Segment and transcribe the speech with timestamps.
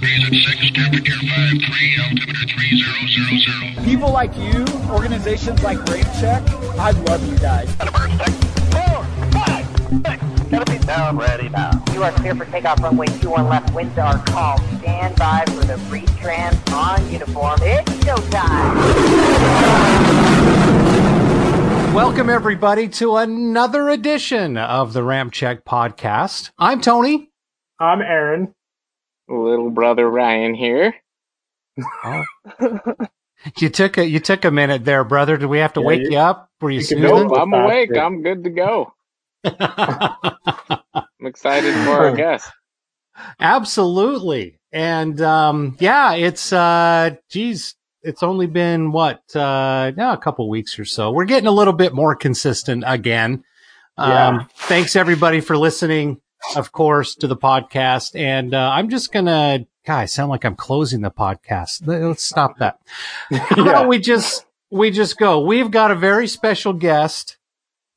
[0.00, 2.46] degrees temperature 53, altimeter
[3.74, 3.84] 3000.
[3.84, 6.46] People like you, organizations like RampCheck,
[6.78, 7.74] I love you guys.
[10.50, 11.70] Gotta be down ready now.
[11.92, 13.74] You are clear for takeoff runway 21 left.
[13.74, 14.60] Winds are calm.
[14.78, 17.58] Stand by for the retrans on uniform.
[17.62, 18.74] It's showtime.
[21.94, 26.50] Welcome, everybody, to another edition of the Ramp Check podcast.
[26.58, 27.30] I'm Tony.
[27.80, 28.54] I'm Aaron.
[29.28, 30.94] Little brother Ryan here.
[33.60, 35.36] You took a you took a minute there, brother.
[35.36, 36.50] Did we have to Yeah, wake you- you up?
[36.60, 37.28] Were you, you snoozing?
[37.28, 37.34] go.
[37.36, 37.64] I'm Faster.
[37.64, 37.96] awake.
[37.96, 38.92] I'm good to go.
[39.44, 42.50] I'm excited for our guest.
[43.38, 44.58] Absolutely.
[44.72, 50.78] And um yeah, it's uh geez, it's only been what uh now a couple weeks
[50.78, 51.12] or so.
[51.12, 53.44] We're getting a little bit more consistent again.
[53.96, 54.44] Um Yeah.
[54.56, 56.20] thanks everybody for listening,
[56.56, 58.18] of course, to the podcast.
[58.18, 61.86] And uh I'm just gonna God, I sound like I'm closing the podcast.
[61.86, 62.78] Let- Let's stop that.
[63.56, 63.86] Yeah.
[63.86, 65.40] we just we just go?
[65.40, 67.36] We've got a very special guest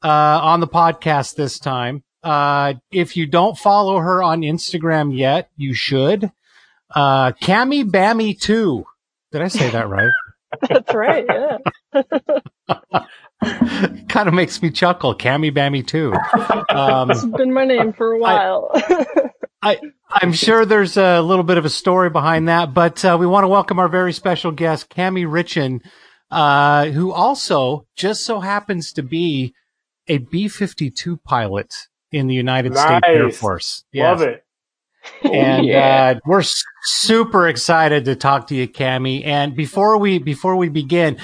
[0.03, 0.07] uh,
[0.41, 2.03] on the podcast this time.
[2.23, 6.31] Uh, if you don't follow her on Instagram yet, you should.
[6.93, 8.85] Uh, Cami Bammy two.
[9.31, 10.11] Did I say that right?
[10.69, 11.25] That's right.
[11.27, 11.57] Yeah.
[14.09, 15.15] kind of makes me chuckle.
[15.15, 16.13] Cami Bammy too.
[16.69, 18.69] Um, It's been my name for a while.
[19.61, 23.17] I, I am sure there's a little bit of a story behind that, but uh,
[23.19, 25.81] we want to welcome our very special guest, Cami Richan,
[26.31, 29.53] uh, who also just so happens to be
[30.07, 31.73] a B-52 pilot
[32.11, 33.37] in the United States Air Nice.
[33.37, 33.83] Force.
[33.93, 34.43] Love it.
[35.23, 36.13] And Yeah.
[36.15, 36.43] uh, we're
[36.83, 39.25] super excited to talk to you, Cami.
[39.25, 41.17] And before we before we begin,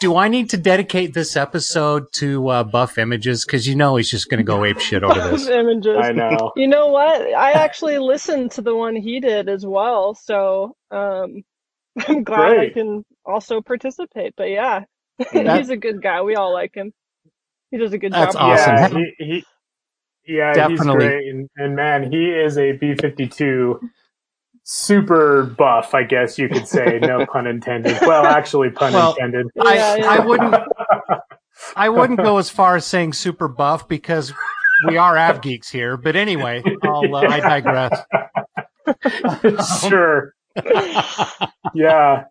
[0.00, 3.44] do I need to dedicate this episode to uh, Buff Images?
[3.44, 5.48] Because you know he's just going to go ape shit over this.
[5.48, 5.96] Images.
[6.00, 6.52] I know.
[6.56, 7.20] You know what?
[7.34, 11.42] I actually listened to the one he did as well, so um,
[12.08, 12.70] I'm glad Great.
[12.70, 14.34] I can also participate.
[14.36, 14.84] But yeah,
[15.32, 16.20] That- he's a good guy.
[16.22, 16.92] We all like him.
[17.70, 18.58] He does a good That's job.
[18.58, 18.96] awesome.
[18.98, 19.44] Yeah, he, he
[20.36, 20.86] yeah, Definitely.
[20.86, 23.80] he's great, and, and man, he is a B fifty two
[24.66, 26.98] super buff, I guess you could say.
[27.00, 27.98] No pun intended.
[28.02, 29.46] Well, actually, pun Well, intended.
[29.58, 30.10] I, yeah.
[30.10, 30.54] I wouldn't
[31.76, 34.34] I wouldn't go as far as saying super buff because
[34.86, 35.96] we are av geeks here.
[35.96, 38.02] But anyway, I'll, uh, I digress.
[39.88, 40.34] sure.
[41.72, 42.24] yeah.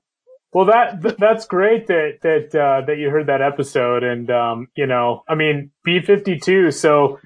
[0.53, 4.85] Well, that that's great that that uh, that you heard that episode, and um, you
[4.85, 6.71] know, I mean, B fifty two.
[6.71, 7.19] So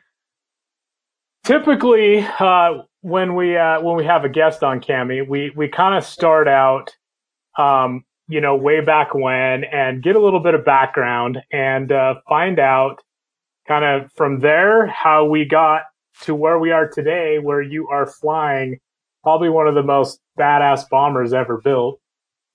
[1.43, 5.97] typically, uh, when we uh, when we have a guest on Cami, we we kind
[5.97, 6.95] of start out,
[7.57, 12.15] um, you know, way back when, and get a little bit of background, and uh,
[12.27, 13.01] find out
[13.67, 15.83] kind of from there how we got
[16.21, 18.79] to where we are today, where you are flying
[19.23, 21.99] probably one of the most badass bombers ever built.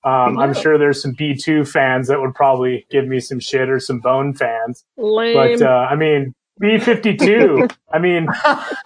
[0.03, 3.81] Um, I'm sure there's some B2 fans that would probably give me some shit or
[3.81, 4.85] some Bone fans.
[4.99, 5.35] Lame.
[5.35, 8.27] But, uh, I mean, B52, I mean,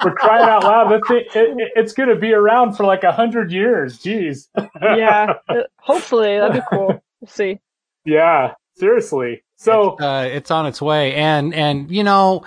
[0.01, 3.05] for crying out loud, that thing, it, it- it's going to be around for like
[3.05, 3.99] a hundred years.
[3.99, 4.49] Jeez.
[4.83, 5.35] yeah.
[5.49, 7.03] uh, Hopefully, that'd be cool.
[7.21, 7.59] We'll see.
[8.05, 8.55] yeah.
[8.77, 9.43] Seriously.
[9.57, 12.45] So, it's, uh, it's on its way, and and you know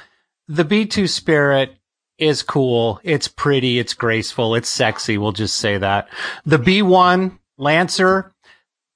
[0.47, 1.75] the B two spirit
[2.17, 3.01] is cool.
[3.03, 3.79] It's pretty.
[3.79, 4.55] It's graceful.
[4.55, 5.17] It's sexy.
[5.17, 6.07] We'll just say that.
[6.45, 8.31] The B one Lancer,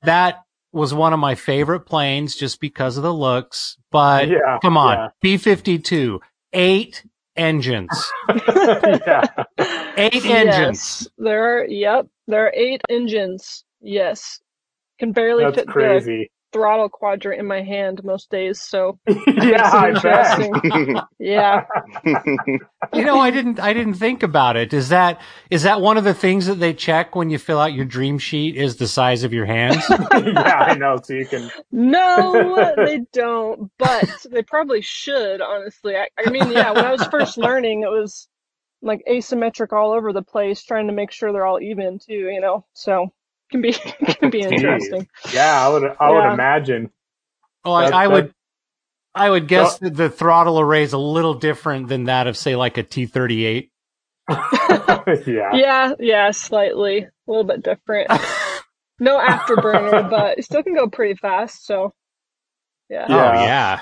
[0.04, 0.45] that
[0.76, 3.78] was one of my favorite planes just because of the looks.
[3.92, 4.60] But yeah.
[4.62, 5.08] come on, yeah.
[5.22, 6.20] B fifty two,
[6.54, 7.04] eight
[7.36, 7.90] engines,
[8.30, 9.26] yeah.
[9.98, 10.26] eight Yes.
[10.26, 11.10] engines.
[11.18, 11.66] There are.
[11.66, 12.08] Yep.
[12.28, 13.64] There are eight engines.
[13.82, 14.40] Yes.
[15.00, 16.32] Can barely That's fit the crazy.
[16.56, 18.62] Throttle quadrant in my hand most days.
[18.62, 21.04] So yeah, I bet.
[21.20, 21.66] yeah.
[22.94, 23.60] You know, I didn't.
[23.60, 24.74] I didn't think about it.
[24.74, 27.74] Is that is that one of the things that they check when you fill out
[27.74, 28.56] your dream sheet?
[28.56, 29.84] Is the size of your hands?
[29.90, 30.98] yeah, I know.
[31.04, 31.52] So you can.
[31.74, 35.98] No, they don't, but they probably should, honestly.
[35.98, 38.30] I, I mean, yeah, when I was first learning, it was
[38.82, 42.40] like asymmetric all over the place, trying to make sure they're all even too, you
[42.40, 42.66] know.
[42.72, 43.10] So it
[43.52, 45.08] can be can be interesting.
[45.34, 45.84] Yeah, I would.
[46.00, 46.34] I would Yeah.
[46.34, 46.92] imagine.
[47.64, 48.34] Oh, I, That- I that- would.
[49.18, 52.58] I would guess that the throttle array is a little different than that of, say,
[52.58, 53.72] like a T thirty eight.
[54.30, 55.52] yeah.
[55.54, 58.10] Yeah, yeah, slightly, a little bit different.
[59.00, 61.66] No afterburner, but it still can go pretty fast.
[61.66, 61.94] So
[62.90, 63.06] yeah.
[63.08, 63.80] Oh Yeah.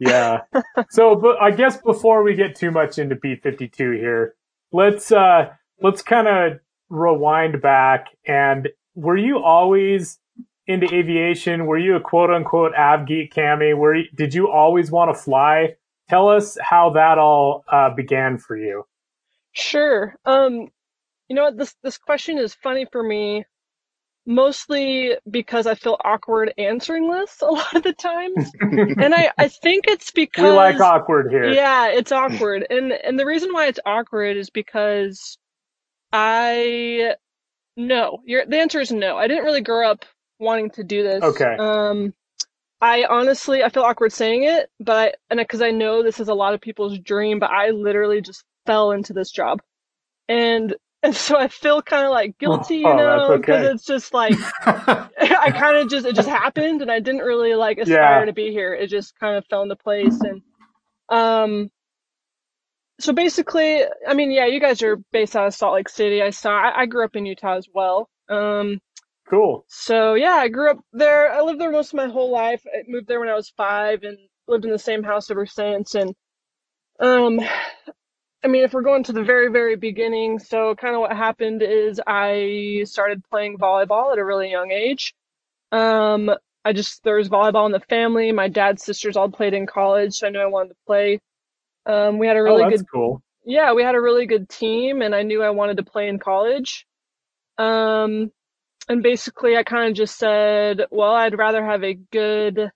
[0.00, 0.40] yeah.
[0.52, 0.62] Yeah.
[0.90, 4.34] so, but I guess before we get too much into B52 here,
[4.72, 5.50] let's uh
[5.80, 6.58] let's kind of
[6.88, 10.18] rewind back and were you always
[10.66, 11.66] into aviation?
[11.66, 13.76] Were you a quote unquote av geek, Cami?
[13.76, 15.76] Were you, did you always want to fly?
[16.08, 18.84] Tell us how that all uh, began for you.
[19.52, 20.16] Sure.
[20.24, 20.68] Um,
[21.28, 21.56] you know what?
[21.58, 23.44] This this question is funny for me,
[24.26, 29.48] mostly because I feel awkward answering this a lot of the times, and I I
[29.48, 31.46] think it's because We like awkward here.
[31.52, 32.66] yeah, it's awkward.
[32.70, 35.38] And and the reason why it's awkward is because
[36.12, 37.14] I
[37.76, 38.20] no.
[38.24, 39.16] Your the answer is no.
[39.16, 40.04] I didn't really grow up
[40.38, 41.22] wanting to do this.
[41.22, 41.56] Okay.
[41.58, 42.14] Um
[42.80, 46.28] I honestly I feel awkward saying it, but I, and because I know this is
[46.28, 49.62] a lot of people's dream, but I literally just fell into this job.
[50.28, 53.70] And and so I feel kind of like guilty, you Oh, know, because okay.
[53.70, 57.78] it's just like I kind of just it just happened, and I didn't really like
[57.78, 58.24] aspire Yeah.
[58.26, 58.74] to be here.
[58.74, 60.42] It just kind of fell into place, and
[61.08, 61.70] um,
[63.00, 66.22] so basically, I mean, yeah, you guys are based out of Salt Lake City.
[66.22, 66.50] I saw.
[66.50, 68.08] I, I grew up in Utah as well.
[68.28, 68.80] Um,
[69.28, 69.64] Cool.
[69.68, 71.32] so yeah, I grew up there.
[71.32, 72.62] I lived there most of my whole life.
[72.66, 75.94] I moved there when I was five, and lived in the same house ever since.
[75.94, 76.14] And
[77.00, 77.40] um,
[78.44, 81.62] I mean, if we're going to the very, very beginning, so kind of what happened
[81.62, 85.14] is I started playing volleyball at a really young age.
[85.72, 86.30] Um,
[86.64, 88.32] I just there was volleyball in the family.
[88.32, 91.20] My dad's sisters all played in college, so I knew I wanted to play.
[91.86, 93.22] Um, we had a really oh, that's good cool.
[93.44, 96.18] yeah, we had a really good team, and I knew I wanted to play in
[96.18, 96.86] college.
[97.58, 98.32] Um,
[98.88, 102.70] and basically, I kind of just said, well, I'd rather have a good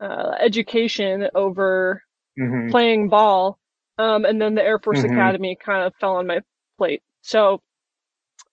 [0.00, 2.02] uh, education over
[2.36, 3.58] hmm playing ball.
[3.98, 5.04] Um, and then the Air Force Mhm.
[5.04, 6.40] Academy kind of fell on my
[6.78, 7.02] plate.
[7.22, 7.62] So,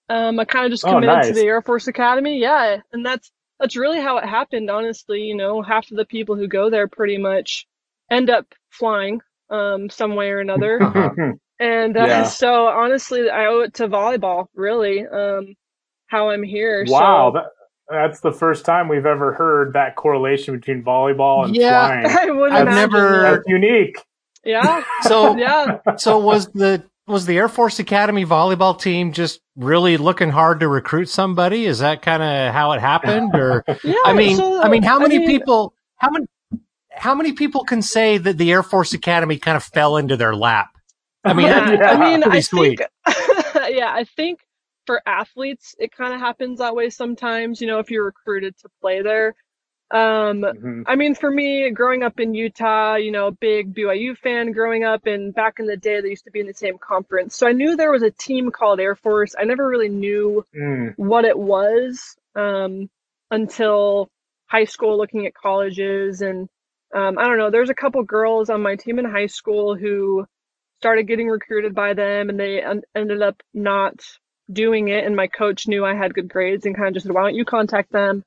[0.08, 2.38] um, I kind of just Oh, committed to the Air Force Academy.
[2.40, 4.70] Yeah, and that's that's really how it happened.
[4.70, 7.66] Honestly, you know, half of the people who go there pretty much
[8.10, 9.20] end up flying,
[9.50, 10.82] um, some way or another.
[10.82, 11.10] Uh-huh.
[11.58, 12.22] And uh, Yeah.
[12.24, 15.54] so honestly, I owe it to volleyball, really, um,
[16.06, 16.84] how I'm here.
[16.88, 17.46] wow, So that,
[17.90, 21.86] that's the first time we've ever heard that correlation between volleyball and Yeah.
[22.02, 22.06] flying.
[22.28, 22.90] I wouldn't I've imagine.
[22.92, 23.96] never- That's unique.
[24.44, 25.78] Yeah, So yeah.
[25.98, 30.68] so was the was the Air Force Academy volleyball team just really looking hard to
[30.68, 31.66] recruit somebody?
[31.66, 34.98] Is that kind of how it happened, or Yeah, I mean, so, I mean, how
[35.00, 35.74] many mean, people?
[35.96, 36.24] How many?
[37.00, 40.34] How many people can say that the Air Force Academy kind of fell into their
[40.36, 40.68] lap?
[41.24, 42.78] I mean, yeah, Yeah, I mean, I sweet.
[42.78, 42.90] think,
[43.74, 44.40] yeah, I think
[44.84, 47.60] for athletes, it kind of happens that way sometimes.
[47.60, 49.34] You know, if you're recruited to play there.
[49.90, 50.84] Um, Mhm.
[50.86, 55.06] I mean, for me, growing up in Utah, you know, big BYU fan growing up,
[55.06, 57.34] and back in the day, they used to be in the same conference.
[57.34, 59.34] So I knew there was a team called Air Force.
[59.38, 60.94] I never really knew Mm.
[60.96, 62.90] what it was um,
[63.30, 64.10] until
[64.46, 66.20] high school, looking at colleges.
[66.20, 66.48] And
[66.94, 70.26] um, I don't know, there's a couple girls on my team in high school who
[70.78, 74.02] started getting recruited by them, and they en- ended up not
[74.50, 75.04] doing it.
[75.04, 77.34] And my coach knew I had good grades and kind of just said, why don't
[77.34, 78.24] you contact them?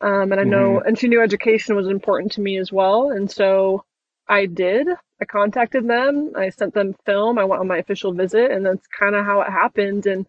[0.00, 3.10] Um, and I know, and she knew education was important to me as well.
[3.10, 3.84] And so
[4.28, 4.88] I did.
[5.20, 6.32] I contacted them.
[6.36, 7.38] I sent them film.
[7.38, 10.06] I went on my official visit, and that's kind of how it happened.
[10.06, 10.26] And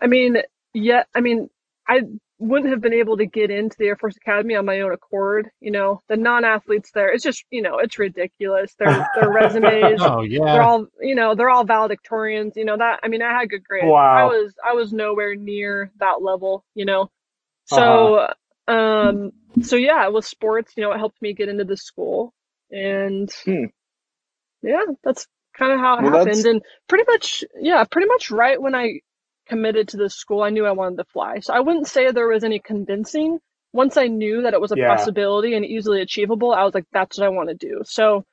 [0.00, 0.38] I mean,
[0.72, 1.50] yeah, I mean,
[1.86, 2.02] I
[2.40, 5.50] wouldn't have been able to get into the Air Force Academy on my own accord.
[5.60, 8.74] You know, the non-athletes there, it's just, you know, it's ridiculous.
[8.78, 10.44] Their their resumes, oh yeah.
[10.52, 12.56] they're all, you know, they're all valedictorians.
[12.56, 13.00] You know that.
[13.02, 13.86] I mean, I had good grades.
[13.86, 14.16] Wow.
[14.16, 16.64] I was I was nowhere near that level.
[16.74, 17.10] You know,
[17.66, 18.26] so
[18.66, 19.32] um,
[19.62, 22.32] so yeah, with sports, you know, it helped me get into the school,
[22.70, 23.64] and Hmm.
[24.62, 25.26] yeah, that's
[25.56, 26.26] kind of how it Well, happened.
[26.28, 29.00] that's- And pretty much, yeah, pretty much right when I
[29.50, 31.40] committed to the school, I knew I wanted to fly.
[31.40, 33.38] So I wouldn't say there was any convincing.
[33.72, 34.88] Once I knew that it was a Yeah.
[34.88, 37.82] possibility and easily achievable, I was like, that's what I want to do.
[37.84, 38.24] So,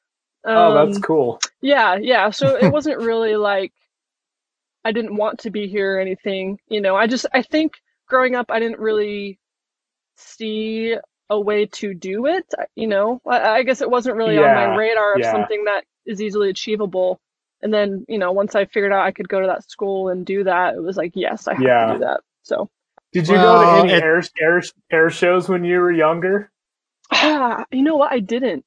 [0.45, 1.39] um, oh, that's cool.
[1.61, 2.29] yeah, yeah.
[2.31, 3.73] So it wasn't really like
[4.85, 6.59] I didn't want to be here or anything.
[6.69, 7.73] You know, I just I think
[8.07, 9.39] growing up I didn't really
[10.15, 10.95] see
[11.29, 12.45] a way to do it.
[12.75, 15.31] You know, I, I guess it wasn't really on my radar of yeah.
[15.31, 17.19] something that is easily achievable.
[17.61, 20.25] And then, you know, once I figured out I could go to that school and
[20.25, 21.85] do that, it was like, yes, I have Yeah.
[21.87, 22.21] to do that.
[22.43, 22.69] So,
[23.13, 24.61] Did you Well, go to any it- air, air
[24.91, 26.51] air shows when you were younger?
[27.11, 28.11] ah, you know what?
[28.11, 28.65] I didn't.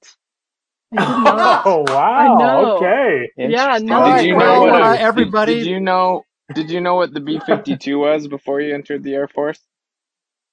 [0.97, 1.63] I did not.
[1.67, 2.37] Oh wow!
[2.39, 2.77] know.
[2.79, 3.31] Okay.
[3.37, 6.25] Yeah, no, Did you well, know what uh, a- did- everybody- Did, you know?
[6.55, 9.61] Did you know what the B fifty two was before you entered the Air Force?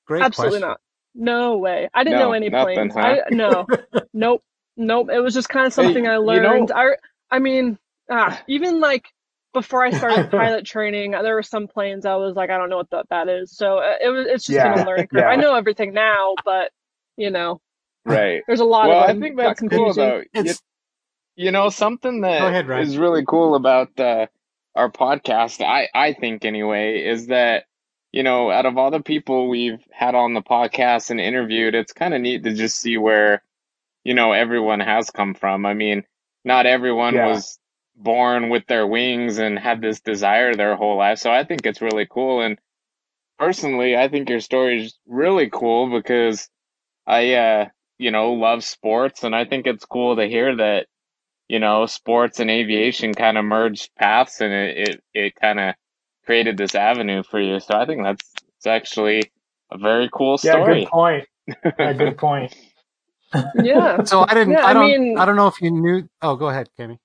[0.06, 0.70] great Absolutely question.
[0.70, 0.80] not.
[1.16, 1.90] No way.
[1.94, 2.94] I didn't No, know any nothing, planes.
[2.94, 3.00] huh?
[3.00, 3.66] I no.
[4.14, 4.44] nope.
[4.76, 5.10] Nope.
[5.12, 6.70] It was just kind of Hey, something I you learned.
[6.70, 6.96] know- I
[7.32, 9.06] I mean, ah, even like
[9.54, 12.78] before I started pilot training, there were some planes I was like, I don't know
[12.78, 13.52] what that that is.
[13.56, 15.26] So uh, it was it's just Yeah, been a learning curve.
[15.26, 15.30] yeah.
[15.30, 16.72] I know everything now, but
[17.18, 17.62] you know,
[18.06, 18.44] Right.
[18.48, 19.96] there's a lot well, of I think got that's cool confusing.
[19.96, 20.24] though.
[20.40, 20.62] You, It's
[21.36, 22.92] you know, something that is ahead, Ryan.
[22.98, 24.28] really cool about uh,
[24.76, 27.66] our podcast, I I think anyway, is that
[28.12, 31.94] you know, out of all the people we've had on the podcast and interviewed, it's
[31.94, 33.44] kind of neat to just see where
[34.04, 35.66] you know everyone has come from.
[35.66, 36.06] I mean,
[36.46, 37.26] not everyone Yeah.
[37.26, 37.60] was
[37.98, 41.20] born with their wings and had this desire their whole life.
[41.20, 42.42] So I think it's really cool.
[42.42, 42.60] And
[43.40, 46.50] personally, I think your story is really cool because
[47.08, 47.66] I, uh,
[47.98, 50.88] you know, love sports, and I think it's cool to hear that,
[51.50, 55.76] you know, sports and aviation kind of merged paths, and it it, it kind of
[56.26, 57.60] created this avenue for you.
[57.60, 59.32] So I think that's it's actually
[59.72, 60.62] a very cool story.
[60.62, 60.82] Yeah, story.
[60.82, 61.26] good point.
[61.80, 62.56] Yeah, good point.
[63.54, 64.04] Yeah.
[64.06, 64.54] So I didn't.
[64.54, 64.98] Yeah, I I don't.
[65.00, 66.10] mean- I don't know if you knew.
[66.22, 67.00] Oh, go ahead, Kimmy.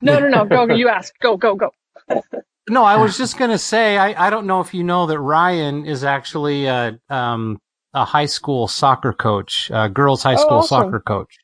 [0.00, 0.44] No, no, no.
[0.44, 0.74] Go, go.
[0.74, 1.18] You asked.
[1.20, 1.70] Go, go, go.
[2.70, 3.96] No, I was just gonna say.
[3.96, 7.58] I, I don't know if you know that Ryan is actually a um
[7.94, 10.82] a high school soccer coach, a girls high Oh, school awesome.
[10.84, 11.38] soccer coach,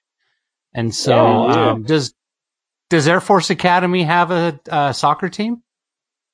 [0.74, 1.14] and so
[1.48, 1.70] Yeah, yeah.
[1.70, 2.14] um, does
[2.90, 5.62] does Air Force Academy have a, a soccer team?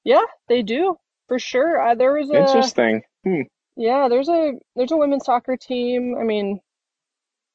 [0.02, 0.96] Yeah, they do
[1.28, 1.80] for sure.
[1.80, 3.02] Uh, there was a Interesting.
[3.22, 3.42] Hmm.
[3.76, 4.08] yeah.
[4.08, 6.16] There's a there's a women's soccer team.
[6.20, 6.58] I mean,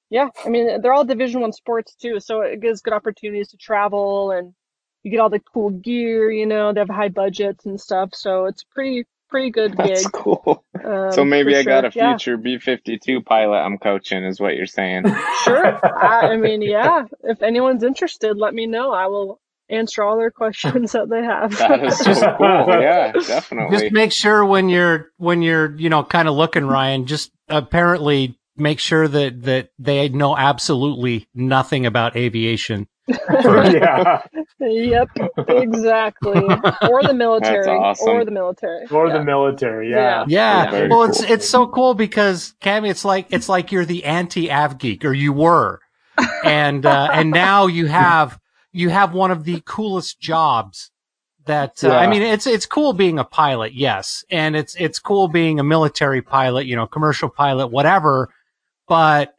[0.10, 0.30] yeah.
[0.46, 4.32] I mean, they're all Division One sports too, so it gives good opportunities to travel
[4.32, 4.54] and
[5.04, 6.32] you get all the cool gear.
[6.32, 9.88] You know, they have high budgets and stuff, so it's pretty pretty good gig.
[9.88, 10.64] That's cool.
[10.84, 12.04] Um, so maybe for I got a sure.
[12.04, 12.18] Yeah.
[12.18, 15.04] future B fifty two pilot I'm coaching, is what you're saying.
[15.44, 15.80] Sure.
[15.86, 17.04] I, I mean, yeah.
[17.24, 18.92] If anyone's interested, let me know.
[18.92, 21.56] I will answer all their questions that they have.
[21.60, 22.82] That is so cool.
[22.82, 23.78] Yeah, definitely.
[23.78, 27.06] Just make sure when you're when you're you know kind of looking, Ryan.
[27.06, 32.88] Just apparently make sure that that they know absolutely nothing about aviation.
[33.08, 34.24] yeah,
[34.60, 35.10] Yep,
[35.48, 36.42] exactly.
[36.42, 37.68] Or the military.
[37.68, 38.10] awesome.
[38.10, 38.88] Or the military.
[38.90, 39.14] or Yeah.
[39.14, 39.92] the military.
[39.92, 40.72] Yeah, Yeah.
[40.72, 41.10] Very well, cool.
[41.10, 45.06] it's it's so cool because Cami, it's like it's like you're the anti av geek,
[45.06, 45.80] or you were,
[46.44, 48.40] and uh, and now you have
[48.72, 50.92] you have one of the coolest jobs.
[51.46, 55.28] That uh, I mean, it's it's cool being a pilot, yes, and it's it's cool
[55.28, 58.30] being a military pilot, you know, commercial pilot, whatever.
[58.88, 59.36] But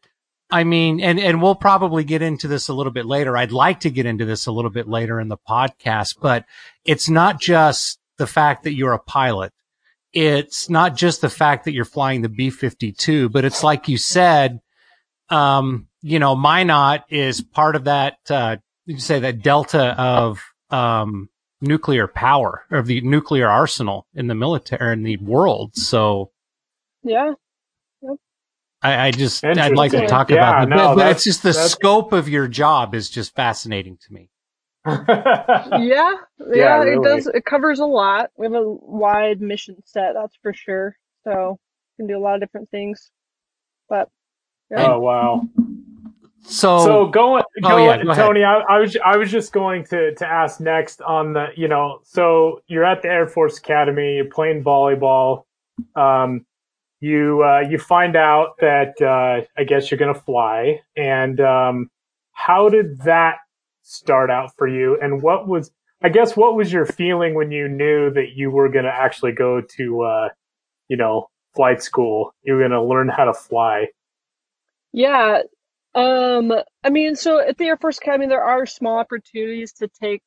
[0.51, 3.37] I mean, and and we'll probably get into this a little bit later.
[3.37, 6.45] I'd like to get into this a little bit later in the podcast, but
[6.85, 9.53] it's not just the fact that you're a pilot
[10.17, 14.61] it's not just the fact that you're flying the B-52, but it's like you said,
[15.29, 21.29] um, you know, Minot is part of that, uh, you say that delta of, um,
[21.61, 25.77] nuclear power of the nuclear arsenal in the military in the world.
[25.77, 26.31] So
[27.03, 27.35] Yeah.
[28.87, 31.43] I, I just, I'd like to talk Yeah, about it, no, but, but it's just
[31.43, 34.31] the scope of your job is just fascinating to me.
[34.87, 36.13] Yeah.
[36.39, 38.31] Yeah, Yeah, it does it covers a lot.
[38.37, 40.97] We have a wide mission set, that's for sure.
[41.25, 41.59] So
[41.99, 43.11] we can do a lot of different things.
[43.89, 44.09] But
[44.71, 44.93] yeah.
[44.93, 45.49] oh wow.
[46.43, 48.15] So, So going, Oh, yeah, go.
[48.15, 51.67] Tony, I, I was I was just going to to ask next on the you
[51.67, 55.45] know so you're at the Air Force Academy, you're playing volleyball,
[55.97, 56.47] um,
[57.07, 61.91] you uh, you find out that uh, I guess you're gonna fly, and um,
[62.33, 63.37] how did that
[63.83, 65.71] start out for you, and what was
[66.03, 69.61] I guess what was your feeling when you knew that you were gonna actually go
[69.77, 70.29] to uh,
[70.89, 73.87] you know flight school, you were gonna learn how to fly.
[74.93, 75.43] Yeah.
[75.95, 76.53] Um,
[76.85, 80.23] I mean, so at the Air Force Academy, there are small opportunities to take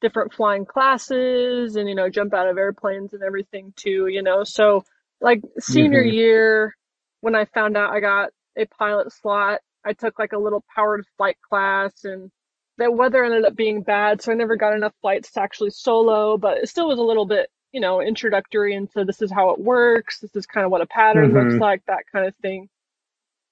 [0.00, 4.44] different flying classes and, you know, jump out of airplanes and everything too, you know.
[4.44, 4.84] So,
[5.20, 6.12] like, senior Mhm.
[6.12, 6.74] year,
[7.20, 11.06] when I found out I got a pilot slot, I took like a little powered
[11.16, 12.30] flight class and
[12.78, 16.36] that weather ended up being bad, so I never got enough flights to actually solo,
[16.36, 19.60] but it still was a little bit, you know, introductory into this is how it
[19.60, 21.60] works, this is kind of what a pattern looks Mhm.
[21.60, 22.68] like, that kind of thing.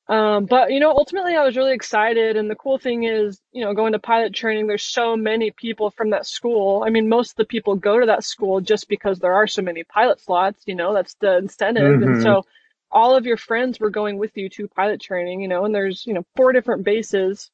[0.06, 3.64] Um, but you know, ultimately, I was really excited, and the cool thing is, you
[3.64, 4.66] know, going to pilot training.
[4.66, 6.84] There's so many people from that school.
[6.86, 9.62] I mean, most of the people go to that school just because there are so
[9.62, 10.62] many pilot slots.
[10.66, 12.02] You know, that's the incentive, Mhm.
[12.02, 12.44] and so
[12.90, 15.40] all of your friends were going with you to pilot training.
[15.40, 17.50] You know, and there's you know four different bases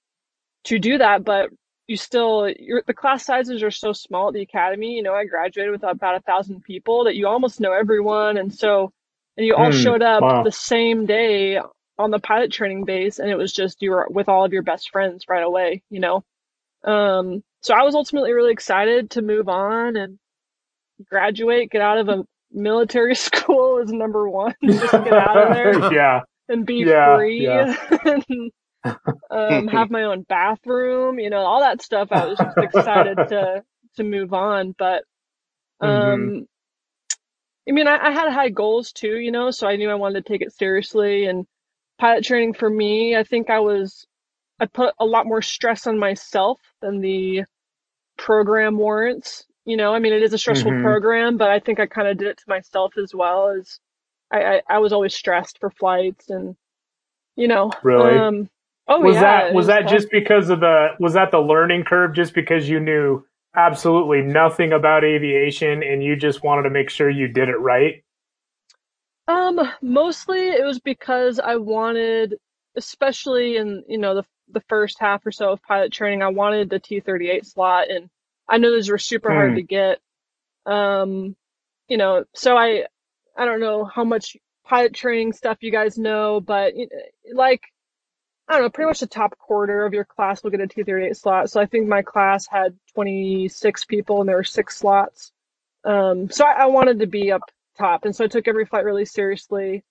[0.65, 1.51] to do that, but
[1.87, 4.95] you still the class sizes are so small at the academy.
[4.97, 8.53] You know, I graduated with about a thousand people that you almost know everyone, and
[8.55, 8.93] so
[9.37, 10.43] and you all Hmm, showed up wow.
[10.43, 11.61] the same day
[12.01, 14.63] on the pilot training base and it was just you were with all of your
[14.63, 16.25] best friends right away you know
[16.85, 20.19] um so i was ultimately really excited to move on and
[21.11, 25.79] graduate get out of a military school is number one just get out of there
[25.93, 26.21] yeah.
[26.49, 27.77] and be Yeah, free yeah.
[28.05, 28.25] and
[29.31, 33.63] um, have my own bathroom you know all that stuff i was just excited to
[33.97, 35.05] to move on but
[35.81, 36.47] um
[37.69, 40.25] i mean I, I had high goals too you know so i knew i wanted
[40.25, 41.47] to take it seriously and
[42.01, 44.07] pilot training for me i think i was
[44.61, 47.45] i put a lot more stress on myself than the
[48.19, 50.83] program warrants you know i mean it is a stressful Mhm.
[50.83, 53.81] program but i think i kind of did it to myself as well as
[54.33, 56.57] I, I i was always stressed for flights and
[57.37, 58.17] you know Really?
[58.19, 58.51] um
[58.89, 59.89] oh was yeah that was that tough.
[59.89, 63.25] just because of the was that the learning curve just because you knew
[63.57, 68.05] absolutely nothing about aviation and you just wanted to make sure you did it right?
[69.31, 72.37] Um, mostly it was because I wanted,
[72.77, 76.69] especially in you know the the first half or so of pilot training, I wanted
[76.71, 78.11] the T38 slot, and
[78.49, 79.57] I know those were super hard Hmm.
[79.57, 80.01] to get.
[80.67, 81.37] Um,
[81.89, 82.87] you know, so I
[83.37, 86.75] I don't know how much pilot training stuff you guys know, but
[87.33, 87.63] like
[88.49, 91.17] I don't know, pretty much the top quarter of your class will get a T38
[91.17, 91.51] slot.
[91.51, 95.33] So I think my class had 26 people and there were six slots.
[95.85, 97.43] Um, so I, I wanted to be up
[97.81, 99.85] top, and so I took every flight really seriously.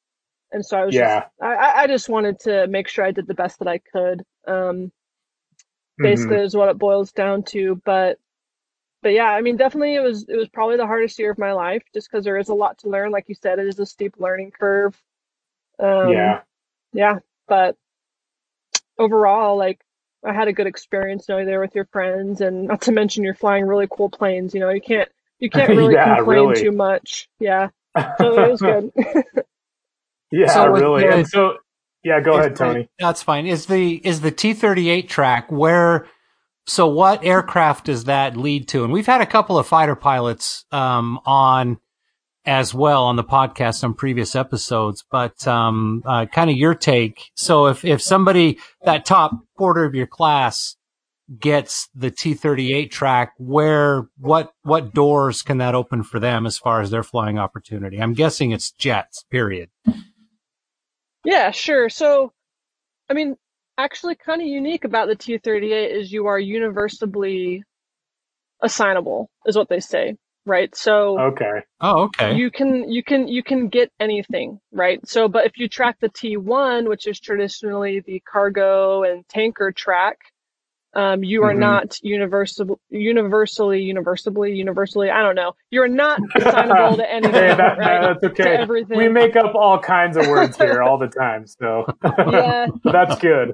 [0.52, 0.98] And so I was Yeah.
[0.98, 4.24] just, I, I- just wanted to make sure I did the best that I could.
[4.48, 4.92] Um,
[6.02, 6.46] basically Mhm.
[6.46, 7.82] is what it boils down to.
[7.86, 8.20] But,
[9.04, 11.54] but yeah, I mean, definitely it was, it was probably the hardest year of my
[11.54, 13.12] life just because there is a lot to learn.
[13.12, 15.02] Like you said, it is a steep learning curve.
[15.80, 16.42] Um, yeah.
[16.94, 17.78] yeah, but
[18.98, 19.82] overall, like
[20.26, 23.34] I had a good experience knowing there with your friends, and not to mention you're
[23.34, 24.54] flying really cool planes.
[24.54, 26.64] You know, you can't you can't really Yeah, complain really.
[26.64, 27.30] too much.
[27.40, 27.70] Yeah,
[28.18, 28.92] so it was good.
[30.32, 31.04] yeah, So really.
[31.04, 31.58] the- and so,
[32.04, 32.90] yeah, go Is ahead, the- Tony.
[33.00, 33.46] That's fine.
[33.48, 36.08] Is the is the T thirty eight track where?
[36.68, 38.84] So what aircraft does that lead to?
[38.84, 41.80] And we've had a couple of fighter pilots um, on
[42.46, 47.32] as well on the podcast on previous episodes, but um, uh, kind of your take.
[47.36, 50.76] So if if somebody that top quarter of your class
[51.38, 56.46] gets the T thirty eight track, where what what doors can that open for them
[56.46, 58.02] as far as their flying opportunity?
[58.02, 59.24] I'm guessing it's jets.
[59.30, 59.70] Period.
[61.24, 61.90] yeah, sure.
[61.90, 62.34] So,
[63.10, 63.36] I mean,
[63.78, 67.64] actually, kind of unique about the T38 is you are universally
[68.62, 70.76] assignable, is what they say, right?
[70.76, 71.20] So.
[71.20, 71.62] Okay.
[71.82, 72.36] Oh, okay.
[72.36, 76.10] you can you can you can get anything right so but if you track the
[76.10, 80.18] t1 which is traditionally the cargo and tanker track
[80.96, 81.60] um, you are Mhm.
[81.60, 87.78] not universal universally universally universally i don't know you're not assignable to anything Hey, that,
[87.78, 88.56] right that's okay.
[88.56, 91.86] everything We make up all kinds of words here all the time, so
[92.32, 93.54] yeah that's good.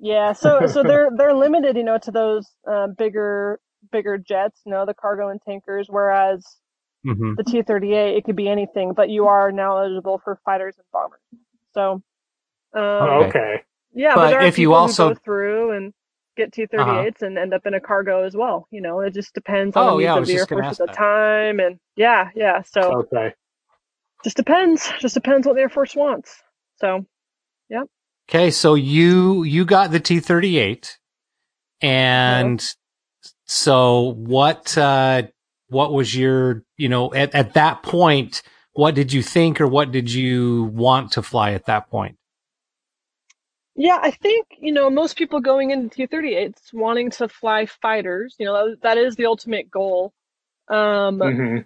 [0.00, 3.58] yeah so so they're they're limited you know to those um, bigger
[3.92, 6.44] bigger jets you know the cargo and tankers whereas
[7.04, 10.84] hmm the T-38, it could be anything, but you are now eligible for fighters and
[10.92, 11.20] bombers.
[11.72, 12.02] So,
[12.74, 13.26] um, Okay.
[13.28, 13.62] Okay.
[13.94, 15.94] yeah, But but, there are if you also- go through and
[16.36, 18.68] get T-38s and end up in a cargo as well.
[18.70, 20.78] You know, it just depends on Oh, the needs yeah, of the Air Force at
[20.78, 22.62] the time, and yeah, yeah.
[22.62, 23.34] So Okay.
[24.24, 24.90] just depends.
[25.00, 26.42] Just depends what the Air Force wants.
[26.76, 27.06] So
[27.70, 27.84] yeah.
[28.30, 30.98] Okay, so you you got the T thirty eight,
[31.82, 32.62] and
[33.46, 34.76] so what?
[34.78, 35.24] uh
[35.68, 38.42] What was your you know at at that point?
[38.74, 42.16] What did you think, or what did you want to fly at that point?
[43.76, 48.34] Yeah, I think you know most people going into T-38s wanting to fly fighters.
[48.38, 50.12] You know, that, that is the ultimate goal.
[50.68, 51.58] Um, hmm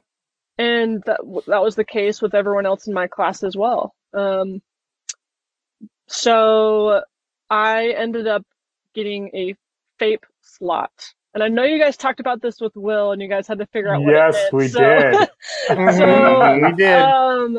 [0.59, 3.95] and that that was the case with everyone else in my class as well.
[4.13, 4.61] Um,
[6.07, 7.03] so
[7.49, 8.45] I ended up
[8.95, 9.55] getting a
[9.99, 13.47] FAIP slot, and I know you guys talked about this with Will, and you guys
[13.47, 14.55] had to figure out what Yes, it meant.
[14.55, 15.31] we so, did.
[15.99, 16.99] so we did.
[16.99, 17.59] um,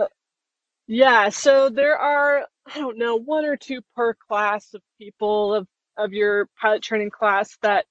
[0.88, 5.68] yeah, so there are I don't know one or two per class of people of
[5.98, 7.86] of your pilot training class that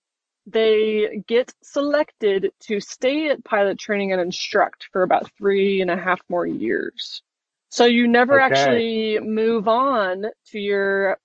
[0.47, 5.97] they get selected to stay at pilot training and instruct for about three and a
[5.97, 7.23] half more years.
[7.71, 8.45] So you never Okay.
[8.45, 11.19] actually move on to your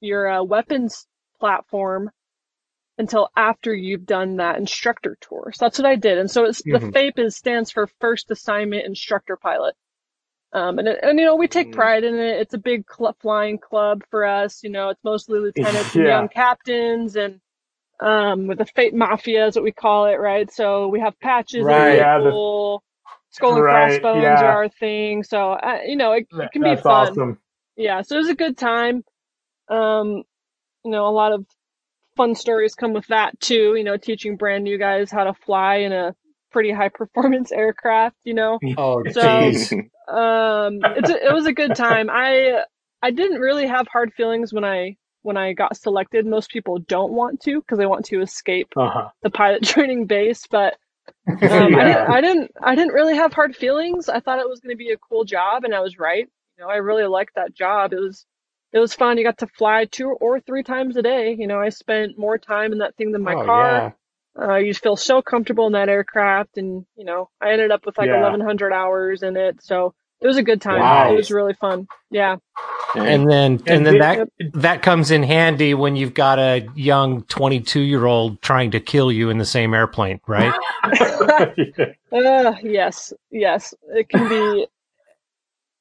[0.00, 1.06] your uh, weapons
[1.38, 2.10] platform
[2.98, 5.52] until after you've done that instructor tour.
[5.54, 6.18] So that's what I did.
[6.18, 6.92] And so it's, Mhm.
[6.92, 9.74] the FAIP is, stands for First Assignment Instructor Pilot.
[10.52, 11.72] Um, and, and you know we take Mm.
[11.72, 12.40] pride in it.
[12.40, 14.62] It's a big cl- flying club for us.
[14.64, 17.40] You know, it's mostly lieutenants and young captains, and
[18.00, 20.50] um, with the FAIP Mafia is what we call it, right?
[20.52, 21.96] So we have patches Right.
[21.96, 22.82] and Yeah, the- cool.
[23.30, 24.42] Skull and Right, crossbones yeah.
[24.42, 25.24] are our thing.
[25.24, 27.38] So uh, you know, it, it can be fun awesome.
[27.76, 29.04] yeah, so it was a good time.
[29.68, 30.24] Um,
[30.84, 31.46] you know, a lot of
[32.16, 33.74] fun stories come with that too.
[33.76, 36.14] You know, teaching brand new guys how to fly in a
[36.50, 38.16] pretty high performance aircraft.
[38.24, 39.52] You know, Oh, So-
[40.08, 42.08] um, it's a, it was a good time.
[42.10, 42.62] I
[43.02, 46.26] I didn't really have hard feelings when I when I got selected.
[46.26, 49.08] Most people don't want to because they want to escape Uh-huh.
[49.22, 50.76] the pilot training base, but
[51.28, 51.38] um,
[51.74, 54.08] I, didn't, I didn't I didn't really have hard feelings.
[54.08, 56.26] I thought it was going to be a cool job, and I was right.
[56.58, 57.92] You know, I really liked that job.
[57.92, 58.26] It was
[58.72, 59.18] it was fun.
[59.18, 61.36] You got to fly two or three times a day.
[61.38, 63.96] You know, I spent more time in that thing than my Oh, car.
[64.40, 67.98] Uh, you feel so comfortable in that aircraft, and you know, I ended up with
[67.98, 68.22] like Yeah.
[68.22, 69.62] 1,100 hours in it.
[69.62, 70.80] So It was a good time.
[70.80, 71.12] Wow.
[71.12, 71.86] It was really fun.
[72.10, 72.36] Yeah.
[72.94, 76.66] And then and, And then did- that that comes in handy when you've got a
[76.74, 80.52] young 22 year old trying to kill you in the same airplane, right?
[82.12, 83.72] Uh, yes, yes.
[83.94, 84.66] It can be.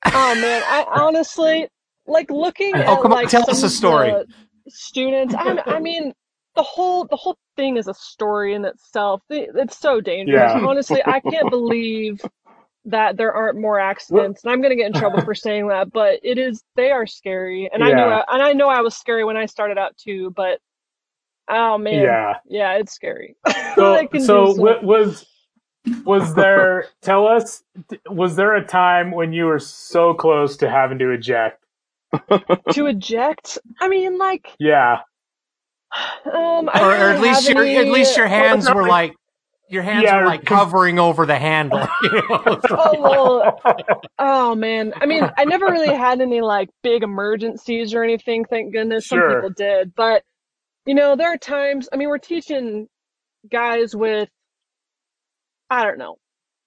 [0.05, 1.67] Oh man, I honestly
[2.07, 4.13] like looking Oh, at come on, like tell us a story.
[4.67, 5.33] students.
[5.35, 6.13] I, I mean,
[6.55, 9.21] the whole the whole thing is a story in itself.
[9.29, 10.53] It's so dangerous.
[10.55, 10.65] Yeah.
[10.65, 12.21] Honestly, I can't believe
[12.85, 14.43] that there aren't more accidents.
[14.43, 16.63] And I'm gonna get in trouble for saying that, but it is.
[16.75, 18.09] They are scary, and I know.
[18.09, 18.23] Yeah.
[18.29, 20.31] and I know I was scary when I started out too.
[20.35, 20.59] But
[21.49, 22.33] oh man, yeah.
[22.47, 23.35] yeah, it's scary.
[23.75, 25.25] So, so wa- was
[26.05, 26.87] was there?
[27.01, 27.63] tell us,
[28.07, 31.63] was there a time when you were so close to having to eject?
[32.73, 33.57] to eject.
[33.79, 34.99] I mean, like, Yeah,
[36.25, 39.11] um, I or, or at least your any- at least your hands not were like-
[39.11, 39.15] like
[39.71, 41.79] your hands Yeah, were like covering over the handle.
[42.03, 42.21] you know?
[42.45, 43.61] Like- Oh well,
[44.17, 44.93] oh man.
[44.99, 48.45] I mean, I never really had any like big emergencies or anything.
[48.45, 49.07] Thank goodness.
[49.07, 49.35] Some Sure.
[49.35, 50.23] people did, but
[50.85, 51.87] you know, there are times.
[51.93, 52.87] I mean, we're teaching
[53.51, 54.29] guys with,
[55.69, 56.17] I don't know,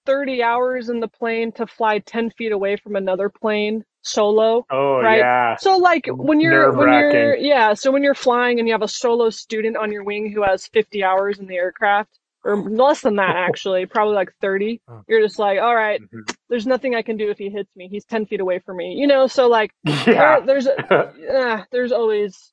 [0.05, 4.67] thirty hours in the plane to fly ten feet away from another plane solo.
[4.71, 5.19] oh Right.
[5.19, 8.81] yeah, So like when you're when you're yeah, so when you're flying and you have
[8.83, 13.01] a solo student on your wing who has 50 hours in the aircraft or less
[13.01, 15.01] than that actually, probably like 30, Oh.
[15.07, 16.35] you're just like, all right, Mhm.
[16.49, 17.87] there's nothing I can do if he hits me.
[17.87, 18.93] He's 10 feet away from me.
[18.95, 19.71] You know, so like
[20.07, 22.51] yeah, there, there's uh, there's always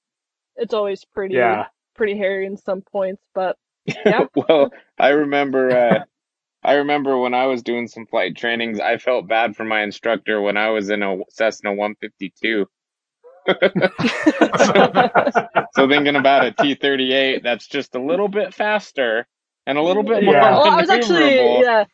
[0.56, 1.66] it's always pretty yeah.
[1.94, 3.56] pretty hairy in some points, but
[4.04, 4.26] Yeah.
[4.34, 6.04] well, I remember uh
[6.62, 10.40] I remember when I was doing some flight trainings, I felt bad for my instructor
[10.40, 12.66] when I was in a Cessna 152.
[15.74, 19.26] So thinking about a T38 that's just a little bit faster
[19.66, 20.50] and a little bit more Yeah.
[20.50, 21.84] well, I was actually yeah.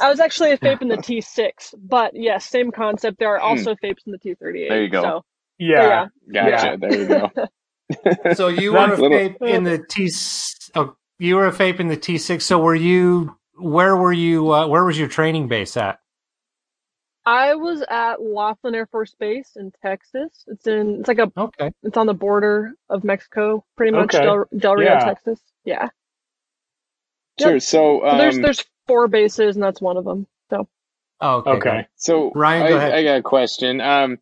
[0.00, 3.18] I was actually a FAIP in the T6, but yes, same concept.
[3.18, 4.36] There are also FAIPs in the T38.
[4.40, 4.68] Hmm.
[4.68, 5.02] There you go.
[5.02, 5.24] So,
[5.58, 6.06] yeah.
[6.32, 6.78] Gotcha.
[6.80, 7.30] There you go.
[8.34, 10.10] so you were That's a little- FAIP in the T.
[10.74, 12.46] Oh, you were a FAIP in the T six.
[12.46, 13.36] So were you?
[13.60, 14.52] Where were you?
[14.52, 16.00] Uh, where was your training base at?
[17.26, 20.44] I was at Laughlin Air Force Base in Texas.
[20.46, 21.70] It's in it's like a Okay.
[21.82, 24.24] it's on the border of Mexico, pretty much Okay.
[24.24, 25.04] Del, Del Rio, Yeah.
[25.04, 25.40] Texas.
[25.64, 25.88] Yeah.
[27.38, 27.60] Sure.
[27.60, 30.26] So, So there's um, there's four bases and that's one of them.
[30.50, 30.68] So
[31.20, 31.50] Oh, okay.
[31.52, 31.86] Okay.
[31.96, 32.92] So Ryan, I, ahead.
[32.92, 33.80] I got a question.
[33.80, 34.18] Um,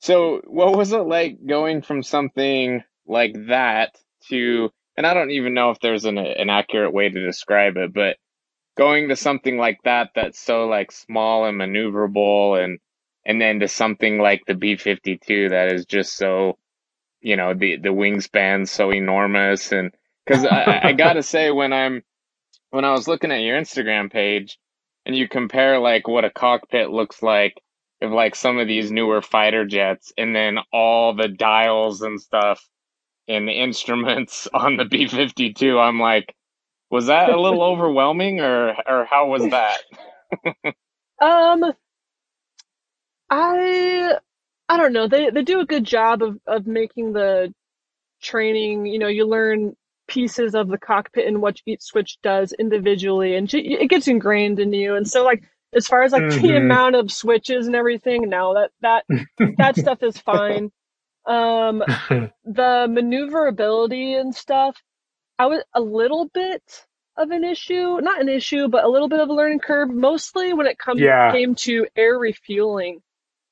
[0.00, 3.94] so what was it like going from something like that
[4.28, 7.94] to, and I don't even know if there's an an accurate way to describe it,
[7.94, 8.16] but
[8.76, 12.78] going to something like that that's so like small and maneuverable, and
[13.24, 16.58] and then to something like the B fifty two that is just so,
[17.20, 19.92] you know, the the wingspan's so enormous, and
[20.26, 22.02] because I, I gotta say when I'm
[22.70, 24.58] when I was looking at your Instagram page
[25.04, 27.60] and you compare like what a cockpit looks like
[28.00, 32.66] of like some of these newer fighter jets and then all the dials and stuff
[33.28, 36.34] and the instruments on the B52 I'm like
[36.92, 39.80] was that a little overwhelming or or how was that
[41.20, 41.72] um
[43.30, 44.16] I
[44.68, 45.08] I don't know.
[45.08, 47.54] They they do a good job of of making the
[48.22, 49.76] training, you know, you learn
[50.08, 54.72] pieces of the cockpit and what each switch does individually and it gets ingrained in
[54.72, 54.96] you.
[54.96, 56.56] And so like as far as like the Mhm.
[56.56, 59.06] amount of switches and everything, no, that that
[59.58, 60.72] that stuff is fine.
[61.26, 61.84] Um
[62.44, 64.82] the maneuverability and stuff,
[65.42, 69.18] I was a little bit of an issue, not an issue, but a little bit
[69.18, 71.28] of a learning curve, mostly when it come, Yeah.
[71.28, 73.02] came to air refueling.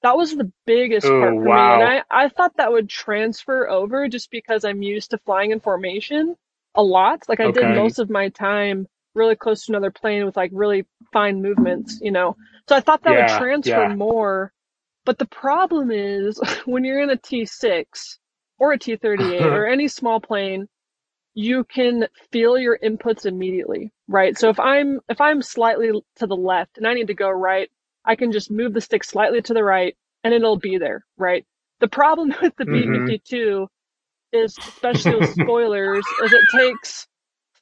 [0.03, 1.51] That was the biggest Oh, part for wow.
[1.51, 1.73] me.
[1.73, 5.59] And I, I thought that would transfer over just because I'm used to flying in
[5.59, 6.37] formation
[6.77, 7.29] a lot.
[7.29, 10.87] Like I did most of my time really close to another plane with like really
[11.13, 12.37] fine movements, you know.
[12.69, 13.89] So I thought that Yeah, would transfer yeah.
[13.89, 14.53] more.
[15.05, 18.19] But the problem is when you're in a T6
[18.61, 20.69] or a T38 or any small plane,
[21.41, 24.39] you can feel your inputs immediately, right?
[24.39, 27.71] So if I'm if I'm slightly to the left and I need to go right,
[28.05, 31.47] I can just move the stick slightly to the right and it'll be there, right?
[31.81, 33.21] The problem with the Mhm.
[33.27, 33.69] B52
[34.33, 37.07] is especially with spoilers is it takes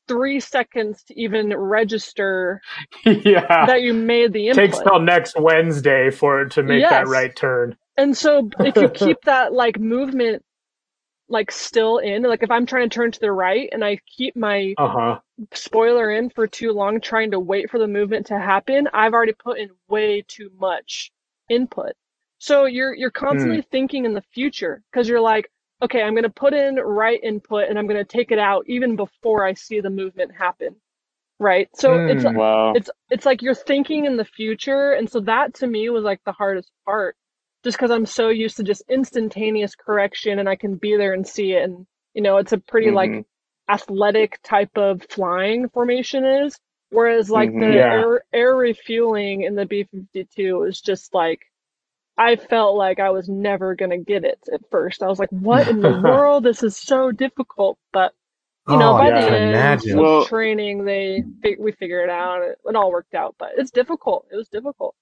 [0.09, 2.61] 3 seconds to even register
[3.05, 3.67] yeah.
[3.67, 4.65] that you made the input.
[4.67, 7.77] Takes till next Wednesday for it to make that right turn.
[7.97, 10.43] And so if you keep that like movement
[11.29, 14.37] like still in, like if I'm trying to turn to the right and I keep
[14.37, 15.21] my Uh huh.
[15.55, 19.33] spoiler in for too long trying to wait for the movement to happen, I've already
[19.35, 21.13] put in way too much
[21.49, 21.93] input.
[22.39, 25.51] So you're you're constantly thinking in the future because you're like,
[25.83, 28.65] okay, I'm going to put in right input and I'm going to take it out
[28.69, 30.77] even before I see the movement happen.
[31.39, 31.69] right?
[31.77, 32.35] So it's Mm.
[32.35, 32.75] Wow.
[32.75, 36.21] it's it's like you're thinking in the future, and so that to me was like
[36.25, 37.17] the hardest part,
[37.65, 41.27] just because I'm so used to just instantaneous correction, and I can be there and
[41.27, 43.25] see it, and you know, it's a pretty like Mhm.
[43.69, 46.59] athletic type of flying formation is.
[46.91, 47.61] Whereas like Mhm.
[47.61, 47.93] the Yeah.
[48.01, 51.41] air, air refueling in the B fifty two was just like
[52.17, 55.03] I felt like I was never gonna get it at first.
[55.05, 56.01] I was like, "What in the
[56.33, 56.43] world?
[56.45, 58.13] This is so difficult." But
[58.69, 59.99] you know, Oh, by I the end imagine.
[59.99, 61.23] of Well- training, they
[61.59, 62.43] we figured it out.
[62.43, 64.27] It, it all worked out, but it's difficult.
[64.33, 64.95] It was difficult.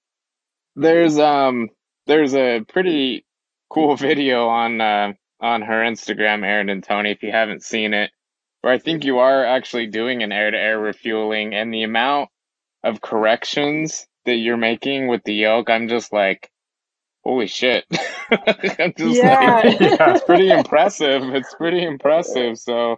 [0.75, 1.69] There's um
[2.07, 3.25] there's a pretty
[3.69, 8.09] cool video on uh on her Instagram, Erin and Tony, if you haven't seen it,
[8.61, 12.29] where I think you are actually doing an air to air refueling and the amount
[12.83, 16.49] of corrections that you're making with the yoke, I'm just like,
[17.23, 17.85] holy shit.
[18.31, 19.61] I'm just Yeah.
[19.63, 19.97] like Yeah.
[20.15, 21.21] it's pretty impressive.
[21.35, 22.57] It's pretty impressive.
[22.57, 22.97] So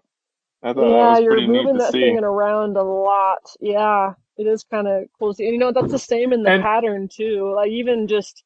[0.63, 3.53] I thought that yeah, was you're moving that thing around a lot.
[3.59, 5.43] Yeah, it is kind of cool to see.
[5.45, 7.53] And you know, that's the same in the And- pattern too.
[7.55, 8.43] Like even just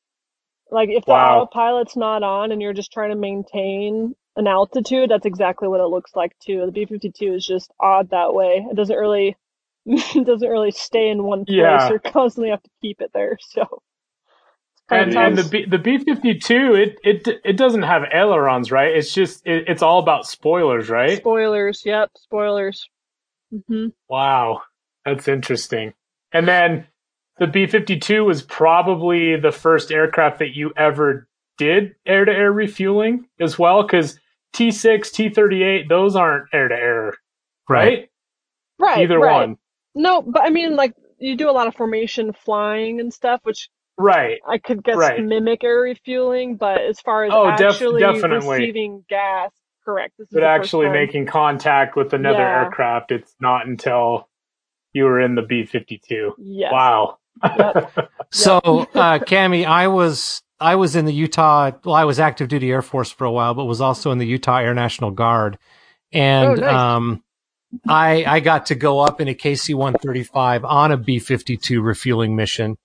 [0.74, 1.14] like if the Wow.
[1.14, 5.88] autopilot's not on and you're just trying to maintain an altitude, that's exactly what it
[5.88, 6.66] looks like too.
[6.72, 8.68] The B52 is just odd that way.
[8.72, 9.38] It doesn't really
[9.88, 11.88] it doesn't really stay in one place.
[11.88, 11.90] Yeah.
[11.90, 13.40] You constantly have to keep it there.
[13.42, 13.84] So
[14.90, 15.18] And tough.
[15.18, 18.96] and the B, the B fifty two it it it doesn't have ailerons, right?
[18.96, 21.26] It's just it, it's all about spoilers, right?
[21.26, 21.84] spoilers.
[21.86, 22.90] Yep, spoilers.
[23.70, 24.64] hmm Wow,
[25.06, 25.94] that's interesting.
[26.34, 26.88] And then
[27.40, 32.32] the B fifty two was probably the first aircraft that you ever did air to
[32.32, 34.20] air refueling as well, because
[34.54, 37.14] T six, T thirty eight, those aren't air to air,
[37.70, 38.10] right?
[38.80, 39.00] Right.
[39.04, 39.48] Either right.
[39.48, 39.58] one,
[39.96, 43.70] No, but I mean, like you do a lot of formation flying and stuff, which
[43.98, 44.40] right?
[44.48, 45.24] I could guess Right.
[45.24, 46.56] mimic air refueling.
[46.58, 48.60] But as far as Oh, def- actually definitely.
[48.60, 49.52] receiving gas,
[49.86, 50.14] correct.
[50.18, 52.64] This But the actually making contact with another Yeah.
[52.64, 54.28] aircraft, it's not until
[54.92, 56.34] you were in the B fifty two.
[56.38, 56.72] Yes.
[56.74, 57.18] Wow.
[57.44, 58.10] Yep.
[58.36, 58.58] So,
[58.96, 61.70] uh, Cami, I was I was in the Utah.
[61.86, 64.26] Well, I was active duty Air Force for a while, but was also in the
[64.26, 65.60] Utah Air National Guard,
[66.12, 66.74] and Oh, nice.
[66.74, 67.24] um,
[67.88, 71.20] I I got to go up in a KC one thirty five on a B
[71.20, 72.76] fifty two refueling mission,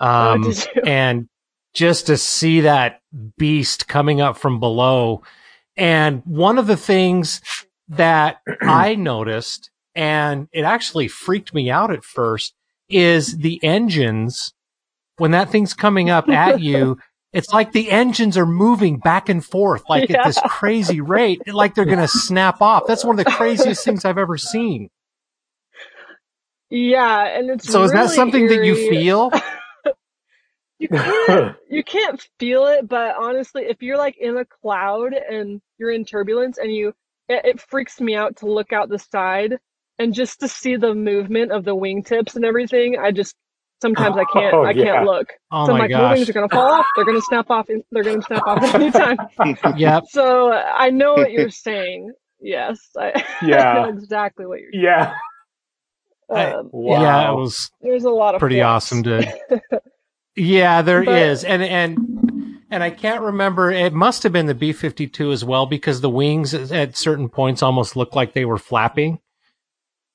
[0.00, 0.54] Oh, um, you?
[0.86, 1.28] and
[1.74, 3.00] just to see that
[3.36, 5.22] beast coming up from below,
[5.76, 7.42] and one of the things
[7.88, 12.54] that I noticed, and it actually freaked me out at first,
[12.88, 14.52] is the engines
[15.18, 16.98] when that thing's coming up at you,
[17.32, 21.74] it's like the engines are moving back and forth, like at this crazy rate, like
[21.74, 22.84] they're going to snap off.
[22.86, 24.90] That's one of the craziest things I've ever seen.
[26.70, 29.30] Yeah, and it's So is that really something that you feel?
[30.78, 35.62] You can't you can't feel it, but honestly, if you're like in a cloud and
[35.78, 36.92] you're in turbulence and you
[37.30, 39.58] it, it freaks me out to look out the side
[39.98, 43.34] and just to see the movement of the wingtips and everything, I just
[43.82, 44.84] sometimes I can't Oh, I yeah.
[44.84, 45.28] can't look.
[45.50, 47.82] Oh so I'm my like, wings are gonna fall off, they're gonna snap off in,
[47.92, 49.16] they're gonna snap off at any time.
[49.76, 50.04] Yep.
[50.10, 52.12] So I know what you're saying.
[52.40, 52.78] Yes.
[52.98, 53.72] I, I Yeah.
[53.74, 55.14] know exactly what you're yeah.
[56.30, 57.00] I- um, Wow.
[57.02, 58.66] Yeah, it was there's a lot of pretty flex.
[58.66, 59.60] awesome to.
[60.36, 61.98] Yeah, there is, But- and and
[62.70, 63.70] and I can't remember.
[63.70, 67.28] It must have been the B fifty two as well because the wings at certain
[67.28, 69.18] points almost looked like they were flapping.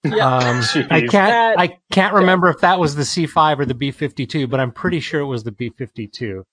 [0.04, 0.26] Yeah.
[0.38, 1.12] Um, I can't.
[1.12, 4.48] That- I can't remember if that was the C five or the B fifty two,
[4.48, 6.44] but I'm pretty sure it was the B fifty two.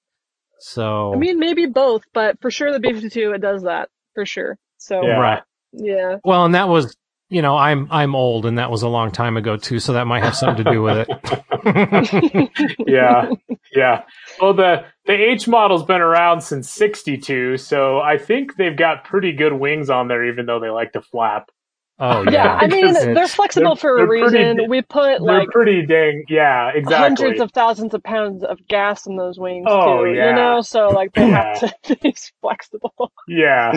[0.61, 4.59] So I mean, maybe both, but for sure the B52 it does that for sure.
[4.79, 5.19] So Yeah.
[5.19, 5.43] right.
[5.73, 6.97] yeah, Well, and that was,
[7.31, 10.07] you know, I'm I'm old, and that was a long time ago too, so that
[10.09, 12.69] might have something to do with it.
[12.87, 13.31] yeah,
[13.73, 14.03] yeah.
[14.41, 19.33] Well, the the H model's been around since '62, so I think they've got pretty
[19.33, 21.51] good wings on there, even though they like to flap.
[22.01, 22.31] Oh yeah.
[22.31, 24.57] yeah, I mean, they're flexible for a they're pretty reason.
[24.59, 26.97] di- we put like pretty dang, yeah, exactly.
[26.97, 30.13] hundreds of thousands of pounds of gas in those wings Oh, too.
[30.13, 30.31] yeah.
[30.31, 33.13] You know, so like they have to be flexible.
[33.27, 33.73] yeah,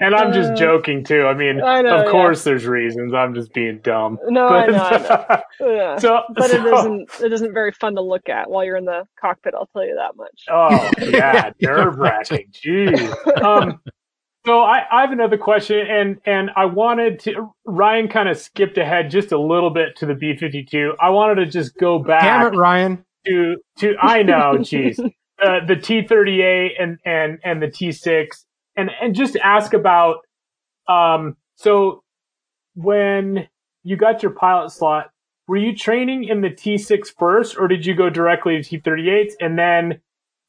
[0.00, 1.24] and I'm just Uh, joking too.
[1.26, 2.10] I mean, I know, of yeah.
[2.10, 3.14] course, there's reasons.
[3.14, 4.18] I'm just being dumb.
[4.28, 5.42] No, I know, I know.
[5.72, 5.98] Yeah.
[5.98, 8.84] so, but it so- isn't it isn't very fun to look at while you're in
[8.84, 9.54] the cockpit.
[9.54, 10.44] I'll tell you that much.
[10.50, 12.48] Oh yeah, nerve wracking.
[12.52, 13.42] Jeez.
[13.42, 13.80] Um,
[14.44, 17.52] so I, I have another question, and and I wanted to.
[17.64, 20.94] Ryan kind of skipped ahead just a little bit to the B fifty two.
[21.00, 23.04] I wanted to just go back damn it, Ryan.
[23.26, 23.94] to to.
[24.00, 24.98] I know, jeez,
[25.44, 28.44] uh, the T thirty eight and and and the T six,
[28.76, 30.18] and and just ask about.
[30.88, 32.02] Um, so
[32.74, 33.48] when
[33.84, 35.10] you got your pilot slot,
[35.46, 39.08] were you training in the T6 first, or did you go directly to T thirty
[39.08, 40.00] eight and then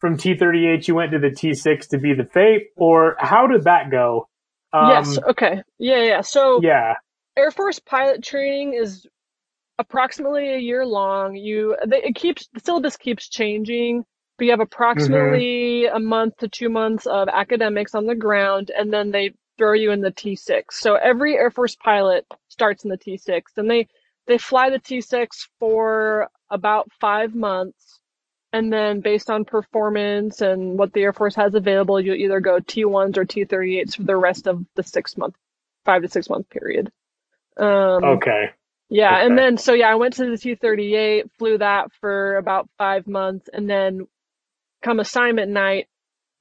[0.03, 3.89] from T38 you went to the T6 to be the FAIP, or how did that
[3.89, 4.27] go?
[4.73, 5.17] Um, yes.
[5.29, 5.63] Okay.
[5.79, 6.03] Yeah.
[6.03, 6.19] Yeah.
[6.19, 6.95] So Yeah.
[7.37, 9.07] Air Force pilot training is
[9.79, 11.37] approximately a year long.
[11.37, 14.03] You they, it keeps the syllabus keeps changing,
[14.37, 18.91] but you have approximately a month to two months of academics on the ground, and
[18.91, 20.63] then they throw you in the T6.
[20.71, 23.87] So every Air Force pilot starts in the T6, and they
[24.27, 25.27] they fly the T6
[25.59, 28.01] for about five months,
[28.53, 32.59] and then based on performance and what the Air Force has available, you either go
[32.59, 35.35] T1s or T38s for the rest of the six month,
[35.85, 36.91] five to six month period.
[37.57, 38.51] Um, Okay.
[38.89, 42.37] yeah, and then so yeah, I went to the T thirty eight, flew that for
[42.37, 44.07] about five months, and then
[44.83, 45.87] come assignment night,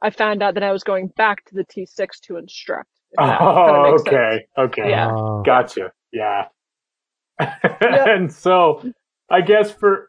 [0.02, 2.90] I found out that I was going back to the T six to instruct.
[3.12, 4.16] if kinda Oh, makes sense.
[4.16, 4.46] okay.
[4.58, 4.90] Okay.
[4.90, 5.06] Yeah.
[5.08, 5.42] Oh.
[5.44, 5.92] Gotcha.
[6.12, 6.48] Yeah.
[7.80, 8.82] and so
[9.32, 10.08] I guess for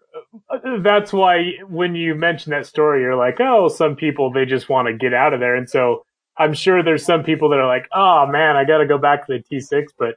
[0.49, 4.69] uh, that's why when you mention that story, you're like, oh, some people they just
[4.69, 6.05] want to get out of there, and so
[6.37, 9.25] I'm sure there's some people that are like, oh man, I got to go back
[9.27, 10.15] to the T6, but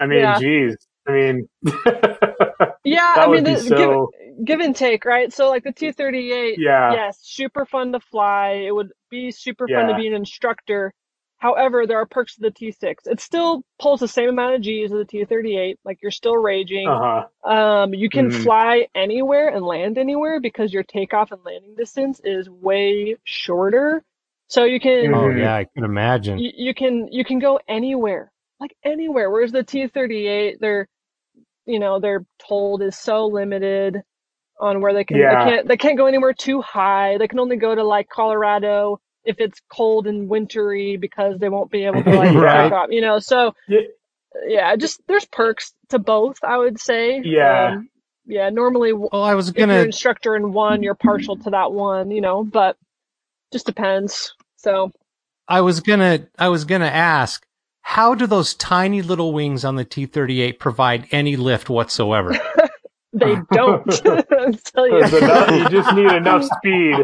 [0.00, 0.38] I mean, Yeah.
[0.38, 0.76] geez,
[1.06, 1.48] I mean,
[2.84, 4.10] Yeah, I mean, the, so.
[4.36, 5.32] give, give and take, right?
[5.32, 6.92] So like the T thirty eight, Yeah.
[6.92, 8.62] yes, super fun to fly.
[8.66, 10.92] It would be super fun to be an instructor.
[11.40, 12.96] However, there are perks to the T6.
[13.06, 15.76] It still pulls the same amount of G's as the T38.
[15.84, 16.90] Like you're still raging.
[16.90, 17.28] Uh huh.
[17.44, 18.32] Um, you can Mhm.
[18.32, 24.04] fly anywhere and land anywhere because your takeoff and landing distance is way shorter.
[24.48, 25.36] So you can Oh Mhm.
[25.36, 26.38] yeah, I can imagine.
[26.38, 29.30] you, you can you can go anywhere, like anywhere.
[29.30, 30.88] Whereas the T38, they're
[31.66, 34.02] you know they're told is so limited
[34.60, 35.28] on where they can Yeah.
[35.28, 37.18] they can't they can't go anywhere too high.
[37.18, 41.70] They can only go to like Colorado if it's cold and wintry because they won't
[41.70, 42.70] be able to like Right.
[42.70, 42.92] take.
[42.92, 43.80] You know, so Yeah.
[44.46, 46.38] yeah, just there's perks to both.
[46.42, 47.20] I would say.
[47.24, 47.74] Yeah.
[47.76, 47.88] Um,
[48.26, 48.48] yeah.
[48.50, 49.80] Normally, w- Well, I was if you're gonna.
[49.80, 52.10] an instructor in one, you're partial to that one.
[52.10, 52.76] You know, but
[53.52, 54.34] just depends.
[54.56, 54.92] So.
[55.48, 56.28] I was gonna.
[56.38, 57.44] I was gonna ask.
[57.82, 62.38] How do those tiny little wings on the T-38 provide any lift whatsoever?
[63.12, 63.84] They don't.
[63.92, 64.98] Tell you.
[64.98, 66.94] Enough- you just need enough speed.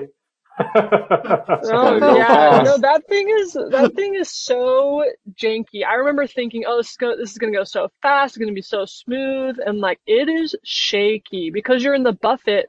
[1.63, 5.85] Oh go yeah, no, that thing is that thing is so janky.
[5.87, 8.53] I remember thinking, oh, this is gonna this is gonna go so fast, it's gonna
[8.53, 12.67] be so smooth, and like it is shaky because you're in the buffet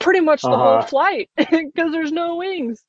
[0.00, 0.82] pretty much the whole Uh-huh.
[0.82, 2.84] flight because there's no wings.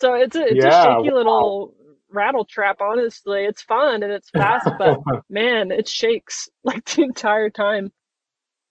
[0.00, 1.74] So it's a it's Yeah, a shaky little
[2.10, 2.80] rattle trap.
[2.80, 7.92] Honestly, it's fun and it's fast, but man, it shakes like the entire time.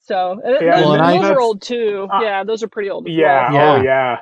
[0.02, 2.10] So and Yeah, those, Well, and I- those are old too.
[2.12, 3.08] uh, yeah, those are pretty old.
[3.08, 3.50] As yeah.
[3.50, 3.78] well.
[3.78, 4.18] Oh Yeah.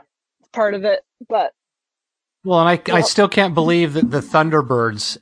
[0.54, 0.58] Yeah.
[0.58, 1.54] part of it, but
[2.44, 5.18] Well, and I, I still can't believe that the Thunderbirds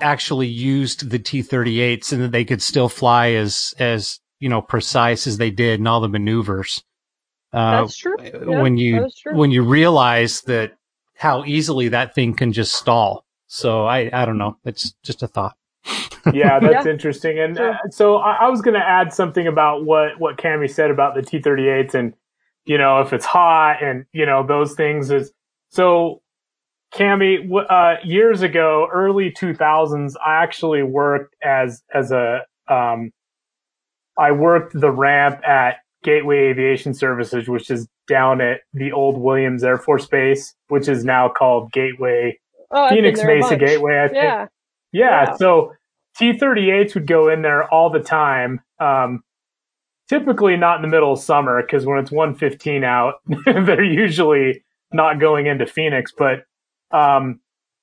[0.00, 5.26] actually used the T-38s and that they could still fly as, as, you know, precise
[5.26, 6.82] as they did in all the maneuvers.
[7.52, 8.16] Uh, that's true.
[8.22, 9.36] Yeah, when you, true.
[9.36, 10.78] when you realize that
[11.16, 13.26] how easily that thing can just stall.
[13.48, 14.56] So I, I don't know.
[14.64, 15.56] It's just a thought.
[16.32, 16.92] yeah, that's Yeah.
[16.92, 17.38] interesting.
[17.40, 20.90] And uh, so I, I was going to add something about what what Cami said
[20.90, 22.14] about the T38s, and
[22.64, 25.32] you know if it's hot and you know those things is
[25.70, 26.22] so.
[26.92, 33.12] Cami, uh, years ago, early 2000s, I actually worked as as a um,
[34.18, 39.64] I worked the ramp at Gateway Aviation Services, which is down at the old Williams
[39.64, 42.38] Air Force Base, which is now called Gateway
[42.70, 43.56] oh, Phoenix Mesa.
[43.56, 43.98] Gateway.
[43.98, 44.16] I think.
[44.16, 44.46] Yeah,
[44.92, 45.34] Yeah, Yeah.
[45.36, 45.72] so
[46.18, 48.60] T38s would go in there all the time.
[48.78, 49.22] Um,
[50.10, 55.20] typically not in the middle of summer because when it's 115 out, they're usually not
[55.20, 56.12] going into Phoenix.
[56.16, 56.44] But
[56.90, 57.40] um,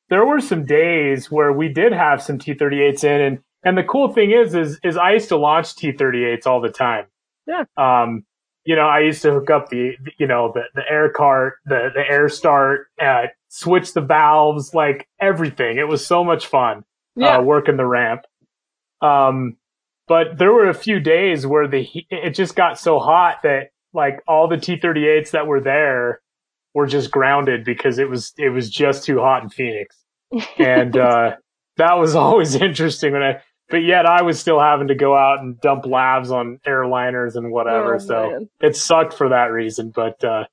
[0.10, 4.14] there were some days where we did have some T38s in, and and the cool
[4.14, 7.06] thing is, is is I used to launch T38s all the time.
[7.48, 7.64] Yeah.
[7.78, 8.26] Um,
[8.66, 11.88] you know, I used to hook up the, you know, the, the air cart, the,
[11.96, 15.78] the air start, uh, switch the valves, like everything.
[15.78, 16.84] It was so much fun
[17.16, 18.24] yeah, uh, working the ramp.
[19.02, 19.56] Um,
[20.08, 23.70] but there were a few days where the he- it just got so hot that
[23.94, 26.22] like all the T38s that were there
[26.74, 29.96] were just grounded because it was it was just too hot in Phoenix,
[30.60, 31.32] and uh,
[31.78, 33.42] that was always interesting when I.
[33.70, 37.52] But yet I was still having to go out and dump lavs on airliners and
[37.52, 37.96] whatever.
[37.96, 38.50] Oh, so man.
[38.62, 39.92] it sucked for that reason.
[39.94, 40.46] But uh,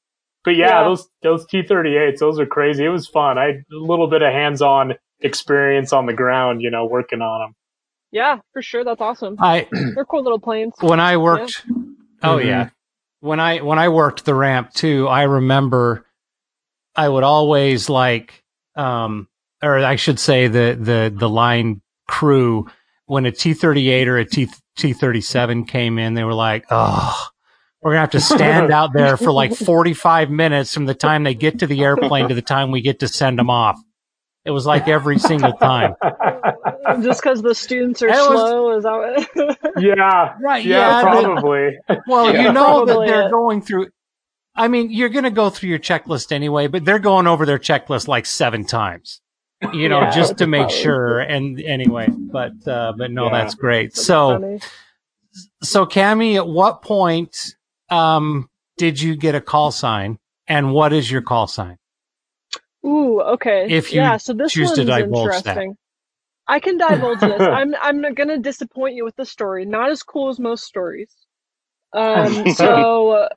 [0.43, 0.83] but yeah, Yeah.
[0.89, 2.85] those those T38s, those are crazy.
[2.85, 3.39] It was fun.
[3.39, 7.41] I had a little bit of hands-on experience on the ground, you know, working on
[7.41, 7.55] them.
[8.15, 8.85] Yeah, for sure.
[8.85, 9.37] That's awesome.
[9.39, 10.73] I, They're cool little planes.
[10.81, 11.65] when I worked,
[12.23, 12.45] oh Mhm.
[12.47, 12.69] yeah,
[13.21, 16.07] when I when I worked the ramp too, I remember
[16.97, 18.43] I would always like,
[18.77, 19.29] um,
[19.63, 22.67] or I should say the the the line crew
[23.07, 24.49] when a T thirty eight or a T
[24.79, 27.29] T thirty seven came in, they were like, oh.
[27.83, 31.23] We're gonna have to stand out there for like forty five minutes from the time
[31.23, 33.79] they get to the airplane to the time we get to send them off.
[34.45, 35.95] It was like every single time.
[37.03, 38.93] Just because the students are was- slow, is that
[39.35, 39.59] what?
[39.83, 41.79] yeah, Right, yeah, yeah, the- probably.
[42.07, 42.43] Well, Yeah.
[42.43, 43.31] you know that they're it.
[43.31, 43.89] going through.
[44.55, 47.59] I mean, you're going to go through your checklist anyway, but they're going over their
[47.59, 49.21] checklist like seven times,
[49.73, 50.77] you know, Yeah, just to make probably.
[50.83, 51.19] sure.
[51.21, 53.31] And anyway, but uh, but no, Yeah.
[53.33, 53.95] that's great.
[53.95, 54.61] That's So funny.
[55.63, 57.37] so Cami, at what point
[57.91, 61.79] um, did you get a call sign, and what is your call sign?
[62.87, 63.75] Ooh, okay.
[63.77, 65.65] If you yeah, so this choose to one's divulge that.
[65.65, 65.77] interesting.
[66.49, 67.47] I can divulge this.
[67.51, 69.67] I'm I'm not gonna disappoint you with the story.
[69.67, 71.13] Not as cool as most stories.
[71.95, 73.29] Um, so uh,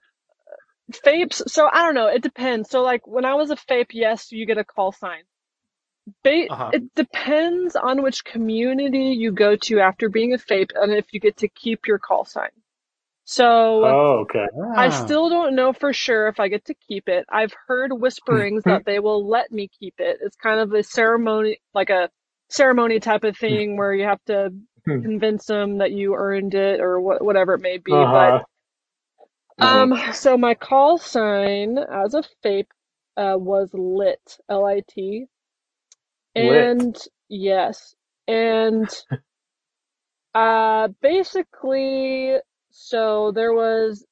[0.93, 1.49] FAIPs.
[1.49, 2.07] So I don't know.
[2.07, 2.69] It depends.
[2.69, 5.23] So like when I was a FAIP, yes, you get a call sign.
[6.23, 6.73] Ba- Uh-huh.
[6.73, 11.19] It depends on which community you go to after being a FAIP and if you
[11.21, 12.51] get to keep your call sign.
[13.29, 14.47] So Oh, okay.
[14.77, 14.89] I Ah.
[14.89, 17.25] still don't know for sure if I get to keep it.
[17.29, 20.19] I've heard whisperings that they will let me keep it.
[20.21, 22.09] It's kind of a ceremony, like a
[22.49, 24.53] ceremony type of thing where you have to
[24.85, 25.01] Hmm.
[25.01, 27.91] convince them that you earned it or wha- whatever it may be.
[27.91, 28.39] Uh-huh.
[29.57, 32.67] But um, so my call sign as a FAIP
[33.17, 35.25] uh, was lit, L-I-T,
[36.37, 36.77] Lit.
[36.77, 36.97] and
[37.27, 37.93] yes,
[38.25, 38.87] and
[40.33, 42.37] uh, basically,
[42.79, 44.05] so there was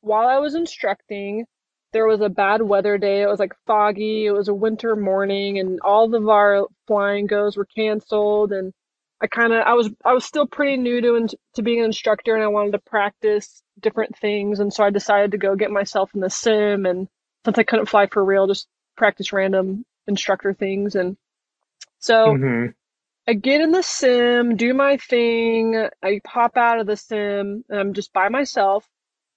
[0.00, 1.46] while I was instructing,
[1.92, 3.22] there was a bad weather day.
[3.22, 4.26] It was like foggy.
[4.26, 8.52] It was a winter morning, and all of our flying goes were canceled.
[8.52, 8.72] And
[9.20, 12.34] I kind of, I was, I was still pretty new to to being an instructor,
[12.34, 14.58] and I wanted to practice different things.
[14.58, 16.86] And so I decided to go get myself in the sim.
[16.86, 17.08] And
[17.44, 20.96] since I couldn't fly for real, just practice random instructor things.
[20.96, 21.16] And
[22.00, 22.36] so.
[22.36, 22.66] hmm
[23.28, 27.78] I get in the sim, do my thing, I pop out of the sim, and
[27.80, 28.86] I'm just by myself.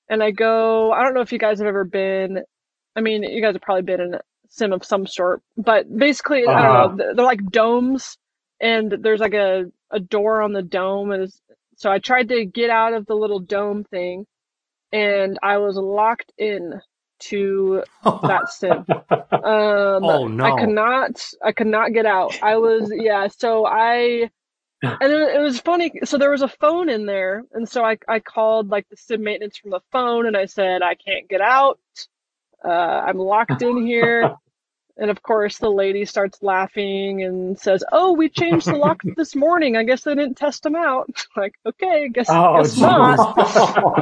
[0.10, 2.40] And I go, I don't know if you guys have ever been,
[2.96, 6.48] I mean, you guys have probably been in a sim of some sort, but basically,
[6.50, 6.62] I Uh-huh.
[6.62, 8.18] don't know, they're- they're like domes,
[8.62, 11.12] and there's like a, a door on the dome.
[11.12, 11.32] And
[11.78, 14.26] so I tried to get out of the little dome thing,
[14.92, 16.82] and I was locked in
[17.30, 18.72] to that sim.
[18.72, 20.44] Um, Oh, no.
[20.44, 22.42] I could not, I could not get out.
[22.42, 23.28] I was, yeah.
[23.28, 24.30] So I,
[24.82, 25.92] and it, was funny.
[26.04, 29.24] So there was a phone in there, and so I, I called like the sim
[29.24, 31.80] maintenance from the phone, and I said I can't get out.
[32.64, 34.36] Uh, I'm locked in here.
[34.98, 39.36] And of course, the lady starts laughing and says, "Oh, we changed the lock this
[39.36, 39.76] morning.
[39.76, 43.20] I guess they didn't test them out." like, okay, guess, Oh, guess not.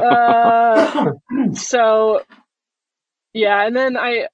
[0.00, 1.14] Uh,
[1.54, 2.22] so
[3.34, 4.28] yeah, and then I,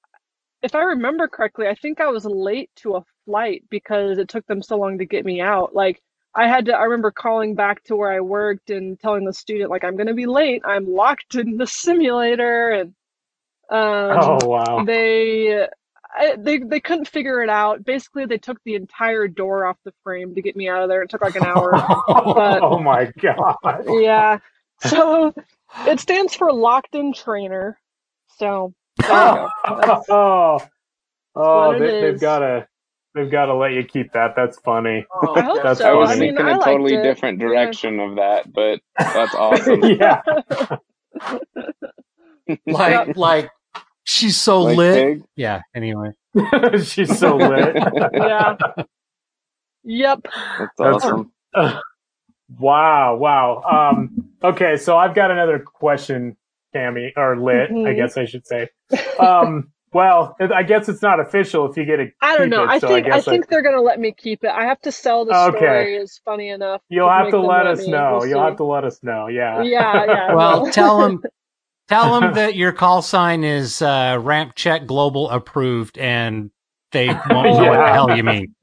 [0.61, 4.45] if I remember correctly, I think I was late to a flight because it took
[4.45, 5.73] them so long to get me out.
[5.73, 6.01] Like
[6.35, 9.71] I had to, I remember calling back to where I worked and telling the student
[9.71, 10.61] like I'm going to be late.
[10.63, 12.93] I'm locked in the simulator, and
[13.69, 14.83] um, oh wow.
[14.85, 15.67] they.
[16.13, 17.85] I, they they couldn't figure it out.
[17.85, 21.03] Basically, they took the entire door off the frame to get me out of there.
[21.03, 21.71] It took like an hour.
[22.07, 23.55] but oh my god.
[23.87, 24.39] yeah.
[24.81, 25.33] So
[25.87, 27.79] it stands for locked in trainer.
[28.37, 29.49] So there you go.
[29.81, 30.59] That's- oh,
[31.35, 32.67] oh, they, they've got to,
[33.15, 34.33] they've got to let you keep that.
[34.35, 35.05] That's funny.
[35.23, 35.89] I That's so.
[35.89, 37.03] I was I mean, thinking I a totally it.
[37.03, 37.47] different Yeah.
[37.47, 39.81] direction of that, but that's awesome.
[39.83, 40.21] yeah.
[42.67, 43.49] like like
[44.03, 44.93] she's so Like lit.
[44.95, 45.23] pig?
[45.35, 45.61] Yeah.
[45.75, 46.09] Anyway.
[46.83, 47.75] She's so lit.
[48.13, 48.55] Yeah.
[49.83, 50.19] Yep.
[50.23, 51.31] That's That's- awesome.
[52.59, 53.61] wow, wow.
[53.69, 56.37] Um, okay, so I've got another question,
[56.73, 57.95] Tammy, or lit, I Mhm.
[57.95, 58.69] guess I should say.
[59.19, 62.07] Um, well, I guess it's not official if you get a.
[62.21, 62.63] I don't know.
[62.63, 64.49] it, I so think I, guess think they're gonna let me keep it.
[64.49, 65.57] I have to sell the Okay.
[65.57, 66.81] story is funny enough.
[66.89, 67.91] You'll have to let us me.
[67.91, 68.17] know.
[68.19, 68.45] We'll You'll see.
[68.45, 69.27] have to let us know.
[69.27, 69.61] Yeah.
[69.63, 70.27] Yeah, yeah.
[70.35, 70.71] Well, well.
[70.71, 71.21] tell them
[71.89, 76.51] tell them that your call sign is uh, RampCheck Global approved, and
[76.91, 78.55] they won't know what the hell you mean.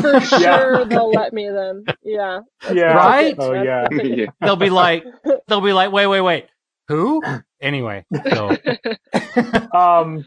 [0.00, 0.40] For sure
[0.80, 0.84] Yeah.
[0.88, 1.84] they'll let me then.
[2.02, 2.40] Yeah.
[2.72, 2.94] Yeah.
[2.94, 3.36] Right?
[3.38, 3.86] Oh, That's yeah.
[3.88, 4.18] the ticket.
[4.18, 4.26] Yeah.
[4.40, 5.04] They'll be like,
[5.46, 6.46] they'll be like, wait, wait, wait,
[6.88, 7.22] who?
[7.60, 8.50] Anyway, so
[9.72, 10.26] um,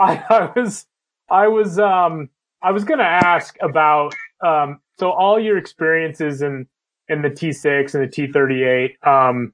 [0.00, 0.86] I, I was,
[1.28, 2.30] I was, um,
[2.62, 6.66] I was going to ask about, um, so all your experiences in,
[7.08, 9.52] in the T6 and the T38, um,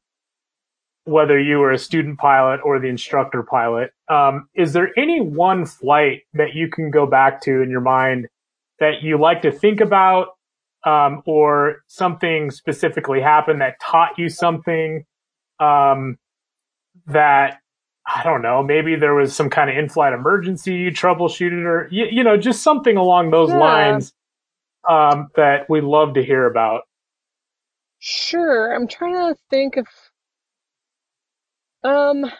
[1.07, 5.67] whether you were a student pilot or the instructor pilot, um, is there any one
[5.67, 8.29] flight that you can go back to in your mind
[8.79, 10.29] that you like to think about,
[10.87, 15.05] um, or something specifically happened that taught you something,
[15.59, 16.17] um,
[17.07, 17.61] that
[18.07, 22.05] I don't know, maybe there was some kind of in-flight emergency you troubleshooted or, you,
[22.11, 23.59] you know, just something along those Yeah.
[23.59, 24.13] lines,
[24.87, 26.83] um, that we love to hear about.
[28.01, 28.75] Sure.
[28.75, 29.87] I'm trying to think of
[31.83, 32.31] um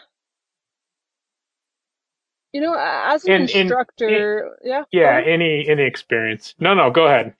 [2.53, 4.83] You know, as an In- in- instructor, yeah.
[4.91, 5.27] Yeah, ahead.
[5.27, 6.55] any any experience?
[6.59, 7.35] No, no, go ahead.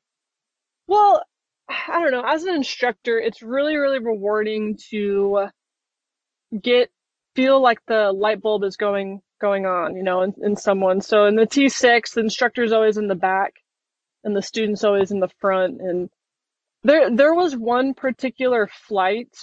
[0.87, 1.23] Well,
[1.69, 2.23] I don't know.
[2.25, 5.47] As an instructor, it's really, really rewarding to
[6.61, 6.91] get
[7.35, 11.01] feel like the light bulb is going going on, you know, in, in someone.
[11.01, 13.55] So in the T6, the instructor's always in the back,
[14.23, 15.81] and the student's always in the front.
[15.81, 16.09] And
[16.83, 19.35] there there was one particular flight,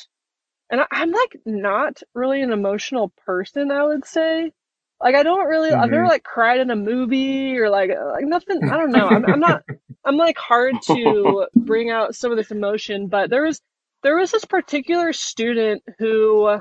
[0.70, 4.52] and I, I'm like not really an emotional person, I would say.
[5.00, 6.08] Like I don't really, I've never Mhm.
[6.08, 8.62] like cried in a movie or like like nothing.
[8.68, 9.08] I don't know.
[9.08, 9.62] I'm, I'm not.
[10.04, 13.60] I'm like hard to bring out some of this emotion, but there was
[14.02, 16.58] there was this particular student who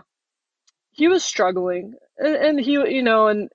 [0.91, 3.49] he was struggling, and, and he you know, and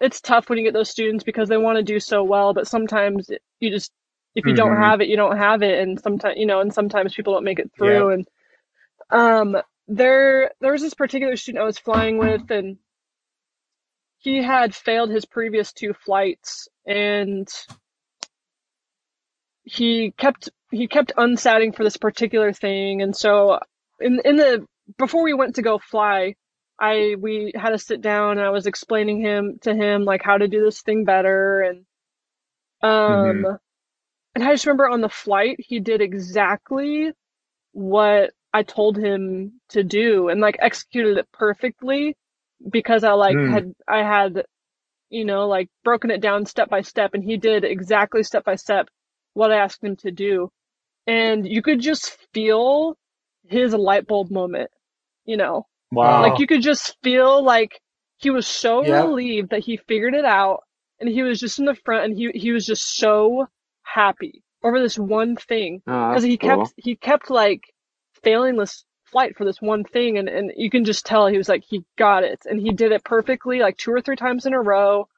[0.00, 2.68] it's tough when you get those students because they want to do so well, but
[2.68, 3.92] sometimes you just
[4.34, 4.78] if you don't Mhm.
[4.78, 7.58] have it, you don't have it, and sometimes you know, and sometimes people don't make
[7.60, 8.28] it through, and
[9.10, 9.56] um,
[9.88, 12.78] there there was this particular student I was flying with, and
[14.18, 17.48] he had failed his previous two flights, and
[19.64, 23.58] he kept he kept unsatting for this particular thing, and so
[24.00, 24.66] in in the
[24.98, 26.34] before we went to go fly,
[26.80, 30.38] I we had to sit down and I was explaining him to him like how
[30.38, 31.84] to do this thing better and
[32.82, 33.44] um
[34.34, 37.12] and I just remember on the flight he did exactly
[37.72, 42.16] what I told him to do and like executed it perfectly
[42.70, 43.46] because I like Mm.
[43.46, 44.44] had I had
[45.10, 48.56] you know like broken it down step by step and he did exactly step by
[48.56, 48.88] step
[49.34, 50.50] what I asked him to do.
[51.06, 52.96] And you could just feel
[53.48, 54.70] his light bulb moment
[55.24, 56.20] you know Wow.
[56.20, 57.80] like you could just feel like
[58.18, 59.04] he was so Yep.
[59.06, 60.64] relieved that he figured it out
[61.00, 63.46] and he was just in the front and he he was just so
[63.82, 66.74] happy over this one thing Oh, because that's he kept cool.
[66.76, 67.62] he kept like
[68.22, 71.48] failing this flight for this one thing and and you can just tell he was
[71.48, 74.52] like he got it and he did it perfectly like two or three times in
[74.54, 75.08] a row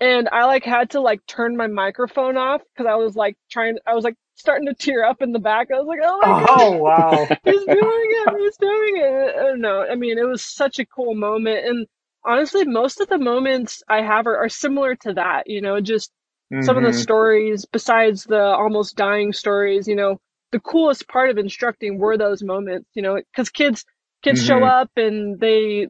[0.00, 3.78] and I like had to like turn my microphone off because I was like trying
[3.86, 6.34] I was like starting to tear up in the back I was like oh my
[6.34, 7.28] god oh wow.
[7.44, 8.30] he's doing it.
[8.40, 9.36] He's doing it.
[9.36, 9.82] I don't know.
[9.82, 11.66] I mean, it was such a cool moment.
[11.66, 11.86] And
[12.24, 15.48] honestly, most of the moments I have are, are similar to that.
[15.48, 16.12] You know, just
[16.60, 16.94] some of the Mhm.
[16.94, 20.18] stories, besides the almost dying stories, you know,
[20.52, 23.84] the coolest part of instructing were those moments, you know, because kids,
[24.22, 24.64] kids show Mhm.
[24.64, 25.88] up and they,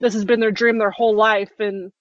[0.00, 1.52] this has been their dream their whole life.
[1.58, 1.92] And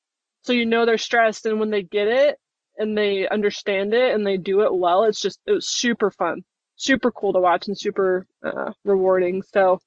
[0.44, 1.46] so, you know, they're stressed.
[1.46, 2.38] And when they get it
[2.78, 6.44] and they understand it and they do it well, it's just, it was super fun
[6.76, 9.42] super cool to watch and super uh, rewarding.
[9.44, 9.80] So,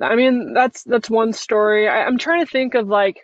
[0.00, 1.88] I mean, that's that's one story.
[1.88, 3.18] I, I'm trying to think of like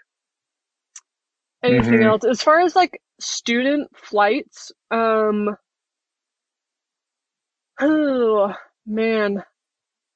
[1.63, 2.03] anything Mhm.
[2.03, 4.73] else as far as like student flights.
[4.91, 5.57] Um,
[7.81, 8.55] oh
[8.87, 9.43] man,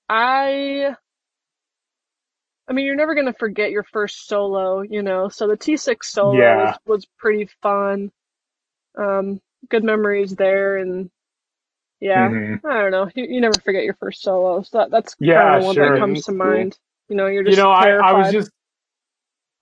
[0.08, 0.96] I.
[2.68, 5.28] I mean, you're never gonna forget your first solo, you know.
[5.28, 6.62] So the T6 solo Yeah.
[6.62, 8.12] was, was pretty fun.
[8.96, 11.10] Um, good memories there, and
[12.00, 12.64] yeah, Mhm.
[12.64, 13.10] I don't know.
[13.14, 14.62] You, you never forget your first solo.
[14.62, 15.92] So that, that's Yeah, kind of the one sure.
[15.94, 16.38] that comes to Cool.
[16.38, 16.78] mind.
[17.08, 17.90] You know, you're just You know, I.
[17.90, 18.50] I was just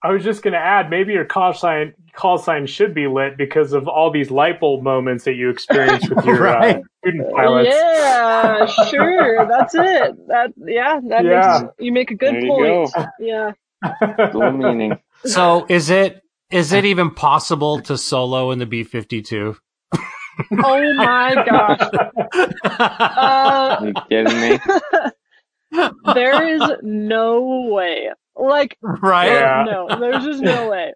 [0.01, 3.73] I was just gonna add maybe your call sign call sign should be lit because
[3.73, 7.67] of all these light bulb moments that you experienced with your uh, student pilots.
[7.69, 9.45] Yeah, sure.
[9.45, 10.27] That's it.
[10.27, 11.59] That yeah, that Yeah.
[11.63, 12.93] makes you make a good There point.
[12.93, 13.09] go.
[13.19, 13.51] Yeah.
[14.31, 14.99] Dual meaning.
[15.25, 16.21] So is it
[16.51, 19.55] is it even possible to solo in the B fifty two?
[20.63, 21.89] Oh my gosh.
[22.63, 24.59] Uh, you kidding me?
[26.13, 28.09] there is no way.
[28.37, 29.31] Like right?
[29.31, 29.65] Yeah.
[29.69, 30.93] no, there's just no way.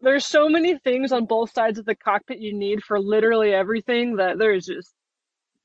[0.00, 4.16] There's so many things on both sides of the cockpit you need for literally everything
[4.16, 4.94] that there's just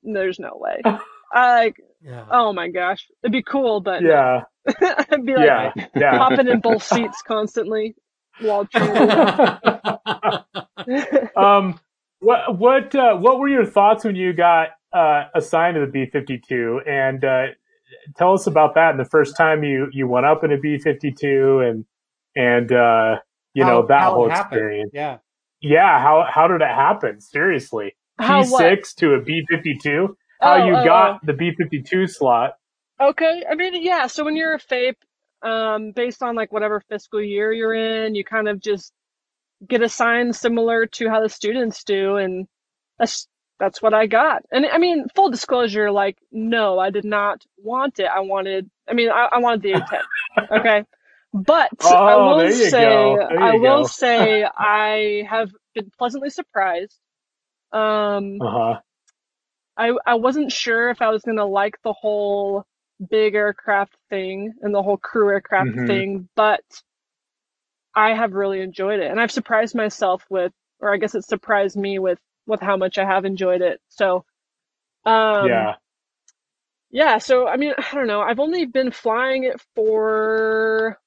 [0.04, 0.82] there's no way.
[1.34, 2.26] I like Yeah.
[2.30, 3.08] oh my gosh.
[3.24, 4.42] It'd be cool, but yeah,
[4.82, 6.18] I'd be like yeah, yeah.
[6.18, 7.96] popping in both seats constantly
[8.42, 8.68] while
[11.38, 11.80] um,
[12.20, 16.06] what what uh, what were your thoughts when you got uh, assigned to the B
[16.12, 16.82] fifty two?
[16.88, 17.44] And uh,
[18.18, 18.92] tell us about that.
[18.92, 21.86] And the first time you you went up in a B fifty two, and
[22.36, 23.18] and uh,
[23.54, 24.92] you know that whole experience.
[24.94, 25.18] Yeah.
[25.62, 27.22] Yeah, how how did it happen?
[27.22, 28.60] Seriously, How P what?
[28.60, 30.18] six to a B fifty two.
[30.42, 32.54] How Oh, you oh, got the B fifty two slot?
[33.00, 34.94] Okay, I mean, yeah, so when you're a FAIP,
[35.44, 38.94] um, based on like whatever fiscal year you're in, you kind of just
[39.68, 42.48] get assigned similar to how the students do, and
[43.00, 43.28] that's
[43.60, 44.44] that's what I got.
[44.52, 48.08] And I mean, full disclosure, like, no, I did not want it.
[48.08, 50.04] I wanted, I mean, I, I wanted the A10.
[50.52, 50.86] Okay.
[51.34, 57.00] But I Oh, will say, I will say, I have been pleasantly surprised.
[57.74, 58.82] Um, Uh huh.
[59.78, 62.66] I I wasn't sure if I was gonna like the whole
[63.10, 65.88] big aircraft thing and the whole crew aircraft Mhm.
[65.88, 66.64] thing, but
[67.95, 71.78] I have really enjoyed it, and I've surprised myself with, or I guess it surprised
[71.78, 73.82] me with with how much I have enjoyed it.
[73.89, 74.26] So,
[75.06, 75.78] um, yeah.
[76.91, 77.18] yeah.
[77.18, 78.22] So I mean, I don't know.
[78.22, 80.99] I've only been flying it for.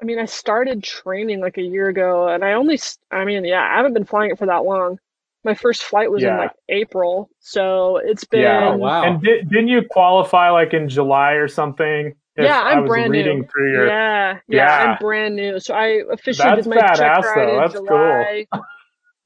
[0.00, 2.78] I mean, I started training like a year ago, and I only.
[3.10, 4.98] I mean, yeah, I haven't been flying it for that long.
[5.44, 8.42] My first flight was in like April, so it's been.
[8.42, 8.68] Yeah.
[8.72, 9.04] Oh wow.
[9.08, 12.14] And di- didn't you qualify like in July or something?
[12.36, 13.48] Yeah, I'm I was brand reading new.
[13.52, 13.90] through your.
[13.90, 14.76] Yeah, yeah, Yeah.
[14.76, 15.58] I'm brand new.
[15.60, 17.56] So I officially That's did my check badass, ride though.
[17.56, 18.24] in That's cool.
[18.26, 18.46] July.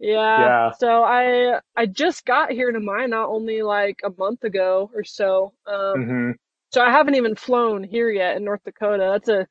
[0.01, 0.51] Yeah.
[0.51, 0.71] Yeah.
[0.71, 5.55] So I I just got here to Minot only like a month ago or so.
[5.67, 6.31] Um, hmm
[6.73, 9.11] so I haven't even flown here yet in North Dakota.
[9.13, 9.47] That's a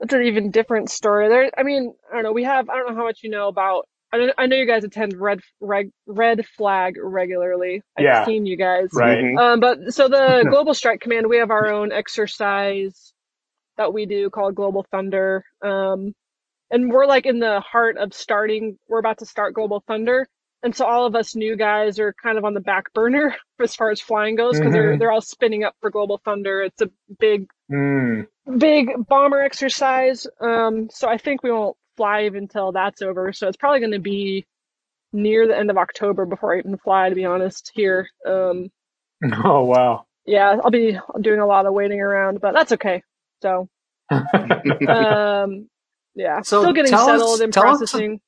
[0.00, 1.28] that's an even different story.
[1.28, 2.32] There, I mean, I don't know.
[2.32, 3.88] We have I don't know how much you know about.
[4.14, 7.82] I don't, I know you guys attend Red Reg, Red Flag regularly.
[7.98, 8.24] I've Yeah.
[8.24, 8.88] seen you guys.
[8.94, 9.18] Right.
[9.18, 9.38] Mhm.
[9.40, 13.12] Um, but so the Global Strike Command, we have our own exercise
[13.76, 15.44] that we do called Global Thunder.
[15.62, 16.14] Um,
[16.70, 20.28] and we're like in the heart of starting, we're about to start Global Thunder.
[20.62, 23.74] And so all of us new guys are kind of on the back burner as
[23.74, 24.98] far as flying goes because they're Mhm.
[25.00, 26.62] they're all spinning up for Global Thunder.
[26.62, 28.26] It's a big Mm.
[28.58, 30.26] big bomber exercise.
[30.40, 33.32] Um, so I think we won't fly until that's over.
[33.32, 34.46] So it's probably going to be
[35.12, 37.70] near the end of October before I even fly, to be honest.
[37.74, 38.70] Here, um,
[39.44, 40.06] Oh wow.
[40.26, 43.02] yeah, I'll be doing a lot of waiting around, but that's okay.
[43.42, 43.68] So,
[44.10, 45.68] um,
[46.14, 48.20] yeah, So still getting tell us- settled and tell us- processing.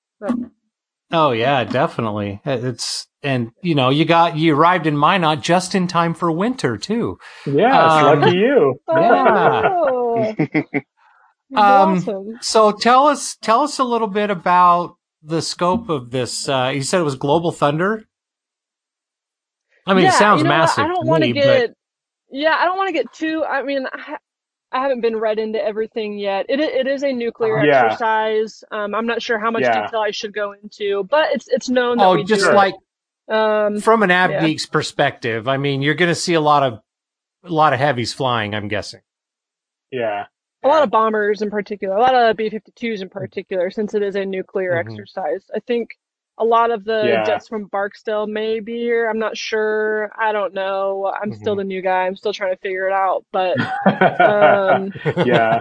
[1.13, 2.41] Oh yeah, definitely.
[2.45, 6.77] It's and you know you got you arrived in Minot just in time for winter
[6.77, 7.19] too.
[7.47, 8.81] yes, Um, lucky you.
[8.89, 9.63] Yeah.
[9.89, 10.35] Oh,
[11.55, 12.39] Um, awesome.
[12.41, 16.49] So tell us tell us a little bit about the scope of this.
[16.49, 18.05] Uh, you said it was Global Thunder.
[19.87, 20.57] I mean, yeah, it sounds you know what?
[20.59, 20.85] massive.
[20.85, 21.71] I don't want to me, get.
[22.31, 23.45] Yeah, I don't want to get too.
[23.45, 24.17] I mean, I,
[24.73, 26.47] I haven't been read into everything yet.
[26.49, 27.65] It it is a nuclear.
[27.65, 27.85] Yeah.
[27.85, 28.65] exercise.
[28.73, 29.85] Um, I'm not sure how much Yeah.
[29.85, 32.75] detail I should go into, but it's it's known that oh, we just do like
[33.29, 34.41] um, from an Ab yeah.
[34.41, 36.81] Geek's perspective, I mean, you're going to see a lot of
[37.45, 38.55] a lot of heavies flying.
[38.55, 39.01] I'm guessing.
[39.91, 40.27] Yeah.
[40.67, 44.17] A lot of bombers in particular, a lot of B-52s in particular, since it is
[44.17, 44.77] a nuclear Mhm.
[44.77, 45.45] exercise.
[45.55, 45.91] I think
[46.39, 47.23] a lot of the Yeah.
[47.23, 49.09] jets from Barksdale may be here.
[49.09, 50.11] I'm not sure.
[50.19, 51.13] I don't know.
[51.21, 51.57] I'm still Mhm.
[51.57, 52.07] the new guy.
[52.07, 53.25] I'm still trying to figure it out.
[53.33, 53.61] But
[54.25, 54.95] um,
[55.25, 55.61] yeah.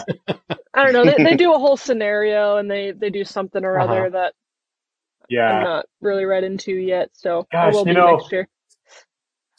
[0.74, 1.06] I don't know.
[1.06, 3.80] They, they do a whole scenario and they, they do something or Uh-huh.
[3.80, 4.34] other that
[5.48, 7.10] I'm not really read into yet.
[7.14, 8.48] So I Gosh, will you be know, next year.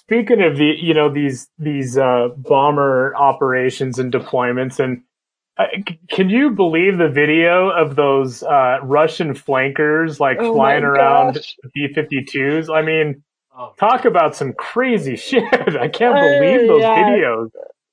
[0.08, 5.02] Speaking of the, you know, these these uh, bomber operations and deployments, and
[5.58, 5.66] uh,
[6.10, 11.40] can you believe the video of those uh, Russian flankers like Oh flying around.
[11.74, 12.74] B-52s?
[12.74, 13.22] I mean,
[13.56, 13.74] Oh.
[13.78, 15.44] talk about some crazy shit!
[15.76, 16.90] I can't Uh, believe those yeah.
[16.90, 17.50] videos.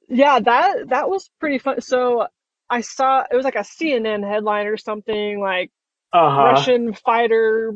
[0.10, 1.82] Yeah, that that was pretty fun.
[1.82, 2.28] So
[2.70, 5.72] I saw it was like a CNN headline or something like
[6.14, 6.68] Uh huh.
[6.68, 7.74] Russian fighter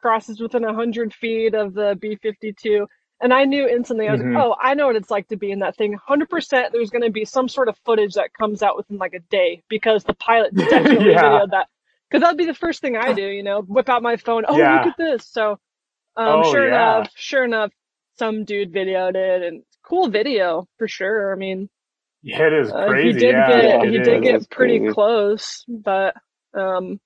[0.00, 2.86] crosses within a hundred feet of the B-52,
[3.20, 4.08] and I knew instantly.
[4.08, 4.34] I was Mhm.
[4.34, 6.90] like, "Oh, I know what it's like to be in that thing." Hundred percent, there's
[6.90, 10.04] going to be some sort of footage that comes out within like a day because
[10.04, 11.20] the pilot definitely Yeah.
[11.20, 11.68] videoed that.
[12.10, 14.44] Because that'd be the first thing I do, you know, whip out my phone.
[14.48, 14.72] Oh, Yeah.
[14.72, 15.26] look at this!
[15.26, 15.58] So,
[16.16, 16.68] um, Oh, sure yeah.
[16.68, 17.72] enough, sure enough,
[18.18, 21.32] some dude videoed it, and cool video for sure.
[21.32, 21.68] I mean,
[22.22, 23.08] Yeah, it is uh, crazy.
[23.08, 24.06] he did yeah, get it he is.
[24.06, 24.92] did get pretty crazy.
[24.94, 26.14] close, but
[26.54, 27.00] um,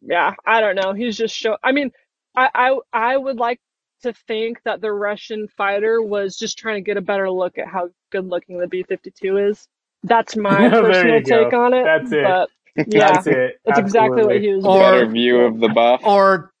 [0.00, 0.92] yeah, I don't know.
[0.92, 1.56] He's just show.
[1.62, 1.90] I mean,
[2.36, 2.78] I I
[3.12, 3.60] I would like
[4.02, 7.66] to think that the Russian fighter was just trying to get a better look at
[7.68, 9.66] how good looking the B fifty two is.
[10.02, 11.44] That's my personal you go.
[11.44, 11.84] take on it.
[11.84, 12.24] That's it.
[12.24, 12.48] But
[12.94, 13.60] yeah, That's it.
[13.64, 14.92] that's exactly what he was Or- doing.
[14.92, 16.00] Better view of the buff.
[16.04, 16.52] Or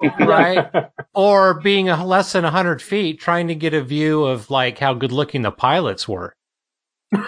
[0.20, 0.68] right,
[1.14, 4.94] or being a less than hundred feet, trying to get a view of like how
[4.94, 6.34] good looking the pilots were.
[7.14, 7.22] I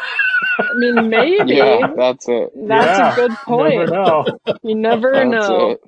[0.75, 2.51] mean, maybe yeah, that's it.
[2.67, 3.91] that's Yeah, a good Never point.
[3.91, 4.27] know.
[4.63, 5.71] You never That's know.
[5.71, 5.81] it.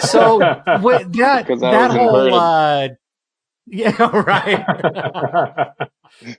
[0.00, 2.34] So wi- that 'Cause I that whole inverted.
[2.34, 2.88] uh,
[3.66, 4.10] yeah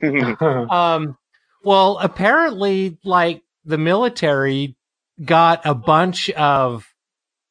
[0.07, 0.69] right.
[0.71, 1.17] um,
[1.63, 4.75] well, apparently, like the military
[5.23, 6.85] got a bunch of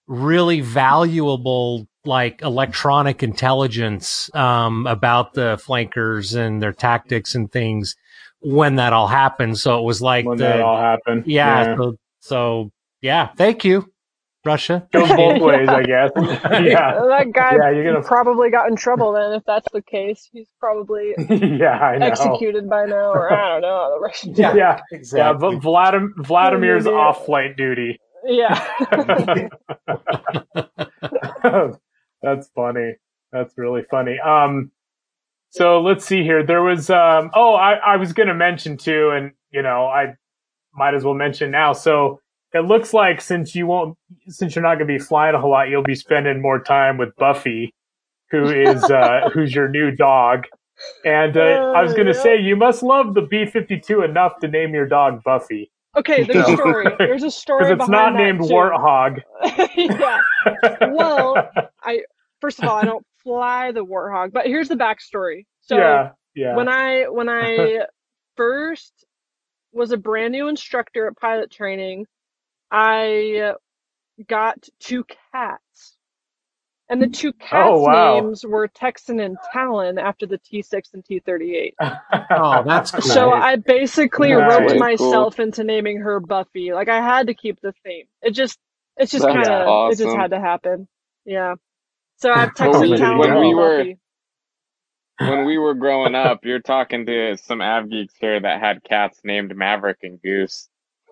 [0.06, 7.96] really valuable, like electronic intelligence, um, about the flankers and their tactics and things
[8.40, 9.58] when that all happened.
[9.58, 11.24] So it was like when the, that all happened.
[11.26, 12.70] yeah, So, so
[13.00, 13.90] yeah, thank you,
[14.44, 14.86] Russia.
[14.92, 16.10] Goes both ways, I guess.
[16.16, 17.00] yeah.
[17.08, 20.28] That guy Yeah, you're gonna- probably got in trouble then if that's the case.
[20.32, 22.06] He's probably yeah, I know.
[22.06, 23.94] executed by now, or I don't know.
[23.94, 24.34] The Russian.
[24.34, 25.56] Yeah, yeah, exactly.
[25.56, 27.98] but Vladim- Vladimir's off flight duty.
[28.26, 28.54] Yeah.
[32.22, 32.94] That's funny.
[33.32, 34.18] That's really funny.
[34.20, 34.70] Um,
[35.50, 36.44] so let's see here.
[36.44, 40.14] There was, um, oh, I, I was going to mention too, and you know, I
[40.74, 41.72] might as well mention now.
[41.72, 42.20] So
[42.54, 43.98] it looks like since you won't,
[44.28, 46.96] since you're not going to be flying a whole lot, you'll be spending more time
[46.96, 47.74] with Buffy,
[48.30, 50.44] who is uh, who's your new dog.
[51.04, 54.72] And uh, I was going to say, you must love the B52 enough to name
[54.74, 55.70] your dog Buffy.
[55.96, 56.86] Okay, there's a story.
[56.98, 58.54] There's a story Because it's behind not that, named too.
[58.54, 59.20] Warthog.
[59.76, 60.88] yeah.
[60.92, 61.50] Well,
[61.82, 62.02] I
[62.40, 65.46] first of all, I don't fly the warthog, but here's the backstory.
[65.60, 66.56] So yeah, yeah.
[66.56, 67.86] when I when I
[68.36, 69.04] first
[69.72, 72.06] was a brand new instructor at pilot training,
[72.70, 73.54] I
[74.28, 75.96] got two cats.
[76.90, 78.20] And the two oh, cats' Oh, wow.
[78.20, 81.72] names were Texan and Talon after the T6 and T38.
[82.30, 83.00] Oh, that's cool.
[83.00, 84.50] So I basically Nice.
[84.50, 84.78] roped Cool.
[84.78, 86.72] myself into naming her Buffy.
[86.74, 88.04] Like I had to keep the theme.
[88.22, 88.58] It just,
[88.98, 90.86] it's just kind of, it just had to happen.
[91.24, 91.54] Yeah.
[92.18, 93.98] So I've When Texan we- Talon when and we were- Buffy.
[95.20, 99.20] when we were growing up, you're talking to some av geeks here that had cats
[99.24, 100.68] named Maverick and Goose.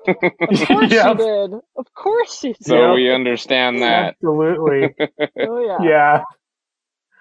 [0.07, 0.17] Of
[0.69, 1.09] course Yeah.
[1.11, 1.53] she did.
[1.77, 2.65] Of course she did.
[2.65, 2.93] So Yeah.
[2.95, 4.15] we understand that.
[4.23, 4.95] Absolutely.
[5.41, 5.79] Oh yeah.
[5.83, 6.25] yeah,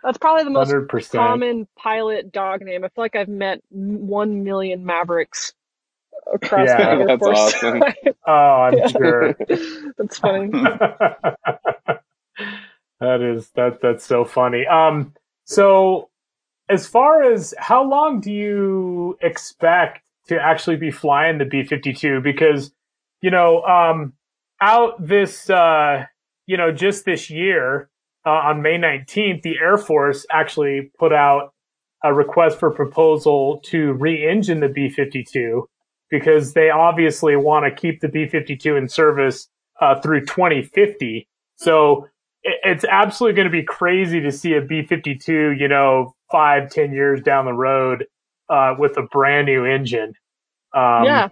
[0.03, 1.11] That's probably the most 100%.
[1.11, 2.83] common pilot dog name.
[2.83, 5.53] I feel like I've met one million Mavericks
[6.33, 6.77] across Yeah.
[6.77, 7.83] the Air That's awesome.
[8.27, 8.87] Oh, I'm Yeah.
[8.87, 9.35] sure.
[9.97, 10.49] That's funny.
[12.99, 14.65] that is that that's so funny.
[14.67, 15.13] Um
[15.45, 16.09] so
[16.69, 22.71] as far as how long do you expect to actually be flying the B52 because
[23.21, 24.13] you know um
[24.61, 26.05] out this uh
[26.47, 27.89] you know just this year
[28.25, 31.53] uh, on May 19th the Air Force actually put out
[32.03, 35.63] a request for proposal to re-engine the B52
[36.09, 39.47] because they obviously want to keep the B52 in service
[39.79, 41.27] uh, through 2050.
[41.55, 42.07] So
[42.43, 46.91] it, it's absolutely going to be crazy to see a B52, you know, five, ten
[46.91, 48.05] years down the road
[48.51, 50.15] uh, with a brand new engine.
[50.73, 51.29] Um, yeah.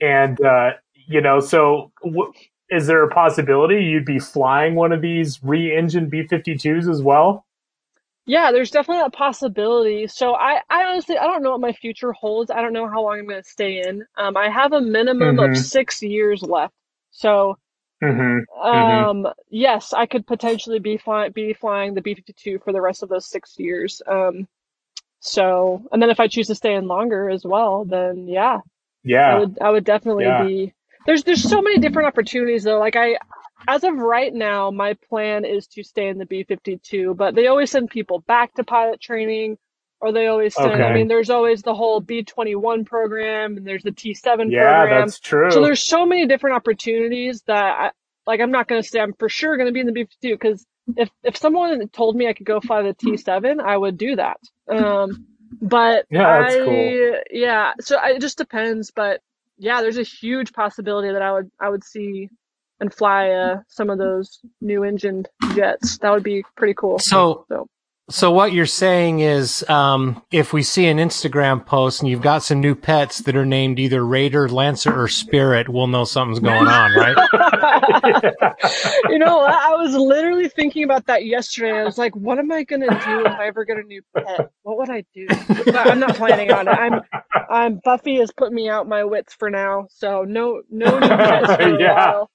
[0.00, 2.32] And, uh, you know, so w-
[2.70, 7.46] is there a possibility you'd be flying one of these re-engined B52s as well?
[8.26, 10.06] Yeah, there's definitely a possibility.
[10.06, 12.50] So I, I honestly, I don't know what my future holds.
[12.50, 14.04] I don't know how long I'm going to stay in.
[14.16, 15.40] Um, I have a minimum Mhm.
[15.40, 16.74] of six years left.
[17.10, 17.58] So,
[18.02, 18.44] Mm-hmm.
[18.62, 23.08] um, yes, I could potentially be flying, be flying the B-52 for the rest of
[23.08, 24.02] those six years.
[24.06, 24.46] Um,
[25.24, 28.58] so, and then if I choose to stay in longer as well, then yeah,
[29.04, 29.38] yeah, I Yeah.
[29.38, 30.44] would, I would definitely Yeah.
[30.44, 30.74] be.
[31.06, 32.80] There's, there's so many different opportunities though.
[32.80, 33.18] Like I,
[33.68, 37.70] as of right now, my plan is to stay in the B-52, but they always
[37.70, 39.58] send people back to pilot training,
[40.00, 40.82] or they always send.
[40.82, 45.06] I mean, there's always the whole B-21 program, and there's the T-7 Yeah, program.
[45.06, 45.52] that's true.
[45.52, 47.90] So there's so many different opportunities that, I,
[48.26, 50.32] like, I'm not going to say I'm for sure going to be in the B-52
[50.32, 50.66] because
[50.96, 54.38] if if someone told me I could go fly the T-7, I would do that.
[54.68, 55.26] Um,
[55.60, 57.20] but Yeah, that's I, cool.
[57.30, 58.90] yeah, so I, it just depends.
[58.90, 59.20] But
[59.58, 62.28] yeah, there's a huge possibility that I would I would see
[62.80, 65.98] and fly uh, some of those new engined jets.
[65.98, 66.98] That would be pretty cool.
[66.98, 67.68] So, So
[68.10, 72.42] so what you're saying is, um, if we see an Instagram post and you've got
[72.42, 76.68] some new pets that are named either Raider, Lancer, or Spirit, we'll know something's going
[76.68, 77.18] on, right?
[79.08, 81.78] you know, I I was literally thinking about that yesterday.
[81.80, 84.46] I was like, what am I gonna do if I ever get a new pet?
[84.62, 85.34] What would I do?
[85.74, 86.72] I'm not planning on it.
[86.72, 87.02] I'm,
[87.48, 91.56] I'm Buffy has put me out my wits for now, so no, no new pets
[91.56, 91.84] for a Yeah.
[91.84, 92.30] while.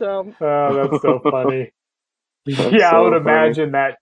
[0.00, 1.72] So Oh, that's so funny.
[2.46, 3.54] That's yeah, I would funny.
[3.54, 3.98] imagine that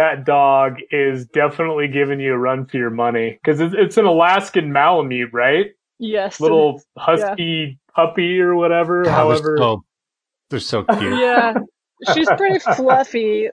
[0.00, 4.06] that dog is definitely giving you a run for your money because it's, it's an
[4.06, 5.66] Alaskan Malamute, right?
[5.98, 9.04] yes, Little husky puppy or whatever.
[9.04, 9.84] God, however, they're so,
[10.48, 11.18] they're so cute.
[11.20, 11.54] yeah,
[12.14, 13.50] she's pretty fluffy.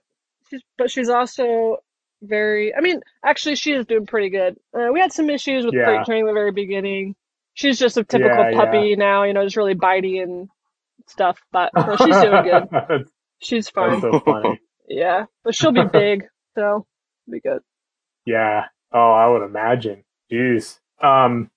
[0.49, 1.77] She's, but she's also
[2.21, 2.73] very.
[2.73, 4.55] I mean, actually, she is doing pretty good.
[4.73, 5.83] Uh, we had some issues with Yeah.
[5.85, 7.15] freight training at the very beginning.
[7.53, 10.47] She's just a typical Yeah, puppy now, you know, just really bitey and
[11.07, 11.39] stuff.
[11.51, 12.67] But no, she's doing good.
[12.71, 14.01] that's, She's that's fine.
[14.01, 14.61] so funny.
[14.87, 16.23] Yeah, but she'll be big,
[16.57, 16.85] so
[17.29, 17.59] be good.
[18.25, 18.65] Yeah.
[18.93, 20.03] Oh, I would imagine.
[20.31, 20.79] Jeez.
[21.01, 21.49] Um.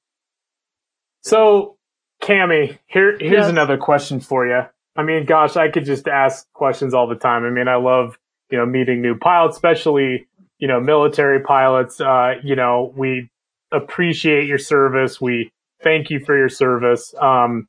[1.22, 1.76] So,
[2.22, 3.48] Cami, here here's Yes.
[3.48, 4.62] another question for you.
[4.96, 7.44] I mean, gosh, I could just ask questions all the time.
[7.44, 8.18] I mean, I love
[8.51, 10.26] you know meeting new pilots, especially
[10.59, 12.01] you know military pilots.
[12.01, 13.30] Uh, you know, we
[13.72, 15.20] appreciate your service.
[15.20, 17.14] We thank you for your service.
[17.20, 17.68] Um,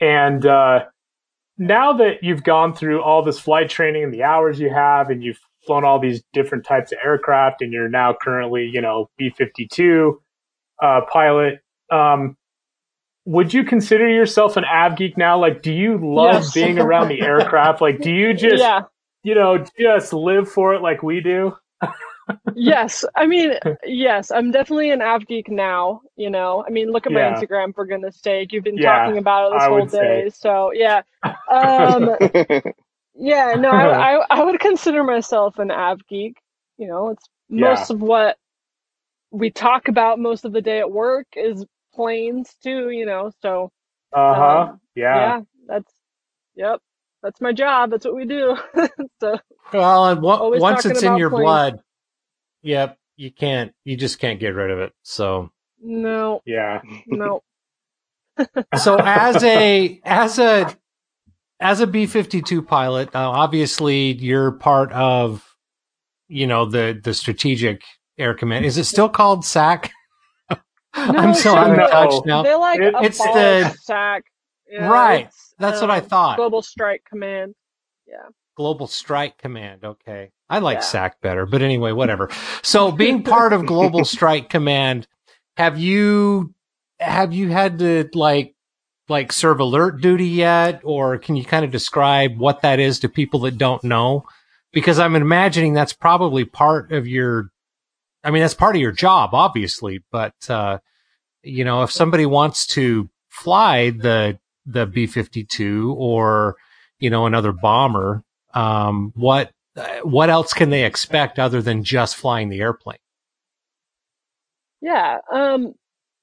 [0.00, 0.86] and uh,
[1.56, 5.22] now that you've gone through all this flight training and the hours you have, and
[5.22, 9.30] you've flown all these different types of aircraft, and you're now currently, you know, B
[9.30, 10.20] 52
[10.82, 11.60] uh, pilot.
[11.90, 12.36] Um,
[13.24, 15.38] would you consider yourself an av geek now?
[15.38, 16.52] Like, do you love Yes.
[16.52, 17.80] being around the aircraft?
[17.80, 18.82] Like, do you just, yeah,
[19.22, 21.56] you know, just live for it like we do?
[22.54, 23.04] yes.
[23.14, 23.54] I mean,
[23.84, 26.02] yes, I'm definitely an av geek now.
[26.16, 27.22] You know, I mean, look at my Yeah.
[27.22, 28.52] Instagram for goodness sake.
[28.52, 30.24] You've been Yeah, talking about it this I whole would say.
[30.24, 30.30] day.
[30.34, 31.02] So yeah,
[31.50, 32.10] um,
[33.16, 33.56] yeah.
[33.58, 36.36] No, I, I I would consider myself an av geek.
[36.78, 38.36] You know, it's most of what
[39.32, 42.90] we talk about most of the day at work is planes too.
[42.90, 43.70] You know, so
[44.12, 44.68] Uh huh.
[44.68, 45.34] Um, yeah.
[45.34, 45.92] yeah, that's
[46.56, 46.80] yep,
[47.22, 47.90] that's my job.
[47.90, 48.56] That's what we do.
[49.20, 49.38] so
[49.72, 51.62] Well, and wa- once it's in your planes.
[51.62, 51.80] blood,
[52.62, 54.92] yep, you can't, you just can't get rid of it.
[55.02, 55.50] So,
[55.82, 56.82] no, Yeah.
[57.06, 57.42] no.
[58.74, 60.76] so as a as a
[61.62, 65.42] as a B fifty two pilot, uh, obviously you're part of,
[66.28, 67.82] you know, the the strategic
[68.18, 68.64] air command.
[68.66, 69.90] Is it still called SAC?
[70.94, 71.88] I'm No, so so out of no.
[71.88, 72.42] touch now.
[72.42, 74.24] They like It- It's the- SAC.
[74.70, 75.26] Yeah, Right.
[75.26, 76.36] it's, That's what I um, thought.
[76.36, 77.54] Global Strike Command.
[78.06, 78.16] Yeah.
[78.56, 79.84] Global Strike Command.
[79.84, 80.30] Okay.
[80.50, 80.80] I like Yeah.
[80.82, 82.28] SAC better, but anyway, whatever.
[82.62, 85.06] So being part of Global Strike Command,
[85.56, 86.54] have you
[87.00, 88.54] have you had to like
[89.08, 93.08] like serve alert duty yet or can you kind of describe what that is to
[93.08, 94.24] people that don't know?
[94.72, 97.50] Because I'm imagining that's probably part of your
[98.24, 100.78] I mean that's part of your job obviously, but uh
[101.42, 106.56] you know, if somebody wants to fly the the B52 or
[106.98, 108.22] you know another bomber
[108.54, 109.50] um, what
[110.02, 112.98] what else can they expect other than just flying the airplane?
[114.80, 115.18] Yeah.
[115.32, 115.74] Um,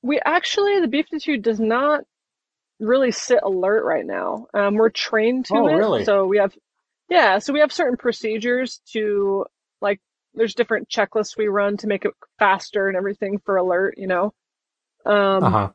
[0.01, 2.03] we actually the B fifty two does not
[2.79, 4.47] really sit alert right now.
[4.53, 6.05] Um, we're trained to Oh, it, really?
[6.05, 6.53] so we have
[7.09, 9.45] yeah, so we have certain procedures to
[9.81, 9.99] like.
[10.35, 13.95] There's different checklists we run to make it faster and everything for alert.
[13.97, 14.33] You know.
[15.05, 15.69] Um, Uh huh.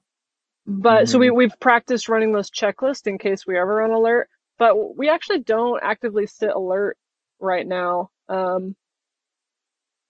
[0.67, 4.29] But so we we've practiced running those checklists in case we ever run alert.
[4.59, 6.97] But we actually don't actively sit alert
[7.41, 8.11] right now.
[8.29, 8.77] Um,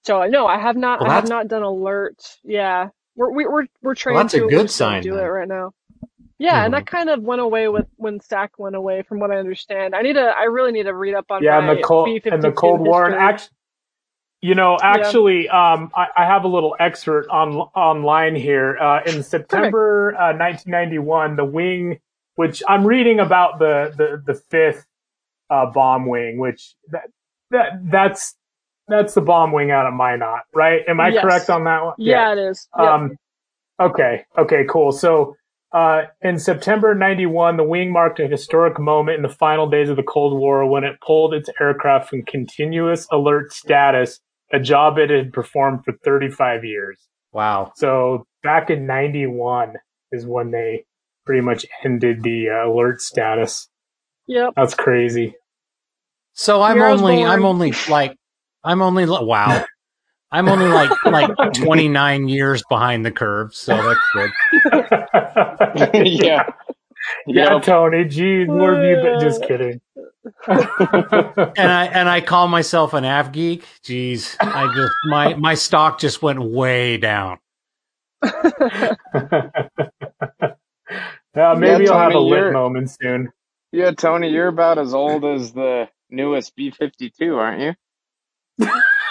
[0.05, 1.01] so I no, I have not.
[1.01, 2.23] Well, I have not done alert.
[2.45, 4.43] Yeah, we're we, we're we're trained that's a to.
[4.45, 5.25] it, we good just don't sign, Do then.
[5.25, 5.73] it right now.
[6.39, 9.37] Yeah, and that kind of went away with when SAC went away, from what I
[9.37, 9.95] understand.
[9.95, 10.23] I need to.
[10.23, 12.81] I really need to read up on yeah, and the cold B-52 and the Cold
[12.81, 13.49] War, and
[14.41, 18.77] you know, actually, um, I, I have a little excerpt on online here.
[18.77, 22.01] Uh, in September uh, 1991, the wing,
[22.35, 24.85] which I'm reading about the the the fifth
[25.51, 27.09] uh, bomb wing, which that
[27.53, 28.35] that that's
[28.89, 30.83] that's the bomb wing out of Minot, right?
[30.89, 31.23] Am I Yes.
[31.23, 31.95] correct on that one?
[31.99, 32.69] yeah, it is.
[32.77, 32.87] Yep.
[32.87, 33.17] Um,
[33.81, 34.27] okay.
[34.37, 34.65] Okay.
[34.69, 34.93] Cool.
[34.93, 35.37] So,
[35.75, 39.97] uh, in September 91, the wing marked a historic moment in the final days of
[39.97, 44.21] the Cold War when it pulled its aircraft from continuous alert status,
[44.53, 47.09] a job it had performed for 35 years.
[47.33, 47.73] Wow.
[47.75, 49.75] So back in 91
[50.13, 50.85] is when they
[51.27, 53.69] pretty much ended the uh, alert status.
[54.29, 54.53] yep.
[54.55, 55.35] That's crazy.
[56.35, 58.17] So I'm Year I was only I'm only like
[58.63, 59.65] I'm only li- wow.
[60.35, 64.31] I'm only like like 29 years behind the curve, so that's good.
[65.95, 66.43] yeah.
[67.27, 67.63] Yeah, Yep.
[67.63, 68.05] Tony.
[68.07, 69.21] Geez, where have you been?
[69.21, 69.81] Just kidding.
[70.49, 73.65] And I and I call myself an av geek.
[73.85, 77.39] Jeez, I just my my stock just went way down.
[78.25, 78.95] yeah,
[81.35, 83.31] maybe Yeah, you'll have a lit moment soon.
[83.71, 87.75] Yeah, Tony, you're about as old as the newest B fifty two, aren't you?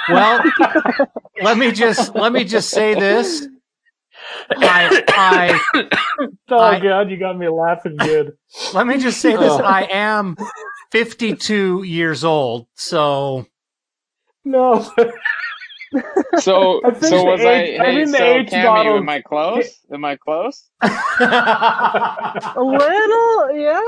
[0.09, 0.43] Well,
[1.41, 3.47] let me just let me just say this.
[4.51, 5.89] I I
[6.49, 8.33] Oh I- god, you got me laughing good.
[8.73, 9.51] let me just say this.
[9.51, 9.63] Oh.
[9.63, 10.35] I am
[10.91, 13.45] 52 years old, so
[14.45, 14.79] No,
[16.39, 17.83] So, I so was age- I?
[17.83, 19.79] I Hey, think the so age Cami, bottle- am I close?
[19.93, 20.69] Am I close?
[20.81, 23.81] A little, yeah.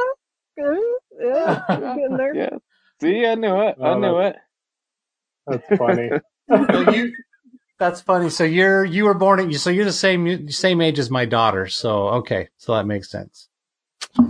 [0.58, 2.36] Yeah, getting there.
[2.36, 2.50] Yeah.
[3.02, 3.76] See, I knew it.
[3.82, 4.36] I knew it.
[5.48, 6.10] That's funny.
[6.48, 7.12] So you
[7.80, 8.30] that's funny.
[8.30, 11.26] So you're you were born at you so you're the same same age as my
[11.26, 11.68] daughter.
[11.68, 13.50] So okay, so that makes sense.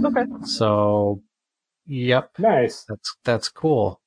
[0.03, 0.24] Okay.
[0.45, 1.22] So,
[1.86, 2.86] yep, Nice.
[2.88, 3.99] that's that's cool.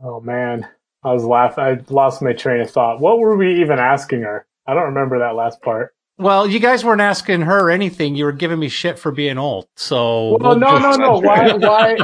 [0.00, 0.68] Oh man,
[1.02, 1.64] I was laughing.
[1.64, 3.00] I lost my train of thought.
[3.00, 4.46] What were we even asking her?
[4.66, 5.94] I don't remember that last part.
[6.22, 8.14] Well, you guys weren't asking her anything.
[8.14, 9.66] You were giving me shit for being old.
[9.76, 11.18] So Well, no, no, just- no.
[11.20, 11.98] Why, why,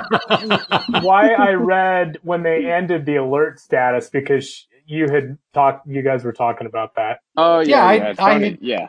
[1.00, 1.32] why?
[1.34, 5.86] I read when they ended the alert status because you had talked.
[5.86, 7.20] You guys were talking about that.
[7.36, 8.08] Oh Yeah, yeah, I- yeah.
[8.18, 8.86] I- Tony, yeah.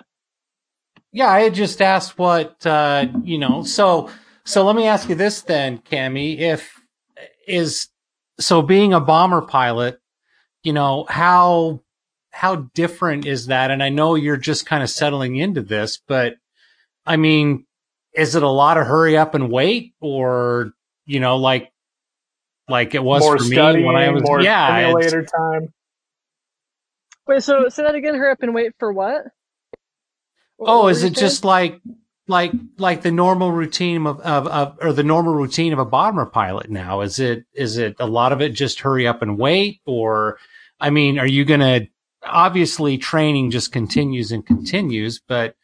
[1.12, 3.64] Yeah, I had just asked what uh, you know.
[3.64, 4.10] So,
[4.46, 6.38] so let me ask you this then, Cami.
[6.40, 6.80] If
[7.48, 7.88] is
[8.40, 10.00] so being a bomber pilot,
[10.64, 11.82] you know how
[12.32, 13.72] how different is that?
[13.72, 16.36] And I know you're just kind of settling into this, but
[17.06, 17.66] I mean,
[18.14, 20.72] is it a lot of hurry up and wait, or
[21.06, 21.72] you know, like
[22.68, 25.74] like it was more for me when I was more yeah, it's- simulator time.
[27.28, 28.16] Wait, so say that again.
[28.16, 29.24] Hurry up and wait for what?
[30.58, 31.28] What Oh, were is it saying?
[31.28, 31.80] just like
[32.28, 36.26] like like the normal routine of, of, of or the normal routine of a bomber
[36.26, 37.02] pilot now?
[37.02, 40.38] Is it is it a lot of it just hurry up and wait or
[40.80, 41.88] I mean, are you gonna
[42.24, 45.56] obviously training just continues and continues, but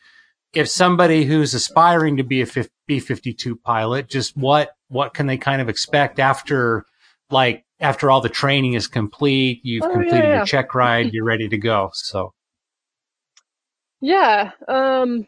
[0.53, 2.47] if somebody who's aspiring to be a
[2.87, 6.85] B fifty two pilot, just what what can they kind of expect after
[7.29, 10.35] like after all the training is complete, you've Oh, yeah, completed yeah.
[10.37, 11.89] your check ride, you're ready to go.
[11.93, 12.33] So
[14.01, 15.27] Yeah, um,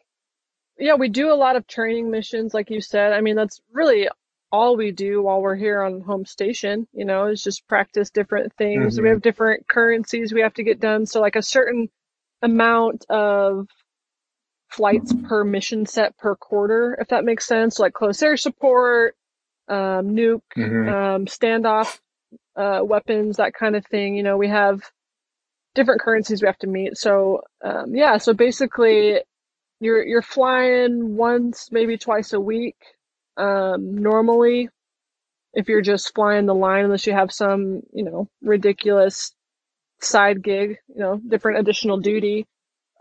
[0.78, 3.14] yeah, we do a lot of training missions, like you said.
[3.14, 4.08] I mean, that's really
[4.52, 8.54] all we do while we're here on home station, you know, is just practice different
[8.56, 9.00] things.
[9.00, 9.10] We Mhm.
[9.10, 11.06] have different currencies we have to get done.
[11.06, 11.90] So, like a certain
[12.42, 13.68] amount of
[14.70, 17.80] flights per mission set per quarter, if that makes sense.
[17.80, 19.16] Like close air support,
[19.68, 20.90] um, nuke, Mhm.
[20.90, 22.00] um, standoff
[22.56, 24.16] uh, weapons, that kind of thing.
[24.16, 24.82] You know, we have
[25.76, 26.98] different currencies we have to meet.
[26.98, 29.20] So um, yeah, so basically,
[29.80, 32.78] you're you're flying once, maybe twice a week.
[33.38, 34.70] Um, normally,
[35.54, 39.34] if you're just flying the line, unless you have some, you know, ridiculous
[40.02, 42.46] side gig, you know, different additional duty.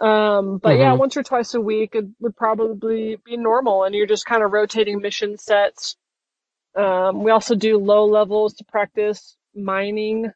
[0.00, 0.98] Um, but yeah, Mhm.
[0.98, 4.52] once or twice a week it would probably be normal, and you're just kind of
[4.52, 5.96] rotating mission sets.
[6.74, 10.32] Um, we also do low levels to practice mining,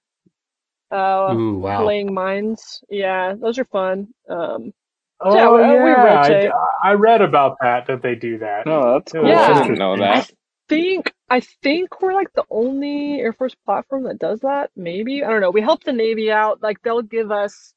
[0.90, 1.84] uh, Ooh, wow.
[1.86, 2.82] laying mines.
[2.88, 4.08] Yeah, those are fun.
[4.28, 4.72] Um,
[5.20, 5.90] Oh Yeah, we- yeah, we.
[5.92, 6.52] I,
[6.84, 8.66] I read about that that they do that.
[8.66, 9.28] No, that's Yeah, cool.
[9.46, 10.30] that's I didn't know that.
[10.68, 14.70] think I think we're like the only Air Force platform that does that.
[14.76, 15.50] Maybe I don't know.
[15.50, 16.62] We help the Navy out.
[16.62, 17.74] Like they'll give us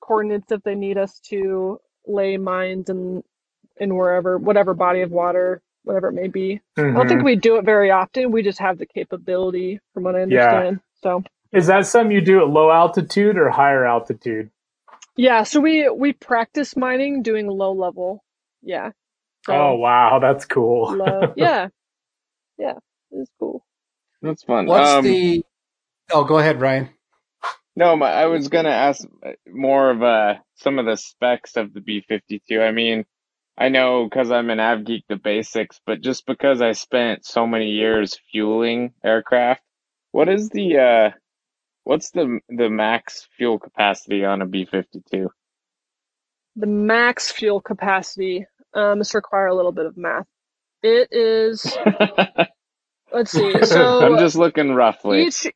[0.00, 3.22] coordinates if they need us to lay mines in
[3.78, 6.60] in wherever, whatever body of water, whatever it may be.
[6.78, 7.26] I don't think mm-hmm.
[7.26, 8.32] we do it very often.
[8.32, 10.64] We just have the capability, from what I Yeah.
[10.64, 10.80] understand.
[11.02, 14.50] So Is that something you do at low altitude or higher altitude?
[15.16, 18.24] Yeah, so we we practice mining doing low level.
[18.62, 18.92] Yeah.
[19.44, 20.96] So oh wow, that's cool.
[20.96, 21.32] low.
[21.36, 21.68] Yeah.
[22.58, 22.74] Yeah.
[23.12, 23.64] It's cool.
[24.22, 24.68] That's fun.
[24.68, 25.44] What's Um, the?
[26.12, 26.90] Oh, go ahead, Ryan.
[27.76, 31.72] No, my, I was gonna ask uh, more of uh some of the specs of
[31.72, 32.60] the B-52.
[32.60, 33.04] I mean,
[33.56, 37.46] I know because I'm an av geek the basics, but just because I spent so
[37.46, 39.62] many years fueling aircraft,
[40.12, 41.10] what is the uh,
[41.84, 45.28] what's the the max fuel capacity on a B-52?
[46.56, 48.46] The max fuel capacity.
[48.74, 50.26] Um, this require a little bit of math.
[50.82, 51.64] It is.
[53.12, 53.64] Let's see.
[53.64, 55.22] So I'm just looking roughly.
[55.24, 55.46] each,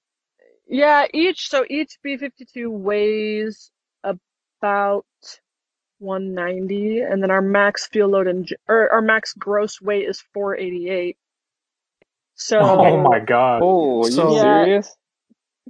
[0.68, 1.48] yeah, each.
[1.48, 3.70] So each B52 weighs
[4.04, 5.04] about
[5.98, 11.16] 190, and then our max fuel load and or our max gross weight is 488.
[12.34, 13.60] So oh my god.
[13.62, 14.64] Oh, are So- you Yeah.
[14.64, 14.96] serious?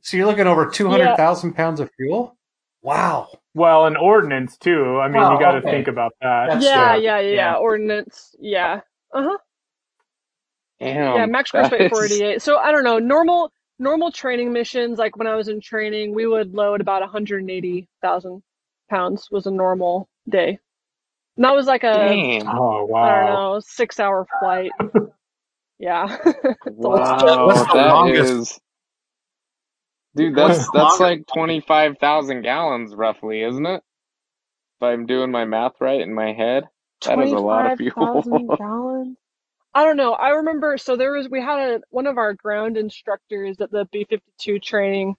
[0.03, 2.36] So you're looking over two hundred thousand pounds of fuel.
[2.82, 3.28] Wow.
[3.55, 4.99] Well, an ordinance too.
[5.01, 5.70] I mean, Oh, you got to okay.
[5.70, 6.46] think about that.
[6.46, 7.55] That's- yeah, yeah, yeah, yeah.
[7.57, 8.34] Ordnance.
[8.38, 8.80] Yeah.
[9.12, 9.38] Uh huh.
[10.80, 11.16] Damn.
[11.16, 12.42] yeah, max gross that weight is- 488.
[12.42, 12.99] So I don't know.
[12.99, 18.42] Normal normal training missions, like when I was in training, we would load about 180,000
[18.90, 20.59] pounds was a normal day.
[21.36, 22.49] And that was like a Damn.
[22.49, 23.53] Oh I don't wow.
[23.55, 24.70] know six hour flight.
[25.78, 26.16] yeah.
[26.26, 27.24] It's a lot.
[27.24, 28.61] Wow, What's the longest- is-
[30.16, 33.82] Dude, that's that's longest- like twenty five thousand gallons roughly, isn't it?
[34.80, 36.64] If I'm doing my math right in my head.
[37.04, 37.92] That is a lot of fuel.
[37.94, 39.16] 25,000 gallons.
[39.74, 40.12] I don't know.
[40.12, 40.78] I remember.
[40.78, 44.32] So there was we had a one of our ground instructors at the B fifty
[44.38, 45.14] two training.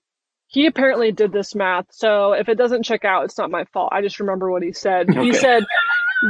[0.48, 1.86] He apparently did this math.
[1.92, 3.90] So if it doesn't check out, it's not my fault.
[3.94, 5.14] I just remember what he said.
[5.14, 5.64] He said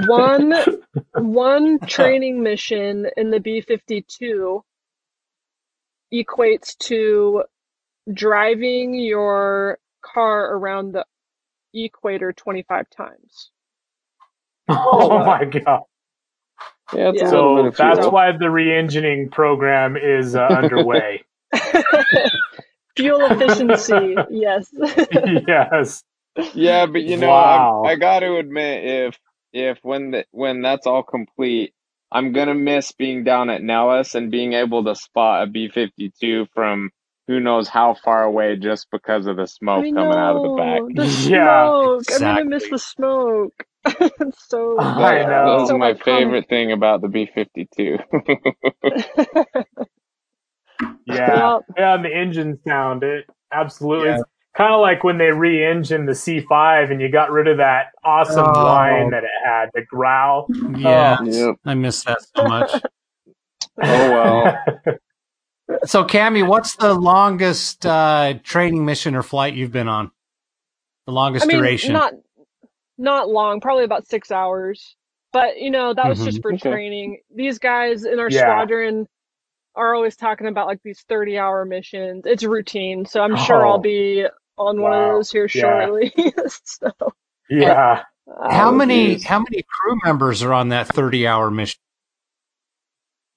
[0.05, 0.53] one
[1.15, 4.63] one training mission in the B fifty two
[6.13, 7.43] equates to
[8.13, 11.05] driving your car around the
[11.73, 13.51] equator twenty five times.
[14.69, 15.83] Oh my god.
[16.93, 17.35] Yeah, Yeah.
[17.35, 17.95] a little bit So of fuel.
[17.95, 21.23] that's why the re-engineering program is uh, underway.
[22.97, 24.69] Fuel efficiency, yes.
[25.47, 26.03] yes.
[26.53, 27.83] Yeah, but you know, Wow.
[27.85, 29.19] I, I got to admit, if
[29.53, 31.73] if when the, when that's all complete,
[32.11, 36.91] I'm gonna miss being down at Nellis and being able to spot a B-52 from
[37.29, 40.55] who knows how far away just because of the smoke I coming out of the
[40.57, 40.81] back.
[40.95, 42.03] The Yeah, smoke.
[42.11, 43.53] I'm gonna miss the smoke.
[43.85, 44.79] it's so.
[44.79, 45.45] I That, know.
[45.45, 46.03] that was so my iconic.
[46.03, 47.99] favorite thing about the B-52.
[51.05, 51.55] Yeah.
[51.55, 51.61] Yep.
[51.77, 54.09] Yeah, and the engine sound, it absolutely.
[54.09, 54.21] Yeah.
[54.55, 58.45] Kind of like when they re-engine the C5 and you got rid of that awesome
[58.47, 58.65] Oh.
[58.65, 60.47] whine that it had, the growl.
[60.49, 60.77] Oh.
[60.77, 61.55] Yeah, Yep.
[61.65, 62.71] I miss that so much.
[63.81, 64.63] Oh well.
[65.85, 70.11] So, Cami, what's the longest uh, training mission or flight you've been on?
[71.05, 71.93] The longest I mean, duration?
[71.93, 72.13] not
[72.97, 74.95] not long, probably about six hours.
[75.31, 76.25] But you know, that was Mhm.
[76.25, 76.69] just for Okay.
[76.69, 77.21] training.
[77.33, 78.41] These guys in our Yeah.
[78.41, 79.07] squadron
[79.75, 82.23] are always talking about like these thirty-hour missions.
[82.25, 83.71] It's routine, so I'm sure Oh.
[83.71, 84.25] I'll be
[84.57, 85.61] on one of those here Yeah.
[85.61, 86.13] shortly.
[86.65, 86.91] so,
[87.49, 88.03] Yeah.
[88.49, 91.79] How many how many crew members are on that 30 hour mission?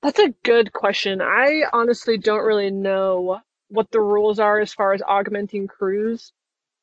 [0.03, 1.21] That's a good question.
[1.23, 6.33] I honestly don't really know what the rules are as far as augmenting crews.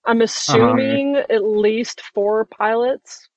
[0.05, 3.28] I'm assuming at least four pilots.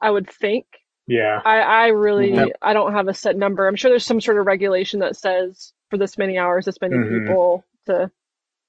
[0.00, 0.66] I would think.
[1.06, 1.40] Yeah.
[1.44, 2.48] I, I really Yep.
[2.62, 3.66] I don't have a set number.
[3.66, 6.96] I'm sure there's some sort of regulation that says for this many hours, this many
[6.96, 7.26] Mhm.
[7.28, 8.10] people to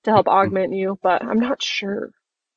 [0.04, 2.12] to help augment you, but I'm not sure.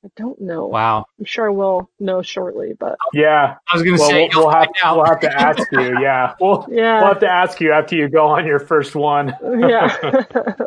[0.05, 0.67] I don't know.
[0.67, 1.05] Wow.
[1.19, 3.57] I'm sure I will know shortly, but Yeah.
[3.69, 6.01] I was going to Well, say we'll, we'll have we'll have to ask you.
[6.01, 6.35] Yeah.
[6.41, 9.35] We'll yeah, we'll have to ask you after you go on your first one.
[9.59, 10.65] yeah,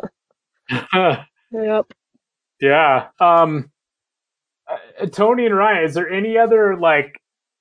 [1.52, 1.86] yep.
[2.60, 3.08] yeah.
[3.20, 3.70] Um,
[4.70, 7.20] uh, Tony and Ryan, is there any other like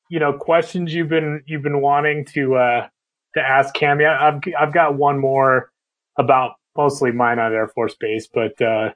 [0.10, 2.88] you know questions you've been you've been wanting to uh
[3.36, 4.08] to ask Cami?
[4.08, 5.72] I- I've I've got one more
[6.18, 8.92] about mostly Minot Air Force Base, but uh,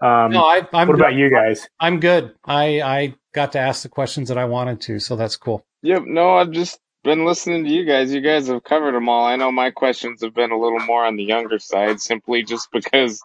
[0.00, 0.96] um, no, I, I'm what good.
[0.96, 1.68] about you guys?
[1.80, 2.34] I'm good.
[2.44, 5.64] I I got to ask the questions that I wanted to, so that's cool.
[5.82, 6.04] Yep.
[6.06, 8.12] No, I've just been listening to you guys.
[8.14, 9.26] You guys have covered them all.
[9.26, 12.70] I know my questions have been a little more on the younger side, simply just
[12.72, 13.24] because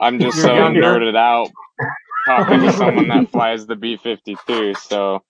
[0.00, 0.70] I'm just You're so younger?
[0.70, 1.52] nerded out
[2.26, 4.78] talking to someone that flies the B-52.
[4.78, 5.22] So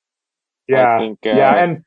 [0.73, 0.99] I Yeah.
[0.99, 1.85] think, uh, yeah, and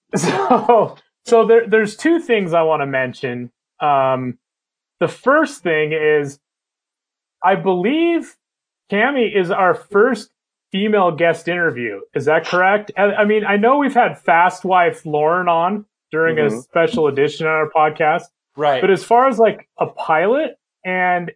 [0.16, 0.96] so
[1.26, 3.52] so there there's two things I want to mention.
[3.80, 4.38] Um,
[5.00, 6.38] the first thing is,
[7.42, 8.36] I believe
[8.90, 10.30] Cami is our first
[10.72, 12.00] female guest interview.
[12.14, 12.90] Is that correct?
[12.96, 16.62] I, I mean, I know we've had Fast Wife Lauren on during a Mhm.
[16.62, 18.24] special edition on our podcast,
[18.56, 18.80] Right.
[18.80, 21.32] but as far as like a pilot and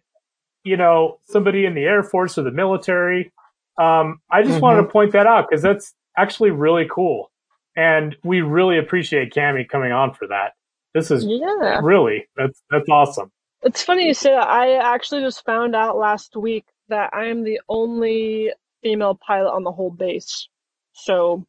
[0.63, 3.31] you know somebody in the Air Force or the military,
[3.77, 7.31] um, I just wanted to point that out because that's actually really cool,
[7.75, 10.53] and we really appreciate Cami coming on for that.
[10.93, 11.79] This is Yeah.
[11.83, 13.31] really that's that's awesome.
[13.63, 14.47] It's funny you say that.
[14.47, 18.51] I actually just found out last week that I am the only
[18.81, 20.47] female pilot on the whole base.
[20.93, 21.45] So,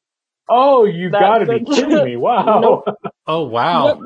[0.49, 2.17] Oh, you That- got to be kidding me!
[2.17, 2.61] Wow.
[2.61, 2.85] Nope.
[3.27, 3.87] oh wow.
[3.87, 3.99] Yep.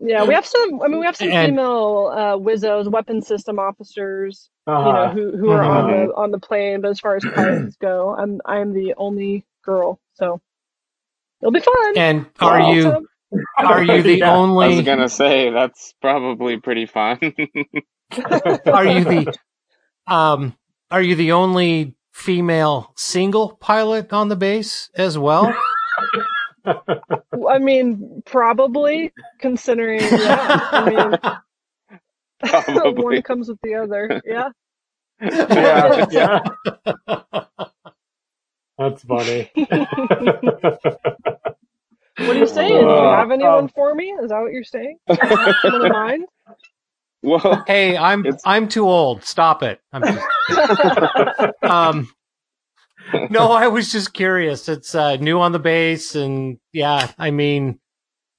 [0.00, 0.80] yeah, we have some.
[0.80, 5.12] I mean, we have some And- female uh, WIZOs, weapon system officers, you know, Uh-huh.
[5.12, 6.06] who who are on Mhm.
[6.06, 6.82] the on the plane.
[6.82, 9.98] But as far as pilots go, I'm I am the only girl.
[10.14, 10.40] So
[11.40, 11.98] it'll be fun.
[11.98, 12.70] And are Wow.
[12.72, 13.06] you So,
[13.58, 17.18] are you the Yeah, I was gonna say that's probably pretty fun.
[18.66, 19.34] are you the
[20.06, 20.56] um
[20.90, 25.54] are you the only female single pilot on the base as well?
[26.64, 30.00] I mean, probably considering.
[30.00, 31.18] Yeah, I mean,
[32.42, 33.04] Probably.
[33.04, 34.20] one comes with the other.
[34.24, 34.48] Yeah.
[35.20, 36.40] yeah, yeah.
[38.78, 39.50] That's funny.
[42.18, 42.68] What are you saying?
[42.68, 44.10] Do you Uh, have anyone um, for me?
[44.22, 44.98] Is that what you're saying?
[45.62, 46.24] Someone in mind?
[47.22, 49.24] well, Hey, I'm It's- I'm too old.
[49.24, 49.80] Stop it.
[49.92, 52.08] I'm just, um
[53.30, 54.68] no, I was just curious.
[54.68, 57.78] It's uh, new on the base, and yeah, I mean,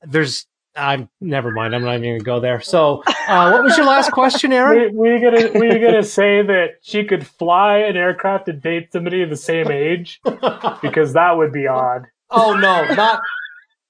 [0.02, 0.46] there's.
[0.76, 1.76] I'm never mind.
[1.76, 2.60] I'm not even gonna go there.
[2.62, 4.96] So, uh, what was your last question, Aaron?
[4.96, 8.60] were, were you gonna were you gonna say that she could fly an aircraft and
[8.62, 10.20] date somebody of the same age?
[10.82, 12.04] Because that would be odd.
[12.32, 13.22] oh no, not.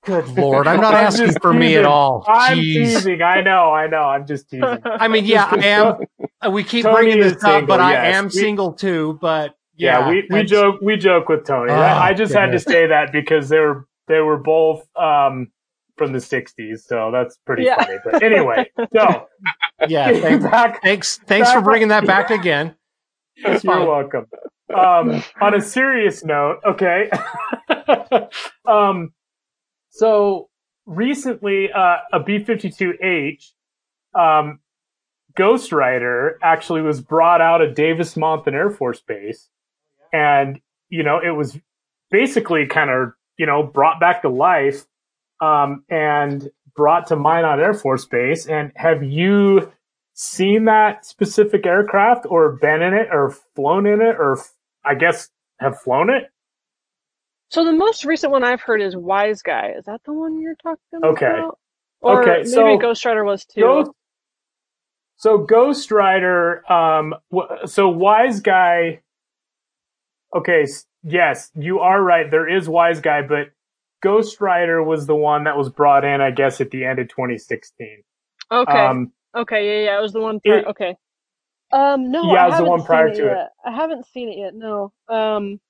[0.06, 2.26] Good lord, I'm not I'm asking just for me at all.
[2.28, 2.74] I'm Jeez.
[2.74, 3.22] teasing.
[3.22, 3.72] I know.
[3.72, 4.02] I know.
[4.04, 4.80] I'm just teasing.
[4.86, 5.96] I mean, yeah, I am.
[6.52, 9.18] We keep Tony bringing is this up, but single, I am We- single too.
[9.22, 11.72] But Yeah, yeah, we, we joke we joke with Tony.
[11.72, 15.52] Oh, I I just had to say that because they were they were both um,
[15.98, 17.82] from the '60s, so that's pretty Yeah.
[17.82, 17.98] funny.
[18.04, 19.28] But anyway, so
[19.88, 22.76] Yeah, thanks, back thanks, thanks for bringing that back again.
[23.38, 23.88] It's You're fine.
[23.88, 24.26] welcome.
[24.76, 27.10] Um, on a serious note, okay.
[28.68, 29.14] um,
[29.94, 30.50] so
[30.88, 33.52] recently, uh, a B-52H,
[34.16, 34.60] um,
[35.36, 39.50] Ghost Rider actually was brought out of Davis Monthan Air Force Base.
[40.12, 40.60] And,
[40.90, 41.60] you know, it was
[42.10, 44.86] basically kind of, you know, brought back to life,
[45.40, 48.48] um, and brought to Minot Air Force Base.
[48.48, 49.72] And have you
[50.16, 54.40] seen that specific aircraft or been in it or flown in it or
[54.84, 55.30] I guess
[55.60, 56.33] have flown it?
[57.50, 59.74] So the most recent one I've heard is Wise Guy.
[59.78, 61.26] Is that the one you're talking Okay.
[61.28, 61.60] about?
[62.02, 63.62] Or Okay, maybe so- Ghost Rider was too.
[63.62, 63.92] Ghost,
[65.16, 67.16] so Ghost Rider, um,
[67.66, 69.02] so Wise Guy.
[70.36, 70.66] Okay,
[71.04, 72.30] yes, you are right.
[72.30, 73.50] There is Wise Guy, but
[74.02, 77.08] Ghost Rider was the one that was brought in, I guess, at the end of
[77.08, 78.04] 2016.
[78.52, 78.72] okay.
[78.86, 79.84] Um, okay.
[79.86, 79.92] Yeah.
[79.92, 80.00] Yeah.
[80.00, 80.40] It was the one.
[80.42, 80.96] Pri- it- okay.
[81.72, 82.12] Um.
[82.12, 82.34] No.
[82.34, 83.48] Yeah, I it was the one prior to it.
[83.64, 84.54] I haven't seen it yet.
[84.56, 84.92] No.
[85.08, 85.62] Um.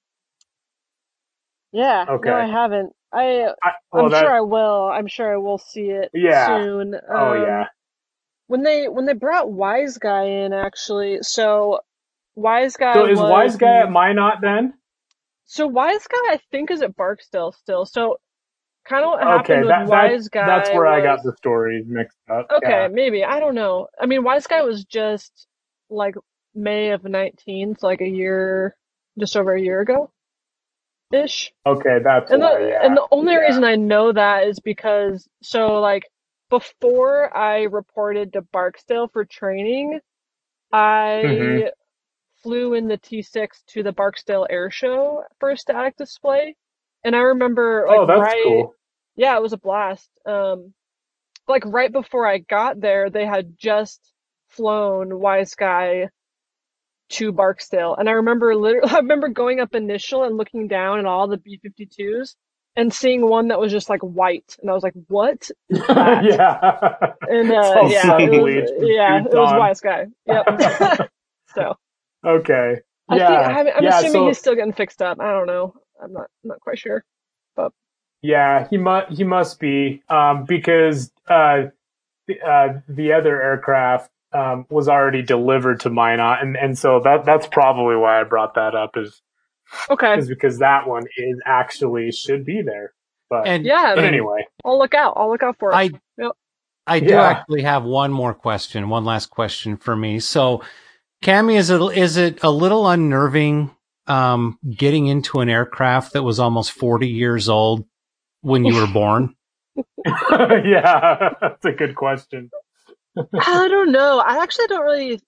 [1.74, 2.06] Yeah.
[2.10, 2.30] Okay.
[2.30, 2.94] No, I haven't.
[3.12, 4.90] I I, well, I'm that, sure I will.
[4.94, 6.46] I'm sure I will see it Yeah.
[6.48, 6.96] soon.
[7.14, 7.66] oh Um, yeah.
[8.48, 11.80] When they when they brought Wise Guy in, actually, so
[12.36, 12.96] Wise Guy.
[12.96, 14.74] So is was Wise Guy at Minot then?
[15.46, 17.86] So Wise Guy, I think, is at Barksdale still.
[17.86, 18.20] So
[18.86, 20.46] kind of what Okay, happened that, with that Wise Guy.
[20.48, 22.48] that's where I got the story mixed up.
[22.52, 22.88] Okay, Yeah.
[22.92, 23.88] maybe I don't know.
[24.00, 25.48] I mean, Wise Guy was just
[25.90, 26.16] like
[26.56, 28.76] May of nineteen, so like a year,
[29.20, 30.12] just over a year ago,
[31.14, 31.54] ish.
[31.66, 32.48] Okay, that's And the.
[32.70, 32.88] Yeah.
[32.88, 33.40] and the only Yeah.
[33.40, 36.10] reason I know that is because so like
[36.50, 40.02] before I reported to Barksdale for training,
[40.74, 41.70] I Mhm.
[42.44, 46.56] flew in the T6 to the Barksdale Air Show for a static display,
[47.04, 48.76] and I remember like oh, that's right cool.
[49.16, 50.10] yeah, it was a blast.
[50.26, 50.74] Um,
[51.48, 54.02] like right before I got there, they had just
[54.50, 56.10] flown Wise Guy
[57.14, 61.06] to Barksdale, and I remember literally, I remember going up initial and looking down at
[61.06, 62.36] all the B-52s
[62.76, 67.14] and seeing one that was just like white, and I was like, "What?" yeah.
[67.30, 69.54] And uh, yeah, it was, yeah, it was.
[69.58, 70.06] Wise Guy.
[70.28, 71.10] Yep.
[71.56, 71.76] so
[72.26, 72.80] Okay.
[73.10, 73.46] I yeah.
[73.46, 73.98] think I'm, I'm yeah.
[74.00, 75.20] assuming so, he's still getting fixed up.
[75.20, 75.74] I don't know.
[76.02, 77.04] I'm not I'm not quite sure.
[77.56, 77.72] But.
[78.22, 81.64] Yeah, he must he must be um, because uh,
[82.28, 87.26] the- uh, the other aircraft um, was already delivered to Minot, and and so that
[87.26, 89.22] that's probably why I brought that up is
[89.92, 90.18] Okay.
[90.18, 92.94] is because that one is actually should be there.
[93.30, 95.14] But And Yeah, but anyway, I'll look out.
[95.18, 95.82] I'll look out for it.
[95.82, 96.34] I Yep.
[96.88, 97.24] I do Yeah.
[97.24, 100.20] actually have one more question, one last question for me.
[100.20, 100.64] So,
[101.24, 103.72] Cami, is it is it a little unnerving
[104.08, 107.86] um, getting into an aircraft that was almost forty years old
[108.42, 109.36] when you were born?
[110.32, 112.52] yeah, that's a good question.
[113.18, 114.20] I don't know.
[114.20, 115.20] I actually don't really.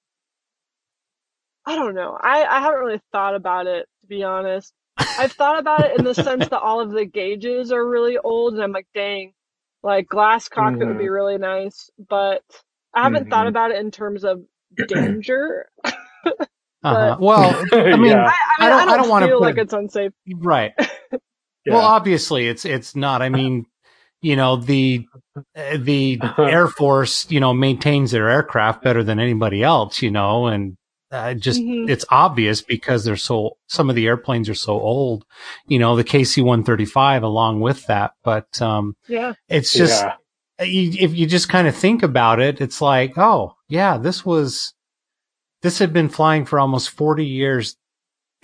[1.66, 2.18] I don't know.
[2.22, 4.72] I, I haven't really thought about it, to be honest.
[4.98, 8.54] I've thought about it in the sense that all of the gauges are really old,
[8.54, 9.34] and I'm like, dang,
[9.84, 12.44] like glass cockpit would be really nice, but
[12.94, 13.50] I haven't thought Mhm.
[13.50, 14.42] about it in terms of
[14.88, 15.68] danger.
[16.84, 17.18] Uh-huh.
[17.20, 19.58] Well, I mean, yeah, I, I, mean, I don't- don't, I don't wanna feel like
[19.58, 20.12] it- it's unsafe.
[20.38, 20.72] right.
[20.80, 21.18] yeah.
[21.66, 23.24] Well, obviously, it's it's not.
[23.24, 23.66] I mean,
[24.26, 25.06] you know the
[25.56, 30.48] uh, the Air Force, you know, maintains their aircraft better than anybody else, you know,
[30.48, 30.76] and
[31.12, 31.88] uh, just Mhm.
[31.90, 35.24] it's obvious because they're so some of the airplanes are so old,
[35.68, 39.34] you know, the KC one thirty five along with that, but um, Yeah.
[39.48, 40.04] it's just
[40.60, 40.66] yeah.
[40.66, 44.74] you, if you just kind of think about it, it's like, oh yeah, this was
[45.62, 47.76] this had been flying for almost forty years,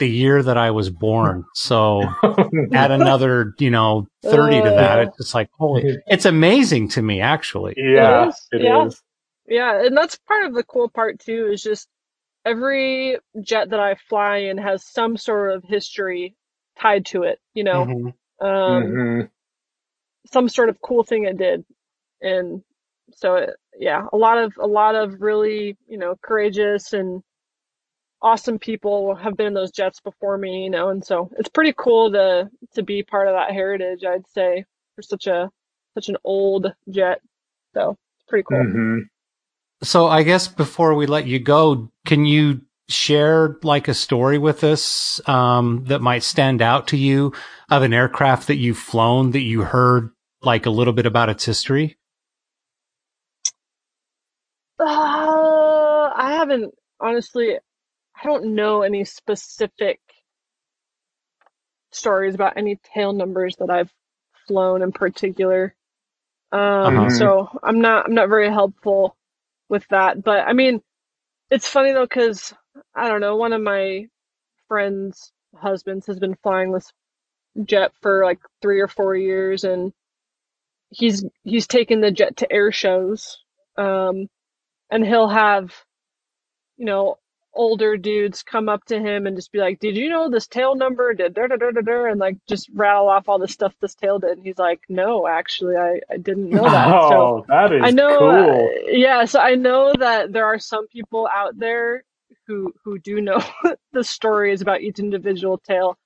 [0.02, 2.02] the year that I was born, so
[2.74, 5.00] add another, you know, 30 to that.
[5.00, 5.02] Uh.
[5.04, 7.76] It's just like, holy, it's amazing to me, actually.
[7.78, 8.86] yeah, It is, it yeah.
[8.88, 9.02] is.
[9.48, 11.88] Yeah, and that's part of the cool part too, is just
[12.46, 16.36] every jet that I fly in has some sort of history
[16.80, 18.14] tied to it, you know, Mhm.
[18.42, 19.30] um, Mhm.
[20.34, 21.64] some sort of cool thing it did.
[22.22, 22.64] And
[23.14, 27.22] so, it, yeah, a lot of, a lot of really, you know, courageous and
[28.22, 31.74] awesome people have been in those jets before me, you know, and so it's pretty
[31.78, 34.66] cool to, to be part of that heritage, I'd say,
[34.96, 35.50] for such a,
[35.96, 37.22] such an old jet.
[37.74, 38.60] So it's pretty cool.
[38.60, 39.00] Mhm.
[39.84, 44.64] So I guess before we let you go, can you share like a story with
[44.64, 47.34] us um, that might stand out to you
[47.70, 50.12] of an aircraft that you've flown that you heard
[50.42, 51.98] like a little bit about its history?
[54.80, 57.58] Uh, I haven't honestly.
[58.22, 60.00] I don't know any specific
[61.92, 63.92] stories about any tail numbers that I've
[64.48, 65.76] flown in particular.
[66.52, 67.10] Um, Uh-huh.
[67.10, 69.16] so I'm not I'm not very helpful
[69.70, 70.24] with that.
[70.24, 70.82] But I mean,
[71.52, 72.54] it's funny though because
[72.96, 73.36] I don't know.
[73.38, 74.08] One of my
[74.68, 76.92] friends' husbands has been flying this
[77.66, 79.94] jet for like three or four years, and
[80.90, 83.40] he's he's taken the jet to air shows.
[83.78, 84.28] Um,
[84.92, 85.74] and he'll have,
[86.78, 87.18] you know,
[87.54, 90.76] older dudes come up to him and just be like, "Did you know this tail
[90.76, 93.74] number did da da da da da?" and like just rattle off all the stuff
[93.82, 94.32] this tail did.
[94.38, 97.92] And he's like, "No, actually, I I didn't know that." so Oh, that is I
[97.92, 98.76] know, cool.
[98.88, 99.26] uh, yeah.
[99.26, 102.04] So I know that there are some people out there
[102.48, 103.42] who who do know
[103.94, 105.98] the stories about each individual tail.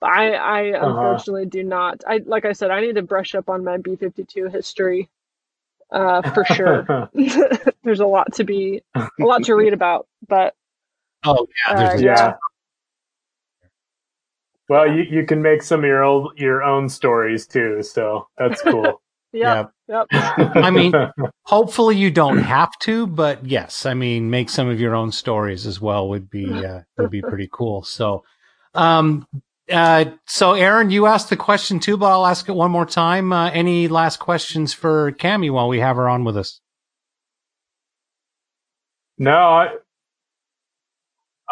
[0.00, 0.84] But I I Uh-huh.
[0.88, 2.02] unfortunately do not.
[2.06, 5.08] I like I said, I need to brush up on my B52 history,
[5.90, 6.88] uh, for sure.
[7.84, 8.82] There's a lot to be
[9.20, 10.54] a lot to read about, but
[11.24, 12.00] Oh yeah, Uh, yeah.
[12.00, 12.34] yeah.
[14.68, 18.62] Well, you, you can make some of your old, your own stories too, so that's
[18.66, 19.00] cool.
[19.32, 20.08] yeah, yep.
[20.10, 20.92] I mean,
[21.42, 25.66] hopefully you don't have to, but yes, I mean, make some of your own stories
[25.66, 27.82] as well would be uh, would be pretty cool.
[27.82, 28.24] So,
[28.74, 29.26] um,
[29.70, 33.32] uh, so Aaron, you asked the question too, but I'll ask it one more time.
[33.32, 36.60] Uh, any last questions for Cami while we have her on with us?
[39.18, 39.74] No, I,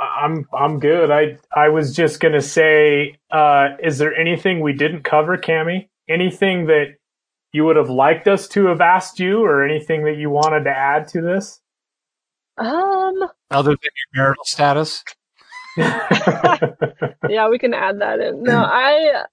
[0.03, 1.11] I'm I'm good.
[1.11, 5.89] I I was just gonna say, uh, is there anything we didn't cover, Cami?
[6.09, 6.97] Anything that
[7.53, 10.71] you would have liked us to have asked you, or anything that you wanted to
[10.71, 11.61] add to this?
[12.59, 15.05] Um, Other than your marital status?
[15.77, 18.43] yeah, we can add that in.
[18.43, 19.25] No, I,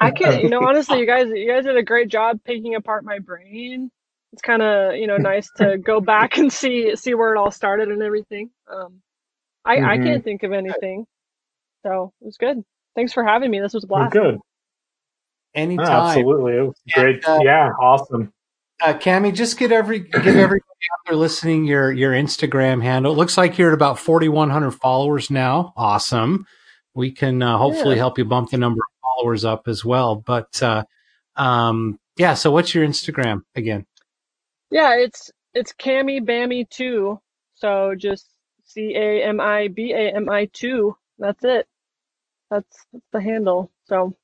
[0.00, 0.42] I can't.
[0.42, 3.90] You know, honestly, you guys, you guys did a great job picking apart my brain.
[4.32, 7.50] It's kind of you know nice to go back and see see where it all
[7.50, 8.50] started and everything.
[8.72, 9.02] Um,
[9.64, 10.04] I I Mhm.
[10.04, 11.06] can't think of anything,
[11.84, 12.64] so it was good.
[12.94, 13.60] Thanks for having me.
[13.60, 14.12] This was a Well, blast.
[14.12, 14.38] good.
[15.54, 15.86] Anytime.
[15.86, 17.26] Absolutely, it was great.
[17.28, 18.32] uh, yeah, awesome.
[18.80, 20.62] Uh, Cami, just get every give everybody
[20.92, 23.12] out there listening your your Instagram handle.
[23.12, 25.72] It looks like you're at about 4,100 followers now.
[25.76, 26.46] Awesome.
[26.94, 28.00] We can uh, hopefully Yeah.
[28.02, 30.16] help you bump the number of followers up as well.
[30.16, 30.84] But uh,
[31.36, 33.86] um, yeah, so what's your Instagram again?
[34.70, 37.20] Yeah, it's it's Cami Bami two.
[37.54, 38.30] So just
[38.72, 40.96] C A M I B A M I two.
[41.18, 41.66] That's it.
[42.50, 43.70] That's, that's the handle.
[43.84, 44.16] So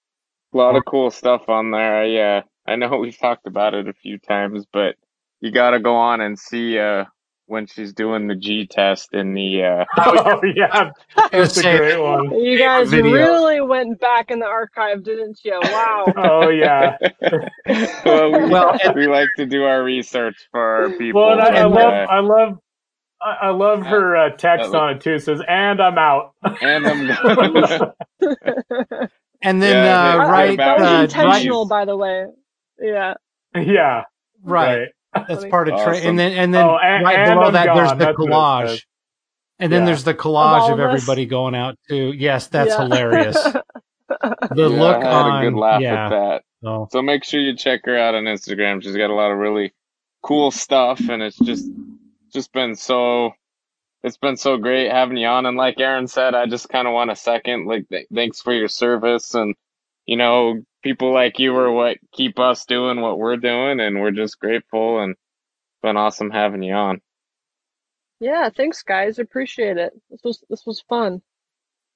[0.53, 1.97] A lot of cool stuff on there.
[2.03, 4.97] I, uh, I know we've talked about it a few times, but
[5.41, 7.05] you got to go on and see uh,
[7.47, 9.63] when she's doing the G test in the.
[9.63, 10.91] Uh, Oh yeah,
[11.31, 12.33] that's a great one.
[12.43, 13.13] you guys video.
[13.13, 15.59] really went back in the archive, didn't you?
[15.63, 16.07] Wow.
[16.17, 16.97] Oh yeah.
[18.05, 21.21] well, we, Well, we like to do our research for our people.
[21.21, 22.59] Well, and I, I love, uh, I love,
[23.21, 25.15] I I love her uh, text that on it too.
[25.15, 27.93] It says, "And I'm out." and I'm going.
[29.43, 32.27] And then Yeah, uh, right, that was uh, right, intentional, by the way.
[32.81, 33.15] Yeah.
[33.55, 34.05] yeah,
[34.43, 34.89] right.
[35.15, 36.09] That's part of tra- Awesome.
[36.09, 37.99] and then and then Oh, and- right and below I'm that there's gone.
[37.99, 38.83] the That's collage.
[39.59, 39.87] And then Yeah.
[39.87, 42.13] there's the collage of of everybody going out too.
[42.17, 42.83] Yes, that's Yeah.
[42.83, 43.37] hilarious.
[44.09, 46.07] The Yeah, look I had on a good laugh yeah.
[46.07, 46.43] at that.
[46.63, 48.83] So, So make sure you check her out on Instagram.
[48.83, 49.75] She's got a lot of really
[50.23, 51.69] cool stuff, and it's just
[52.37, 53.31] just been so
[54.03, 55.47] it's been so great having you on.
[55.47, 57.67] And like Aaron said, I just kind of want a second.
[57.67, 59.55] Like, th- thanks for your service, and
[60.05, 64.11] you know, people like you are what keep us doing what we're doing, and we're
[64.11, 65.01] just grateful.
[65.03, 67.01] And it's been awesome having you on.
[68.21, 69.19] Yeah, thanks guys.
[69.19, 69.95] Appreciate it.
[70.11, 71.23] This was this was fun.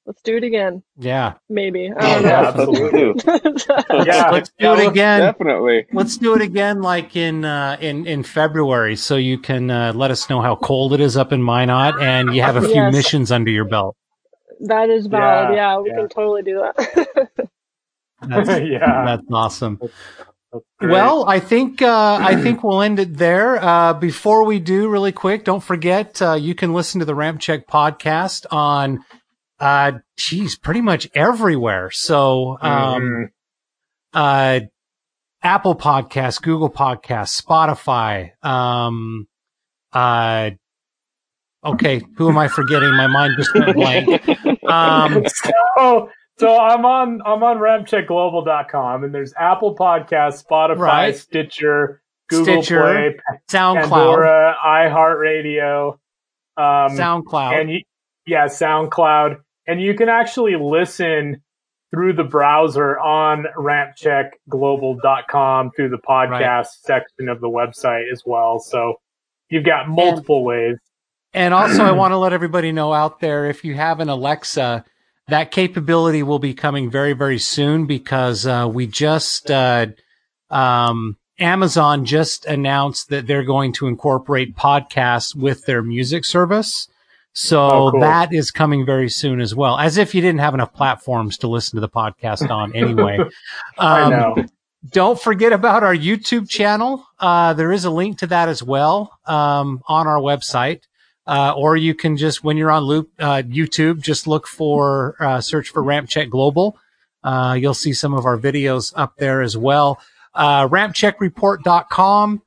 [0.07, 0.83] Let's do it again.
[0.99, 1.35] yeah.
[1.49, 1.89] Maybe.
[1.91, 2.49] I Oh, don't yeah, know.
[2.49, 3.01] absolutely.
[4.07, 5.21] Yeah, Let's do yeah, it again.
[5.21, 5.87] Definitely.
[5.93, 10.11] Let's do it again, like in uh, in in February, so you can uh, let
[10.11, 12.93] us know how cold it is up in Minot, and you have a few Yes.
[12.95, 13.95] missions under your belt.
[14.63, 15.55] that is valid.
[15.55, 15.97] Yeah, Yeah, we yeah.
[15.97, 17.29] can totally do that.
[18.23, 19.05] That's, yeah.
[19.07, 19.79] that's awesome.
[19.81, 20.93] That's great.
[20.93, 23.63] Well, I think uh, I think we'll end it there.
[23.63, 27.65] Uh, before we do, really quick, don't forget uh, you can listen to the RampCheck
[27.67, 29.03] podcast on,
[29.61, 31.91] uh, geez, pretty much everywhere.
[31.91, 33.31] So, um, Mhm.
[34.15, 34.61] uh,
[35.43, 38.31] Apple Podcasts, Google Podcasts, Spotify.
[38.45, 39.27] Um,
[39.93, 40.51] uh,
[41.65, 42.95] okay, who am I forgetting?
[42.95, 44.09] My mind just went blank.
[44.71, 51.17] Um, so, so I'm on I'm on rampcheckglobal.com and there's Apple Podcasts, Spotify, Right.
[51.17, 53.17] Stitcher, Google Stitcher, Play,
[53.51, 55.93] SoundCloud, Pandora, iHeartRadio,
[56.57, 57.61] um, SoundCloud.
[57.61, 57.81] and you,
[58.27, 59.39] yeah, SoundCloud,
[59.71, 61.41] and you can actually listen
[61.93, 68.59] through the browser on rampcheckglobal.com through the podcast section of the website as well.
[68.59, 68.95] So
[69.49, 70.79] you've got multiple ways.
[71.33, 74.85] And also, I want to let everybody know out there if you have an Alexa,
[75.29, 79.87] that capability will be coming very, very soon because uh, we just, uh,
[80.51, 86.89] um, Amazon just announced that they're going to incorporate podcasts with their music service.
[87.33, 88.01] So Oh, cool.
[88.01, 91.49] that is coming very soon as well, as if you didn't have enough platforms to
[91.49, 93.19] listen to the podcast on anyway.
[93.79, 94.45] I Um, know.
[94.91, 97.07] don't forget about our YouTube channel.
[97.19, 100.81] Uh, there is a link to that as well um, on our website.
[101.27, 105.41] Uh, or you can just, when you're on loop, uh, YouTube, just look for, uh,
[105.41, 106.77] search for RampCheck Global.
[107.23, 110.01] Uh, you'll see some of our videos up there as well.
[110.35, 112.43] Uh, rampcheckreport.com.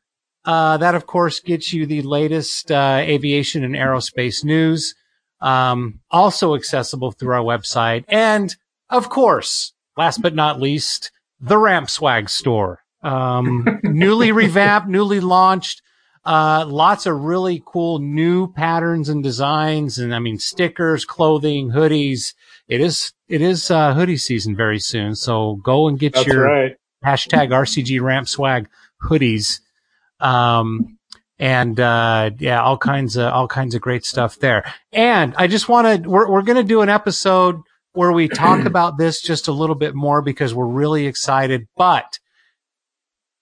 [0.45, 4.95] Uh, that of course gets you the latest, uh, aviation and aerospace news.
[5.41, 8.05] Um, also accessible through our website.
[8.07, 8.55] And
[8.89, 12.79] of course, last but not least, the Ramp Swag store.
[13.01, 15.81] Um, newly revamped, newly launched.
[16.25, 19.97] Uh, lots of really cool new patterns and designs.
[19.97, 22.33] And I mean, stickers, clothing, hoodies.
[22.69, 25.15] It is, it is, uh, hoodie season very soon.
[25.15, 26.77] So go and get That's your right.
[27.05, 28.69] hashtag RCG Ramp Swag
[29.03, 29.59] hoodies.
[30.23, 30.97] Um,
[31.39, 34.63] and, uh, yeah, all kinds of, all kinds of great stuff there.
[34.91, 37.57] And I just want to, we're, we're going to do an episode
[37.93, 41.67] where we talk about this just a little bit more because we're really excited.
[41.75, 42.19] But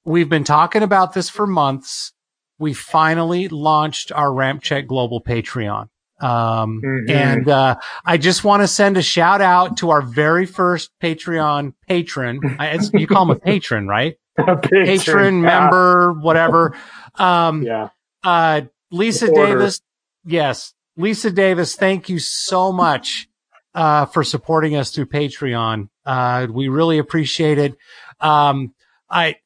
[0.04, 2.14] we've been talking about this for months.
[2.58, 5.88] We finally launched our RampCheck Global Patreon.
[6.22, 7.10] Um, Mhm.
[7.10, 7.76] and, uh,
[8.06, 12.40] I just want to send a shout out to our very first Patreon patron.
[12.60, 14.16] I, you call him a patron, right?
[14.62, 16.76] Patron, Patron, member, whatever.
[17.16, 17.90] Um, Yeah.
[18.24, 18.62] uh,
[18.92, 19.58] Lisa Supporter.
[19.60, 19.82] Davis.
[20.26, 20.74] Yes.
[20.98, 21.76] Lisa Davis.
[21.76, 23.28] Thank you so much,
[23.74, 25.90] uh, for supporting us through Patreon.
[26.06, 27.76] Uh, we really appreciate it.
[28.20, 28.74] Um,
[29.10, 29.38] I,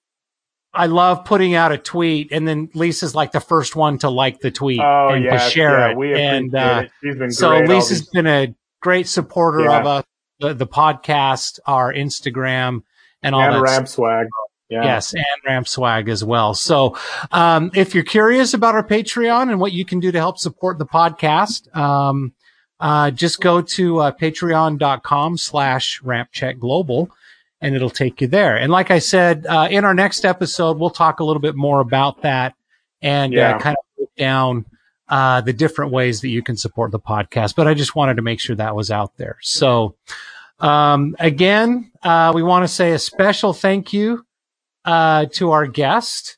[0.74, 4.40] I love putting out a tweet and then Lisa's like the first one to like
[4.42, 5.98] the tweet Oh and yeah, to share yeah, it.
[5.98, 6.92] We and, uh, it.
[7.04, 9.80] She's been so Lisa's these- been a great supporter Yeah.
[9.80, 10.04] of us,
[10.40, 12.82] the, the podcast, our Instagram
[13.24, 14.28] and all and that swag.
[14.70, 14.84] Yeah.
[14.84, 16.56] Yes, and Ramp Swag as well.
[16.56, 16.98] So,
[17.32, 20.80] um, if you're curious about our Patreon and what you can do to help support
[20.80, 22.34] the podcast, um,
[22.80, 27.10] uh, just go to uh, patreon.com slash rampcheckglobal
[27.62, 28.58] and it'll take you there.
[28.58, 31.80] And like I said, uh, in our next episode, we'll talk a little bit more
[31.80, 32.54] about that
[33.02, 33.56] and Yeah.
[33.56, 34.66] uh, kind of break down
[35.08, 37.56] uh, the different ways that you can support the podcast.
[37.56, 39.38] But I just wanted to make sure that was out there.
[39.42, 39.96] So,
[40.60, 44.25] um, again, uh, we want to say a special thank you
[44.86, 46.38] uh, to our guest,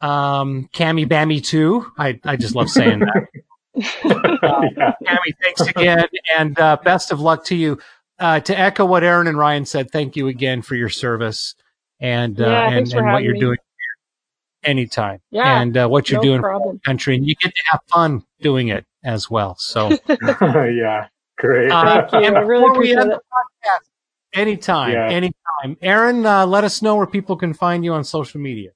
[0.00, 1.92] um, Cami Bami 2.
[1.98, 3.26] I, I just love saying that.
[3.74, 4.92] yeah.
[5.06, 6.04] Cami, thanks again,
[6.38, 7.78] and uh, best of luck to you.
[8.18, 11.54] Uh, to echo what Aaron and Ryan said, thank you again for your service
[11.98, 13.40] and uh, Yeah, and, and what you're me.
[13.40, 15.20] doing here anytime.
[15.30, 16.76] Yeah, and uh, what you're no doing for problem.
[16.76, 19.56] the country, and you get to have fun doing it as well.
[19.58, 21.08] So, yeah.
[21.38, 21.72] Great.
[21.72, 22.32] uh, Thank you.
[22.34, 23.18] I really before we appreciate end it.
[23.18, 25.08] the podcast, anytime, Yeah.
[25.08, 25.32] anytime.
[25.80, 28.70] Aaron, uh, let us know where people can find you on social media.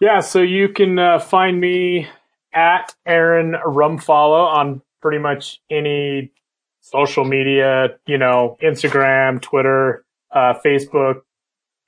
[0.00, 2.08] Yeah, so you can uh, find me
[2.52, 6.32] at Aaron Rumfallo on pretty much any
[6.80, 10.04] social media, you know, Instagram, Twitter,
[10.34, 11.22] uh, Facebook,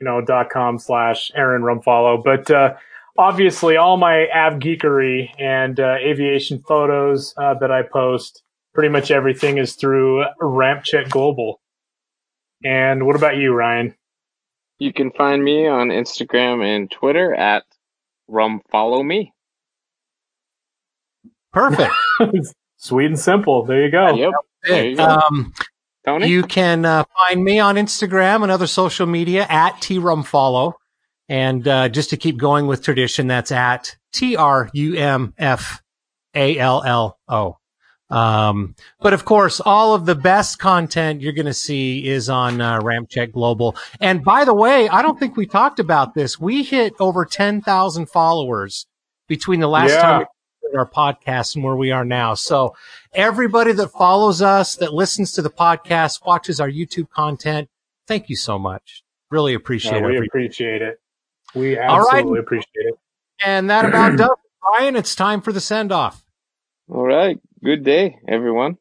[0.01, 2.23] you know, dot com slash Aaron Rumfallo.
[2.23, 2.75] But uh,
[3.19, 8.43] obviously, all my av geekery and uh, aviation photos uh, that I post,
[8.75, 11.61] pretty much everything is through RampCheck Global.
[12.65, 13.95] And what about you, Ryan?
[14.79, 17.65] You can find me on Instagram and Twitter at
[18.27, 19.33] Rum Follow Me.
[21.53, 21.93] Perfect.
[22.77, 23.65] Sweet and simple.
[23.65, 24.15] There you go.
[24.15, 24.33] Yep.
[24.65, 25.05] There you go.
[25.05, 25.53] um,
[26.05, 26.29] Tony?
[26.29, 30.75] You can uh, find me on Instagram and other social media at trumfallo.
[31.29, 35.83] And uh, just to keep going with tradition, that's at T R U M F
[36.35, 37.57] A L L O.
[38.11, 42.61] Um, but of course, all of the best content you're going to see is on
[42.61, 43.77] uh, RampCheck Global.
[44.01, 46.39] And by the way, I don't think we talked about this.
[46.39, 48.87] We hit over 10,000 followers
[49.27, 50.01] between the last Yeah.
[50.03, 50.27] time
[50.77, 52.35] our podcast and where we are now.
[52.35, 52.75] So
[53.13, 57.69] everybody that follows us, that listens to the podcast, watches our YouTube content,
[58.09, 59.05] thank you so much.
[59.31, 60.19] Really appreciate No, it.
[60.21, 60.99] we appreciate it.
[61.55, 62.09] We All right.
[62.15, 62.95] absolutely appreciate it.
[63.45, 64.51] And that about does it.
[64.63, 66.24] Brian, it's time for the send off.
[66.89, 67.39] All right.
[67.63, 68.79] Good day, everyone.